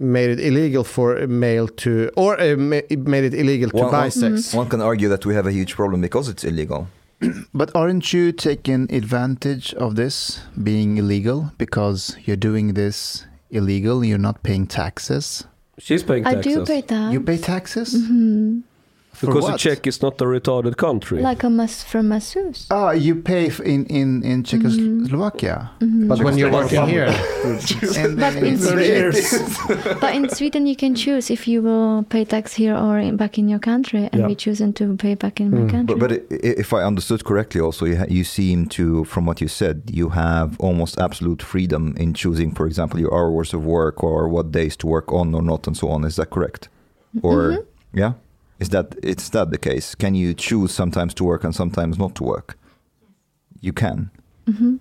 made 0.00 0.30
it 0.30 0.40
illegal 0.40 0.82
for 0.82 1.16
a 1.16 1.28
male 1.28 1.68
to 1.68 2.10
or 2.16 2.40
uh, 2.40 2.56
ma- 2.56 2.80
made 2.90 3.22
it 3.24 3.34
illegal 3.34 3.70
to 3.70 3.76
One- 3.76 3.90
buy 3.92 4.00
one- 4.02 4.10
sex 4.10 4.52
One 4.54 4.68
can 4.68 4.80
argue 4.80 5.08
that 5.08 5.24
we 5.24 5.34
have 5.34 5.46
a 5.46 5.52
huge 5.52 5.76
problem 5.76 6.00
because 6.00 6.28
it's 6.28 6.42
illegal. 6.42 6.88
But 7.54 7.70
aren't 7.74 8.12
you 8.12 8.32
taking 8.32 8.88
advantage 8.92 9.74
of 9.74 9.94
this 9.96 10.40
being 10.62 10.96
illegal 10.98 11.52
because 11.58 12.16
you're 12.24 12.36
doing 12.40 12.74
this 12.74 13.26
illegal? 13.50 14.04
You're 14.04 14.18
not 14.18 14.42
paying 14.42 14.66
taxes. 14.66 15.44
She's 15.78 16.02
paying 16.02 16.24
Taxes. 16.24 16.56
I 16.56 16.58
do 16.60 16.64
pay 16.66 16.82
tax. 16.82 17.12
You 17.12 17.20
pay 17.20 17.38
taxes 17.38 17.94
Mhm. 17.96 18.62
For 19.20 19.26
because 19.26 19.50
what? 19.50 19.60
Czech 19.60 19.86
is 19.86 20.02
not 20.02 20.20
a 20.20 20.24
retarded 20.24 20.76
country. 20.76 21.20
Like 21.22 21.46
a 21.46 21.50
mas 21.50 21.82
from 21.84 22.08
masseuse. 22.08 22.66
Ah, 22.70 22.92
you 22.92 23.14
pay 23.22 23.46
f- 23.46 23.60
in 23.60 23.84
in 23.86 24.22
in 24.24 24.42
Czechoslovakia. 24.44 25.70
Mhm. 25.80 26.08
but 26.08 26.18
when 26.22 26.38
you're 26.38 26.52
working 26.52 26.86
here 26.88 27.08
And 27.96 28.16
But 28.16 28.34
in 28.42 28.56
Thirty 28.58 29.12
Sweden, 29.12 29.98
but 30.00 30.14
in 30.14 30.28
Sweden, 30.28 30.66
you 30.66 30.76
can 30.76 30.94
choose 30.94 31.30
if 31.32 31.46
you 31.48 31.62
will 31.62 32.02
pay 32.08 32.24
tax 32.24 32.54
here 32.54 32.74
or 32.76 32.98
in, 32.98 33.16
back 33.16 33.38
in 33.38 33.48
your 33.48 33.60
country, 33.60 34.08
and 34.12 34.20
Yeah. 34.20 34.26
we 34.28 34.34
chosen 34.34 34.72
to 34.74 34.96
pay 34.96 35.14
back 35.16 35.40
in 35.40 35.50
my 35.50 35.60
Mm. 35.62 35.70
country. 35.70 35.96
But, 35.96 35.98
but 36.00 36.12
i- 36.12 36.36
i- 36.48 36.60
if 36.60 36.72
I 36.72 36.82
understood 36.86 37.22
correctly, 37.24 37.60
also 37.60 37.86
you, 37.86 37.96
ha- 37.96 38.08
you 38.08 38.24
seem 38.24 38.66
to, 38.66 39.04
from 39.04 39.26
what 39.26 39.40
you 39.40 39.48
said, 39.48 39.82
you 39.92 40.10
have 40.10 40.56
almost 40.58 40.98
absolute 40.98 41.42
freedom 41.42 41.94
in 41.96 42.14
choosing, 42.14 42.54
for 42.54 42.66
example, 42.66 43.00
your 43.00 43.12
hours 43.14 43.54
of 43.54 43.64
work 43.64 44.02
or 44.02 44.28
what 44.28 44.52
days 44.52 44.76
to 44.76 44.86
work 44.86 45.12
on 45.12 45.34
or 45.34 45.42
not, 45.42 45.66
and 45.66 45.76
so 45.76 45.88
on. 45.88 46.04
Is 46.04 46.16
that 46.16 46.30
correct? 46.30 46.68
Or 47.22 47.36
Mhm. 47.50 47.64
yeah, 47.94 48.12
is 48.60 48.68
that 48.68 48.94
is 49.02 49.30
that 49.30 49.50
the 49.50 49.58
case? 49.58 49.94
Can 49.96 50.14
you 50.14 50.34
choose 50.34 50.72
sometimes 50.72 51.14
to 51.14 51.24
work 51.24 51.44
and 51.44 51.54
sometimes 51.54 51.98
not 51.98 52.14
to 52.16 52.24
work? 52.24 52.56
You 53.60 53.72
can. 53.72 54.10
Mhm. 54.46 54.78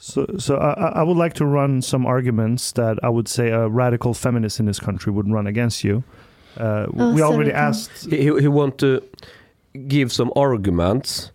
So, 0.00 0.26
so 0.38 0.56
I, 0.56 0.72
I- 0.74 0.92
I 1.00 1.02
would 1.02 1.16
like 1.16 1.34
to 1.34 1.44
run 1.46 1.82
some 1.82 2.06
arguments 2.06 2.72
that 2.72 2.98
I 3.02 3.08
would 3.08 3.28
say 3.28 3.50
a 3.50 3.68
radical 3.68 4.14
feminist 4.14 4.60
in 4.60 4.66
this 4.66 4.78
country 4.80 5.12
would 5.12 5.28
run 5.30 5.46
against 5.46 5.82
you. 5.84 6.02
Uh, 6.56 6.86
Oh, 6.96 7.14
we 7.14 7.22
already 7.22 7.50
sorry, 7.50 7.68
asked. 7.68 8.06
he, 8.10 8.16
he 8.40 8.48
want 8.48 8.78
to 8.78 9.00
give 9.88 10.12
some 10.12 10.30
arguments 10.36 11.32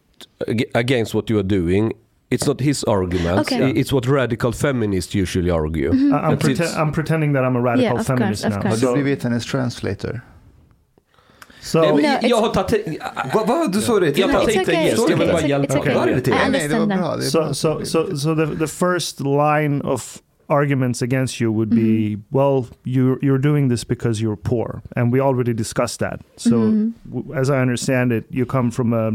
against 0.76 1.14
what 1.14 1.30
you 1.30 1.38
are 1.40 1.44
doing. 1.48 1.94
It's 2.32 2.48
not 2.48 2.60
his 2.62 2.84
arguments. 2.86 3.52
Okay. 3.52 3.64
i- 3.66 3.74
It's 3.80 3.92
what 3.94 4.06
radical 4.08 4.52
feminists 4.52 5.14
usually 5.14 5.50
argue. 5.52 5.92
I- 6.14 6.28
I'm, 6.30 6.38
prete- 6.38 6.78
I'm 6.78 6.92
pretending 6.92 7.34
that 7.34 7.44
I'm 7.44 7.56
a 7.56 7.62
radical 7.62 7.84
Yeah, 7.84 8.00
of 8.00 8.06
course, 8.08 8.08
feminist 8.08 8.46
of 8.46 8.52
now. 8.52 8.62
course. 8.62 8.80
Har 8.82 8.88
So, 8.88 8.96
du 8.96 9.02
blivit 9.04 9.22
hennes 9.24 9.46
translator? 9.46 10.22
So 11.64 11.80
Nej, 11.82 11.94
men 11.94 12.02
No, 12.02 12.08
jag 12.08 12.22
it's- 12.24 12.42
har 12.42 12.54
tagit... 12.64 12.86
Vad 13.34 13.48
va, 13.48 13.68
du 13.68 13.82
sa 13.82 14.00
det 14.00 14.18
Jag 14.18 14.28
No, 14.28 14.34
tar 14.34 14.40
it's 14.42 14.50
inte 14.50 14.72
okay. 14.72 14.86
gäst, 14.86 15.10
jag 15.10 15.18
vill 15.18 15.28
bara 15.28 15.48
hjälpa. 15.48 15.80
okay. 15.80 15.96
Vad 15.96 16.10
är 16.10 16.16
det 16.16 16.22
till? 16.22 16.34
I 16.34 16.36
Nej, 16.36 16.52
nej, 16.52 16.68
det 16.68 16.74
var 16.76 16.82
understand 16.82 17.02
bra. 17.02 17.12
that. 17.12 17.20
Det 17.20 17.40
är 17.40 17.54
so, 17.54 17.54
so, 17.54 17.86
so, 17.86 18.18
so 18.18 18.36
the 18.36 18.56
the 18.56 18.68
first 18.68 19.20
line 19.20 19.82
of 19.82 20.22
arguments 20.48 21.02
against 21.02 21.42
you 21.42 21.54
would 21.54 21.70
be, 21.70 22.18
well, 22.30 22.66
you 22.84 23.18
you're 23.22 23.42
doing 23.42 23.70
this 23.70 23.88
because 23.88 24.22
you're 24.24 24.36
poor, 24.44 24.82
and 24.96 25.14
we 25.14 25.22
already 25.22 25.54
discussed 25.54 26.00
that. 26.00 26.20
So, 26.38 26.50
w- 26.50 27.34
as 27.42 27.50
I 27.50 27.54
understand 27.62 28.12
it, 28.12 28.26
you 28.30 28.46
come 28.46 28.72
from 28.72 28.94
a 28.94 29.12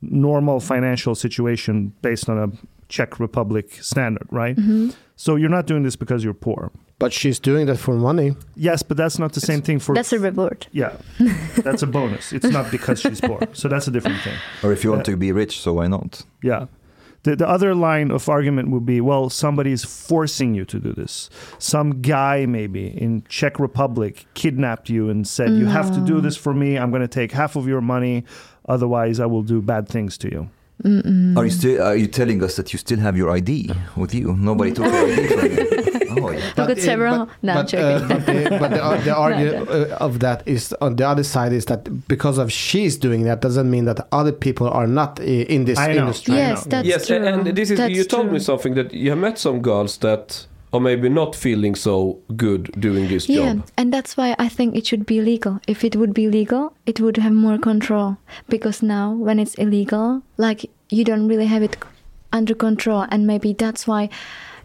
normal 0.00 0.60
financial 0.60 1.14
situation 1.14 1.92
based 2.02 2.28
on 2.28 2.38
a 2.38 2.48
Czech 2.88 3.18
Republic 3.20 3.66
standard, 3.82 4.26
right? 4.30 4.56
Mhm. 4.58 4.92
So 5.16 5.36
you're 5.36 5.56
not 5.56 5.66
doing 5.66 5.84
this 5.84 5.96
because 5.98 6.24
you're 6.24 6.38
poor. 6.40 6.70
But 6.98 7.12
she's 7.12 7.38
doing 7.38 7.66
that 7.66 7.76
for 7.78 7.94
money 7.94 8.34
Yes, 8.56 8.82
but 8.82 8.96
that's 8.96 9.18
not 9.18 9.32
the 9.32 9.40
same 9.40 9.62
thing 9.62 9.78
for. 9.78 9.94
That's 9.94 10.12
a 10.12 10.18
reward. 10.18 10.66
yeah, 10.72 10.96
that's 11.56 11.82
a 11.82 11.86
bonus. 11.86 12.32
It's 12.32 12.48
not 12.48 12.70
because 12.70 13.00
she's 13.00 13.20
poor. 13.20 13.40
So 13.52 13.68
that's 13.68 13.86
a 13.86 13.90
different 13.90 14.20
thing. 14.22 14.36
Or 14.62 14.72
if 14.72 14.84
you 14.84 14.90
want 14.90 15.02
uh, 15.02 15.12
to 15.12 15.16
be 15.16 15.32
rich, 15.32 15.60
so 15.60 15.74
why 15.74 15.86
not? 15.86 16.22
Yeah. 16.42 16.66
The, 17.24 17.36
the 17.36 17.48
other 17.48 17.74
line 17.74 18.10
of 18.10 18.28
argument 18.28 18.70
would 18.70 18.86
be 18.86 19.00
well, 19.00 19.28
somebody 19.30 19.72
is 19.72 19.84
forcing 19.84 20.54
you 20.54 20.64
to 20.66 20.78
do 20.78 20.92
this. 20.92 21.30
Some 21.58 22.00
guy, 22.00 22.46
maybe 22.46 22.86
in 22.86 23.22
Czech 23.28 23.58
Republic, 23.58 24.26
kidnapped 24.34 24.88
you 24.88 25.10
and 25.10 25.26
said, 25.26 25.50
You 25.50 25.66
have 25.66 25.92
to 25.94 26.00
do 26.00 26.18
mm. 26.18 26.22
this 26.22 26.36
for 26.36 26.54
me. 26.54 26.78
I'm 26.78 26.90
going 26.90 27.02
to 27.02 27.08
take 27.08 27.32
half 27.32 27.56
of 27.56 27.66
your 27.66 27.80
money. 27.80 28.24
Otherwise, 28.68 29.20
I 29.20 29.26
will 29.26 29.42
do 29.42 29.60
bad 29.60 29.88
things 29.88 30.16
to 30.18 30.30
you. 30.30 30.50
Mm-mm. 30.84 31.36
Are 31.36 31.44
you 31.44 31.50
still? 31.50 31.82
Are 31.82 31.96
you 31.96 32.06
telling 32.06 32.42
us 32.42 32.54
that 32.56 32.72
you 32.72 32.78
still 32.78 33.00
have 33.00 33.16
your 33.16 33.30
ID 33.30 33.72
with 33.96 34.14
you? 34.14 34.36
Nobody 34.36 34.72
took 34.72 34.84
your 34.84 35.08
ID 35.08 35.26
from 35.26 35.46
you. 35.56 35.94
Oh, 36.24 36.30
yeah. 36.30 36.66
We've 36.66 36.78
uh, 36.78 36.80
several. 36.80 37.26
But, 37.26 37.42
no, 37.42 37.54
but, 37.54 37.74
uh, 37.74 38.08
but 38.08 38.26
the, 38.26 38.56
but 38.60 38.70
the, 38.70 38.84
uh, 38.84 39.00
the 39.02 39.14
argument 39.26 39.68
no. 39.68 39.82
uh, 39.82 39.96
of 40.00 40.20
that 40.20 40.46
is 40.46 40.72
on 40.80 40.96
the 40.96 41.06
other 41.06 41.24
side 41.24 41.52
is 41.52 41.66
that 41.66 42.08
because 42.08 42.38
of 42.38 42.52
she's 42.52 42.96
doing 42.96 43.24
that 43.24 43.40
doesn't 43.40 43.70
mean 43.70 43.84
that 43.86 44.06
other 44.12 44.32
people 44.32 44.68
are 44.68 44.86
not 44.86 45.20
uh, 45.20 45.24
in 45.24 45.64
this 45.64 45.78
I 45.78 45.94
know. 45.94 46.00
industry. 46.00 46.34
Yes, 46.34 46.66
know. 46.66 46.70
that's 46.70 46.88
yes, 46.88 47.06
true. 47.06 47.24
and 47.24 47.46
this 47.56 47.70
is 47.70 47.78
That's 47.78 47.94
you 47.94 48.04
told 48.04 48.32
me 48.32 48.38
something 48.38 48.74
that 48.74 48.92
you 48.92 49.10
have 49.10 49.18
met 49.18 49.38
some 49.38 49.60
girls 49.60 49.98
that 49.98 50.46
are 50.72 50.80
maybe 50.80 51.08
not 51.08 51.34
feeling 51.34 51.74
so 51.74 52.18
good 52.36 52.70
doing 52.78 53.08
this 53.08 53.28
Yeah, 53.28 53.54
job. 53.54 53.66
and 53.76 53.92
that's 53.92 54.16
why 54.16 54.36
I 54.38 54.48
think 54.48 54.76
it 54.76 54.86
should 54.86 55.06
be 55.06 55.20
legal. 55.20 55.60
If 55.66 55.82
it 55.84 55.96
would 55.96 56.12
be 56.12 56.28
legal, 56.28 56.74
it 56.84 57.00
would 57.00 57.16
have 57.16 57.32
more 57.32 57.58
control. 57.58 58.18
Because 58.48 58.82
now, 58.82 59.12
when 59.12 59.38
it's 59.38 59.54
illegal, 59.54 60.22
like 60.36 60.70
you 60.90 61.04
don't 61.04 61.26
really 61.26 61.46
have 61.46 61.62
it 61.62 61.76
under 62.32 62.54
control, 62.54 63.06
and 63.10 63.26
maybe 63.26 63.54
that's 63.54 63.86
why 63.86 64.10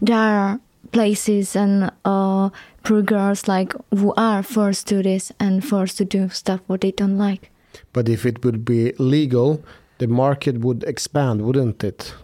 there 0.02 0.18
are 0.18 0.60
places 0.94 1.56
and 1.56 1.90
uh, 2.04 2.48
poor 2.84 3.02
girls 3.02 3.48
like 3.48 3.74
who 3.90 4.14
are 4.16 4.42
forced 4.42 4.86
to 4.88 5.02
this 5.02 5.32
and 5.38 5.64
forced 5.64 5.98
to 5.98 6.04
do 6.04 6.28
stuff 6.28 6.60
what 6.66 6.80
they 6.80 6.92
don't 6.92 7.18
like. 7.18 7.50
But 7.92 8.08
if 8.08 8.24
it 8.24 8.44
would 8.44 8.64
be 8.64 8.92
legal, 8.98 9.62
the 9.98 10.06
market 10.06 10.58
would 10.60 10.84
expand, 10.84 11.42
wouldn't 11.42 11.84
it? 11.84 12.14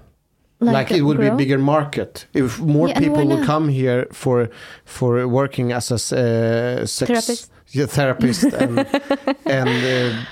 Like, 0.61 0.91
it 0.91 1.03
would 1.03 1.19
be 1.19 1.27
a 1.27 1.35
bigger 1.35 1.59
market 1.59 2.27
if 2.35 2.61
more 2.61 2.89
Yeah, 2.89 2.99
people 2.99 3.27
would 3.27 3.47
come 3.47 3.69
here 3.71 4.07
for 4.13 4.51
for 4.85 5.27
working 5.27 5.73
as 5.73 5.91
a 5.91 5.95
uh, 5.95 6.87
sex 6.87 7.09
Therapist. 7.09 7.51
Yeah, 7.73 7.87
therapist, 7.87 8.45
and, 8.45 8.79
and 9.47 9.69
uh, 9.69 10.25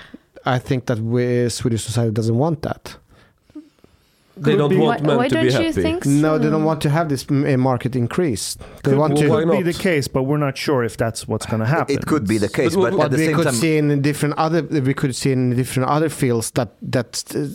I 0.45 0.59
think 0.59 0.87
that 0.87 0.99
we, 0.99 1.49
Swedish 1.49 1.85
society 1.85 2.13
doesn't 2.13 2.37
want 2.37 2.63
that. 2.63 2.97
They 4.41 4.57
don't 4.57 4.71
be. 4.71 4.77
want 4.77 5.01
Why, 5.03 5.07
men 5.07 5.17
why 5.17 5.29
to 5.29 5.35
don't 5.35 5.45
be 5.47 5.53
you 5.53 5.59
happy. 5.59 5.73
think 5.73 6.05
so? 6.05 6.11
No, 6.11 6.39
they 6.39 6.51
don't 6.51 6.65
want 6.65 6.81
to 6.83 6.91
have 6.91 7.09
this 7.09 7.25
uh, 7.31 7.57
market 7.59 7.95
increase. 7.97 8.55
They 8.55 8.91
Could, 8.91 8.99
want 8.99 9.17
to. 9.19 9.29
why 9.29 9.45
could 9.45 9.65
be 9.65 9.73
the 9.73 9.79
case, 9.79 10.09
but 10.09 10.23
we're 10.25 10.39
not 10.49 10.57
sure 10.57 10.85
if 10.85 10.97
that's 10.97 11.27
what's 11.29 11.47
going 11.47 11.61
to 11.61 11.67
happen. 11.67 11.97
It 11.97 12.07
could 12.07 12.27
be 12.27 12.39
the 12.39 12.49
case, 12.49 12.75
But 12.75 12.83
but, 12.83 12.93
what- 12.95 13.05
at 13.07 13.11
But 13.11 13.17
the 13.19 13.27
we 13.29 13.35
could 13.35 13.45
time, 13.45 13.55
see 13.55 13.77
in 13.77 14.03
different 14.03 14.35
other. 14.39 14.63
We 14.63 14.95
could 14.95 15.15
see 15.15 15.33
in 15.33 15.51
different 15.57 15.89
other 15.89 16.09
fields 16.09 16.51
that 16.53 16.71
that 16.83 17.25
uh, 17.35 17.47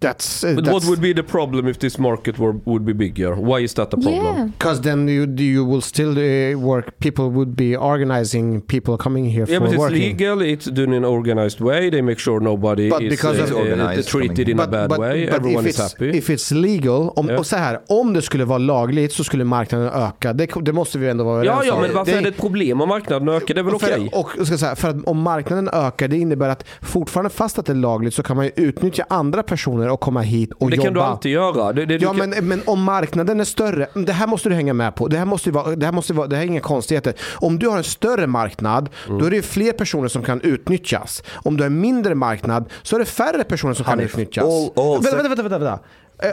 that's 0.00 0.44
uh, 0.44 0.54
But 0.54 0.66
what 0.72 0.84
would 0.84 1.00
be 1.00 1.12
the 1.14 1.22
problem 1.22 1.68
if 1.68 1.78
this 1.78 1.98
market 1.98 2.38
were, 2.38 2.54
would 2.64 2.84
be 2.84 2.92
bigger? 2.92 3.34
Why 3.34 3.60
is 3.64 3.74
that 3.74 3.92
a 3.94 3.96
problem? 3.96 4.14
Yeah. 4.36 4.46
because 4.58 4.80
then 4.82 5.08
you 5.08 5.26
you 5.36 5.64
will 5.70 5.80
still 5.82 6.10
uh, 6.18 6.58
work. 6.58 6.86
People 6.98 7.24
would 7.24 7.54
be 7.56 7.76
organizing 7.76 8.60
people 8.62 8.96
coming 8.96 9.24
here 9.36 9.46
Yeah, 9.48 9.58
for 9.58 9.64
but 9.66 9.72
it's 9.74 9.80
working. 9.80 10.18
legal. 10.18 10.40
It's 10.42 10.66
done 10.66 10.92
in 10.96 11.04
an 11.04 11.04
organized 11.04 11.60
way. 11.60 11.90
They 11.90 12.02
make 12.02 12.18
sure 12.18 12.40
nobody 12.40 12.90
But 12.90 13.02
is 13.02 13.10
because 13.10 13.38
uh, 13.38 13.44
of- 13.44 13.52
uh, 13.52 13.60
Organized 13.60 14.08
treated 14.08 14.46
coming. 14.46 14.50
in 14.50 14.60
a 14.60 14.66
bad 14.66 14.98
way. 14.98 15.28
Everyone 15.28 15.64
if 15.68 15.70
is 15.70 15.78
it's, 15.80 15.92
happy. 15.92 16.18
If 16.18 16.28
it's 16.30 16.54
legal, 16.54 17.08
om, 17.16 17.28
Ja. 17.28 17.38
och 17.38 17.46
så 17.46 17.56
här, 17.56 17.80
om 17.88 18.12
det 18.12 18.22
skulle 18.22 18.44
vara 18.44 18.58
lagligt 18.58 19.12
så 19.12 19.24
skulle 19.24 19.44
marknaden 19.44 19.88
öka. 19.88 20.32
Det, 20.32 20.46
det 20.62 20.72
måste 20.72 20.98
vi 20.98 21.08
ändå 21.08 21.24
vara 21.24 21.44
Ja, 21.44 21.50
överens 21.52 21.66
ja, 21.68 21.74
om. 21.74 21.80
men 21.82 21.94
varför 21.94 22.12
Det- 22.12 22.18
är 22.18 22.22
det 22.22 22.28
ett 22.28 22.36
problem 22.40 22.80
om 22.80 22.88
marknaden 22.88 23.28
ökar? 23.28 23.54
Det 23.54 23.60
är 23.60 23.64
väl 23.64 23.74
okej? 23.74 24.10
och 24.12 24.46
ska 24.46 24.58
säga, 24.58 24.76
för 24.76 24.88
att 24.88 25.04
om 25.04 25.20
marknaden 25.22 25.68
ökar, 25.72 26.08
det 26.08 26.16
innebär 26.18 26.48
att 26.48 26.64
fortfarande 26.82 27.30
fast 27.30 27.58
att 27.58 27.66
det 27.66 27.72
är 27.72 27.76
lagligt 27.76 28.14
så 28.14 28.22
kan 28.22 28.36
man 28.36 28.44
ju 28.44 28.50
utnyttja 28.56 29.04
andra 29.08 29.42
personer 29.42 29.89
och 29.92 30.00
komma 30.00 30.20
hit 30.20 30.52
och 30.58 30.70
Det 30.70 30.76
jobba. 30.76 30.84
kan 30.86 30.94
du 30.94 31.00
alltid 31.00 31.32
göra. 31.32 31.72
Det, 31.72 31.86
det, 31.86 31.94
Ja, 32.02 32.12
kan, 32.14 32.30
men, 32.30 32.48
men 32.48 32.62
om 32.66 32.82
marknaden 32.82 33.40
är 33.40 33.44
större, 33.44 33.86
det 33.94 34.12
här 34.12 34.26
måste 34.26 34.48
du 34.48 34.54
hänga 34.54 34.72
med 34.74 34.94
på. 34.94 35.08
Det 35.08 35.16
här 35.18 35.24
måste 35.24 35.50
vara, 35.50 35.76
det 35.76 35.86
här 35.86 35.92
måste 35.92 36.12
vara, 36.12 36.26
det 36.26 36.36
här 36.36 36.42
är 36.42 36.46
inga 36.46 36.60
konstigheter. 36.60 37.14
Om 37.34 37.58
du 37.58 37.68
har 37.68 37.76
en 37.78 37.84
större 37.84 38.26
marknad, 38.26 38.88
Mm. 39.06 39.18
då 39.18 39.26
är 39.26 39.30
det 39.30 39.42
fler 39.42 39.72
personer 39.72 40.08
som 40.08 40.22
kan 40.22 40.40
utnyttjas. 40.40 41.22
Om 41.34 41.56
du 41.56 41.62
har 41.62 41.66
en 41.66 41.80
mindre 41.80 42.14
marknad, 42.14 42.64
så 42.82 42.96
är 42.96 43.00
det 43.00 43.06
färre 43.06 43.44
personer 43.44 43.74
som 43.74 43.84
kan 43.84 43.92
Hanif, 43.98 44.10
utnyttjas. 44.10 44.44
all- 44.44 44.70
all 44.84 45.02
vänta, 45.02 45.16
vänta, 45.28 45.42
vänta, 45.42 45.58
vänta, 45.58 45.78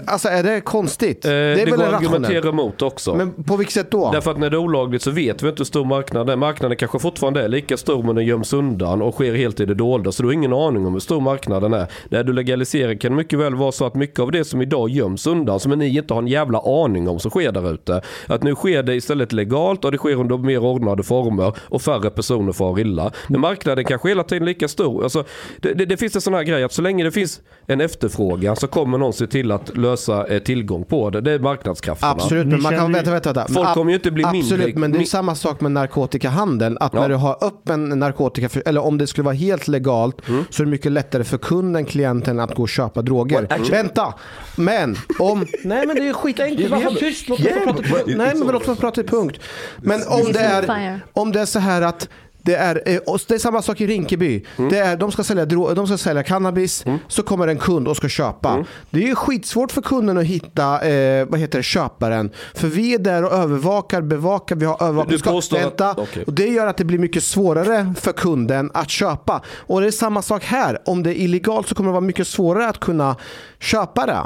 Alltså 0.05 0.27
är 0.27 0.43
det 0.43 0.61
konstigt? 0.61 1.25
eh, 1.25 1.29
det 1.29 1.35
är 1.35 1.55
det 1.55 1.71
väl 1.71 1.79
går 1.79 1.85
att 1.85 1.93
argumentera 1.93 2.49
emot 2.49 2.81
också. 2.81 3.15
Men 3.15 3.43
på 3.43 3.57
vilket 3.57 3.73
sätt 3.73 3.91
då? 3.91 4.11
Därför 4.11 4.31
att 4.31 4.37
när 4.37 4.49
det 4.49 4.55
är 4.55 4.59
olagligt 4.59 5.01
så 5.01 5.11
vet 5.11 5.43
vi 5.43 5.49
inte 5.49 5.59
hur 5.59 5.65
stor 5.65 5.85
marknaden 5.85 6.29
är. 6.29 6.35
Marknaden 6.35 6.77
kanske 6.77 6.99
fortfarande 6.99 7.43
är 7.43 7.47
lika 7.47 7.77
stor 7.77 8.03
men 8.03 8.15
den 8.15 8.25
göms 8.25 8.53
undan 8.53 9.01
och 9.01 9.13
sker 9.13 9.33
helt 9.35 9.59
i 9.59 9.65
det 9.65 9.73
dolda. 9.73 10.11
Så 10.11 10.23
du 10.23 10.27
har 10.29 10.33
ingen 10.33 10.53
aning 10.53 10.85
om 10.85 10.93
hur 10.93 10.99
stor 10.99 11.21
marknaden 11.21 11.73
är. 11.73 11.87
När 12.09 12.23
du 12.23 12.33
legaliserar 12.33 12.93
kan 12.93 13.11
det 13.11 13.17
mycket 13.17 13.39
väl 13.39 13.55
vara 13.55 13.71
så 13.71 13.85
att 13.85 13.95
mycket 13.95 14.19
av 14.19 14.31
det 14.31 14.45
som 14.45 14.61
idag 14.61 14.89
göms 14.89 15.27
undan, 15.27 15.59
som 15.59 15.71
ni 15.71 15.97
inte 15.97 16.13
har 16.13 16.21
en 16.21 16.27
jävla 16.27 16.59
aning 16.59 17.09
om 17.09 17.19
som 17.19 17.31
sker 17.31 17.51
där 17.51 17.73
ute. 17.73 18.01
Att 18.27 18.43
nu 18.43 18.55
sker 18.55 18.83
det 18.83 18.95
istället 18.95 19.31
legalt 19.33 19.85
och 19.85 19.91
det 19.91 19.97
sker 19.97 20.15
under 20.15 20.37
mer 20.37 20.59
ordnade 20.59 21.03
former 21.03 21.53
och 21.59 21.81
färre 21.81 22.09
personer 22.09 22.51
far 22.51 22.79
illa. 22.79 23.11
Men 23.27 23.41
marknaden 23.41 23.85
kanske 23.85 24.09
hela 24.09 24.23
tiden 24.23 24.43
är 24.43 24.47
lika 24.47 24.67
stor. 24.67 25.03
Alltså, 25.03 25.23
det, 25.61 25.73
det, 25.73 25.85
det 25.85 25.97
finns 25.97 26.15
en 26.15 26.21
sån 26.21 26.33
här 26.33 26.43
grej 26.43 26.63
att 26.63 26.71
så 26.71 26.81
länge 26.81 27.03
det 27.03 27.11
finns 27.11 27.41
en 27.67 27.81
efterfrågan 27.81 28.55
så 28.55 28.67
kommer 28.67 28.97
någon 28.97 29.13
se 29.13 29.27
till 29.27 29.51
att 29.51 29.76
lösa 29.77 30.27
eh, 30.27 30.39
tillgång 30.39 30.83
på 30.85 31.09
det. 31.09 31.21
Det 31.21 31.31
är 31.31 31.39
marknadskrafterna. 31.39 32.11
Absolut, 32.11 32.47
men 32.47 32.61
man 32.61 32.73
kan, 32.77 32.93
vänta, 32.93 33.11
vänta, 33.11 33.33
vänta. 33.33 33.53
Folk 33.53 33.73
kommer 33.73 33.91
ju 33.91 33.95
inte 33.95 34.11
bli 34.11 34.23
Absolut, 34.23 34.65
mindre- 34.65 34.79
men 34.79 34.91
det 34.91 34.99
är 34.99 35.03
samma 35.03 35.35
sak 35.35 35.61
med 35.61 35.71
narkotikahandeln. 35.71 36.77
Att 36.79 36.93
Ja. 36.93 36.99
när 37.01 37.09
du 37.09 37.15
har 37.15 37.37
öppen 37.43 37.89
narkotika, 37.89 38.49
eller 38.65 38.83
om 38.85 38.97
det 38.97 39.07
skulle 39.07 39.25
vara 39.25 39.35
helt 39.35 39.67
legalt, 39.67 40.29
Mm. 40.29 40.43
så 40.49 40.63
är 40.63 40.65
det 40.65 40.71
mycket 40.71 40.91
lättare 40.91 41.23
för 41.23 41.37
kunden, 41.37 41.85
klienten, 41.85 42.39
att 42.39 42.55
gå 42.55 42.61
och 42.61 42.69
köpa 42.69 43.01
droger. 43.01 43.47
Vänta! 43.71 44.13
Men 44.55 44.95
om... 45.19 45.39
Nej 45.63 45.87
men 45.87 45.95
det 45.95 46.07
är 46.07 46.13
skitenkelt, 46.13 46.71
varför 46.71 46.89
tyst? 46.95 47.29
Låt 47.29 47.39
få 47.39 47.45
prata 47.65 47.73
till 47.83 47.91
punkt. 47.93 48.03
Nej 48.17 48.35
men 48.35 48.47
låt 48.47 48.67
mig 48.67 48.75
prata 48.75 48.95
till 49.01 49.09
punkt. 49.09 49.39
Men 49.77 49.99
om 50.07 50.31
det 50.33 50.39
är, 50.39 50.99
om 51.13 51.31
det 51.31 51.39
är 51.41 51.45
så 51.45 51.59
här 51.59 51.81
att 51.81 52.09
det 52.47 52.55
är, 52.55 52.75
eh, 52.85 52.99
det 53.27 53.35
är 53.35 53.39
samma 53.39 53.61
sak 53.61 53.81
i 53.81 53.87
Rinkeby. 53.87 54.43
Mm. 54.57 54.71
Det 54.71 54.77
är, 54.79 54.97
de, 54.97 55.11
ska 55.11 55.23
sälja 55.23 55.45
dro- 55.45 55.73
de 55.73 55.87
ska 55.87 55.97
sälja 55.97 56.23
cannabis, 56.23 56.85
så 57.07 57.23
kommer 57.23 57.47
en 57.47 57.57
kund 57.57 57.87
och 57.87 57.97
ska 57.97 58.09
köpa. 58.09 58.49
Mm. 58.53 58.65
Det 58.89 59.03
är 59.03 59.07
ju 59.07 59.15
skitsvårt 59.15 59.71
för 59.71 59.81
kunden 59.81 60.17
att 60.17 60.23
hitta 60.25 60.87
eh, 60.87 61.25
vad 61.25 61.39
heter 61.39 61.59
det, 61.59 61.63
köparen. 61.63 62.31
För 62.55 62.67
vi 62.67 62.93
är 62.93 62.99
där 62.99 63.23
och 63.25 63.31
övervakar, 63.31 64.01
bevakar, 64.01 64.55
vi 64.55 64.65
har 64.65 64.83
övervakning. 64.83 65.17
Du 65.17 65.23
påstår 65.23 65.57
att- 65.57 65.63
Vänta. 65.63 65.95
okej. 65.97 66.23
Och 66.27 66.33
det 66.33 66.47
gör 66.47 66.67
att 66.67 66.77
det 66.77 66.85
blir 66.85 66.99
mycket 66.99 67.23
svårare 67.23 67.93
för 67.99 68.11
kunden 68.11 68.71
att 68.73 68.89
köpa. 68.89 69.41
Och 69.57 69.81
det 69.81 69.87
är 69.87 69.91
samma 69.91 70.21
sak 70.21 70.43
här. 70.43 70.81
Om 70.85 71.03
det 71.03 71.09
är 71.19 71.21
illegalt 71.21 71.67
så 71.67 71.75
kommer 71.75 71.89
det 71.89 71.93
vara 71.93 72.01
mycket 72.01 72.27
svårare 72.27 72.67
att 72.69 72.79
kunna 72.79 73.15
köpa 73.59 74.05
det. 74.05 74.19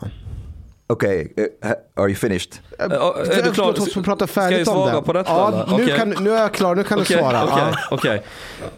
okay, 0.89 1.21
uh, 1.21 1.45
ha- 1.69 2.03
are 2.03 2.07
you 2.09 2.15
finished? 2.15 2.53
Ja, 2.89 3.15
är 3.25 3.43
du 3.43 3.51
klar? 3.51 3.65
Låt 3.65 3.79
oss 3.79 3.91
Ska 3.91 4.51
jag 4.51 4.67
svara 4.67 4.95
det. 4.95 5.01
på 5.01 5.13
detta? 5.13 5.29
Ja, 5.31 5.65
nu, 5.67 5.73
Okej. 5.83 5.97
kan, 5.97 6.09
nu 6.09 6.31
är 6.31 6.41
jag 6.41 6.53
klar, 6.53 6.75
nu 6.75 6.83
kan 6.83 6.99
Okej, 7.01 7.15
du 7.17 7.21
svara. 7.21 7.43
Okej, 7.43 7.57
Ja. 7.57 7.77
okej. 7.91 8.23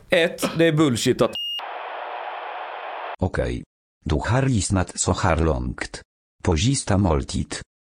Ett, 0.09 0.49
det 0.57 0.65
är 0.67 0.71
bullshit 0.71 1.21
att 1.21 1.31
Okej. 3.19 3.63
Du 4.05 4.15
har 4.15 4.41
lyssnat 4.41 4.99
så 4.99 5.13
här 5.13 5.37
långt. 5.37 6.01
På 6.43 6.57
sista 6.57 6.97
måltid. 6.97 7.55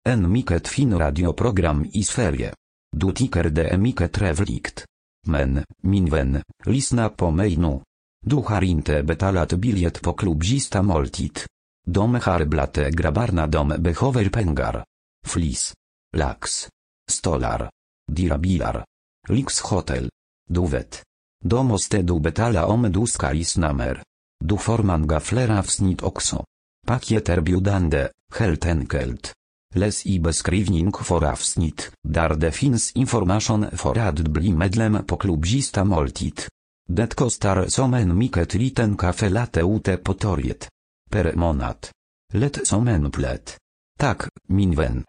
En 0.09 0.31
mycket 0.31 0.67
fin 0.67 0.99
radioprogram 0.99 1.85
i 1.93 2.03
Sverige. 2.03 2.53
Du 2.97 3.11
tycker 3.11 3.43
det 3.43 3.67
är 3.67 3.77
mycket 3.77 4.13
trevligt. 4.13 4.85
Men, 5.27 5.63
min 5.83 6.05
vän, 6.09 6.41
lyssna 6.65 7.09
på 7.09 7.31
mig 7.31 7.57
nu. 7.57 7.79
Du 8.25 8.35
har 8.35 8.63
inte 8.63 9.03
betalat 9.03 9.53
biljett 9.53 10.01
på 10.01 10.13
klubb 10.13 10.45
sista 10.45 10.81
måltid. 10.81 11.39
De 11.87 12.15
har 12.15 12.45
blate 12.45 12.91
grabbarna 12.91 13.47
de 13.47 13.67
behöver 13.67 14.29
pengar. 14.29 14.83
Flis. 15.25 15.73
Laks. 16.15 16.69
Stolar. 17.11 17.69
Dirabilar. 18.11 18.85
Lix 19.29 19.59
Hotel. 19.59 20.09
Duwet. 20.49 21.03
Domostedu 21.43 22.19
betala 22.19 22.65
omeduska 22.65 23.31
lisnamer. 23.31 24.03
Du 24.39 24.57
forman 24.57 25.07
gaflera 25.07 25.61
wsnit 25.61 26.03
okso. 26.03 26.43
Pakieter 26.87 27.41
biudande, 27.41 28.09
heltenkelt. 28.33 29.33
Les 29.75 30.05
i 30.05 30.19
beskrivning 30.19 30.95
for 31.03 31.25
avsnit, 31.25 31.91
dar 32.01 32.37
defins 32.37 32.91
information 32.95 33.67
for 33.75 33.99
ad 33.99 34.29
bli 34.29 34.53
medlem 34.53 35.05
po 35.05 35.17
klubzista 35.17 35.83
moltit. 35.83 36.47
Detko 36.89 37.29
star 37.29 37.69
somen 37.69 38.15
miket 38.15 38.53
liten 38.53 38.95
kafe 38.95 39.29
late 39.29 39.63
ute 39.63 39.97
potoriet. 39.97 40.69
Per 41.09 41.35
monat. 41.35 41.91
Let 42.33 42.61
somen 42.63 43.11
plet. 43.11 43.57
Tak, 43.99 44.27
minwen. 44.47 45.03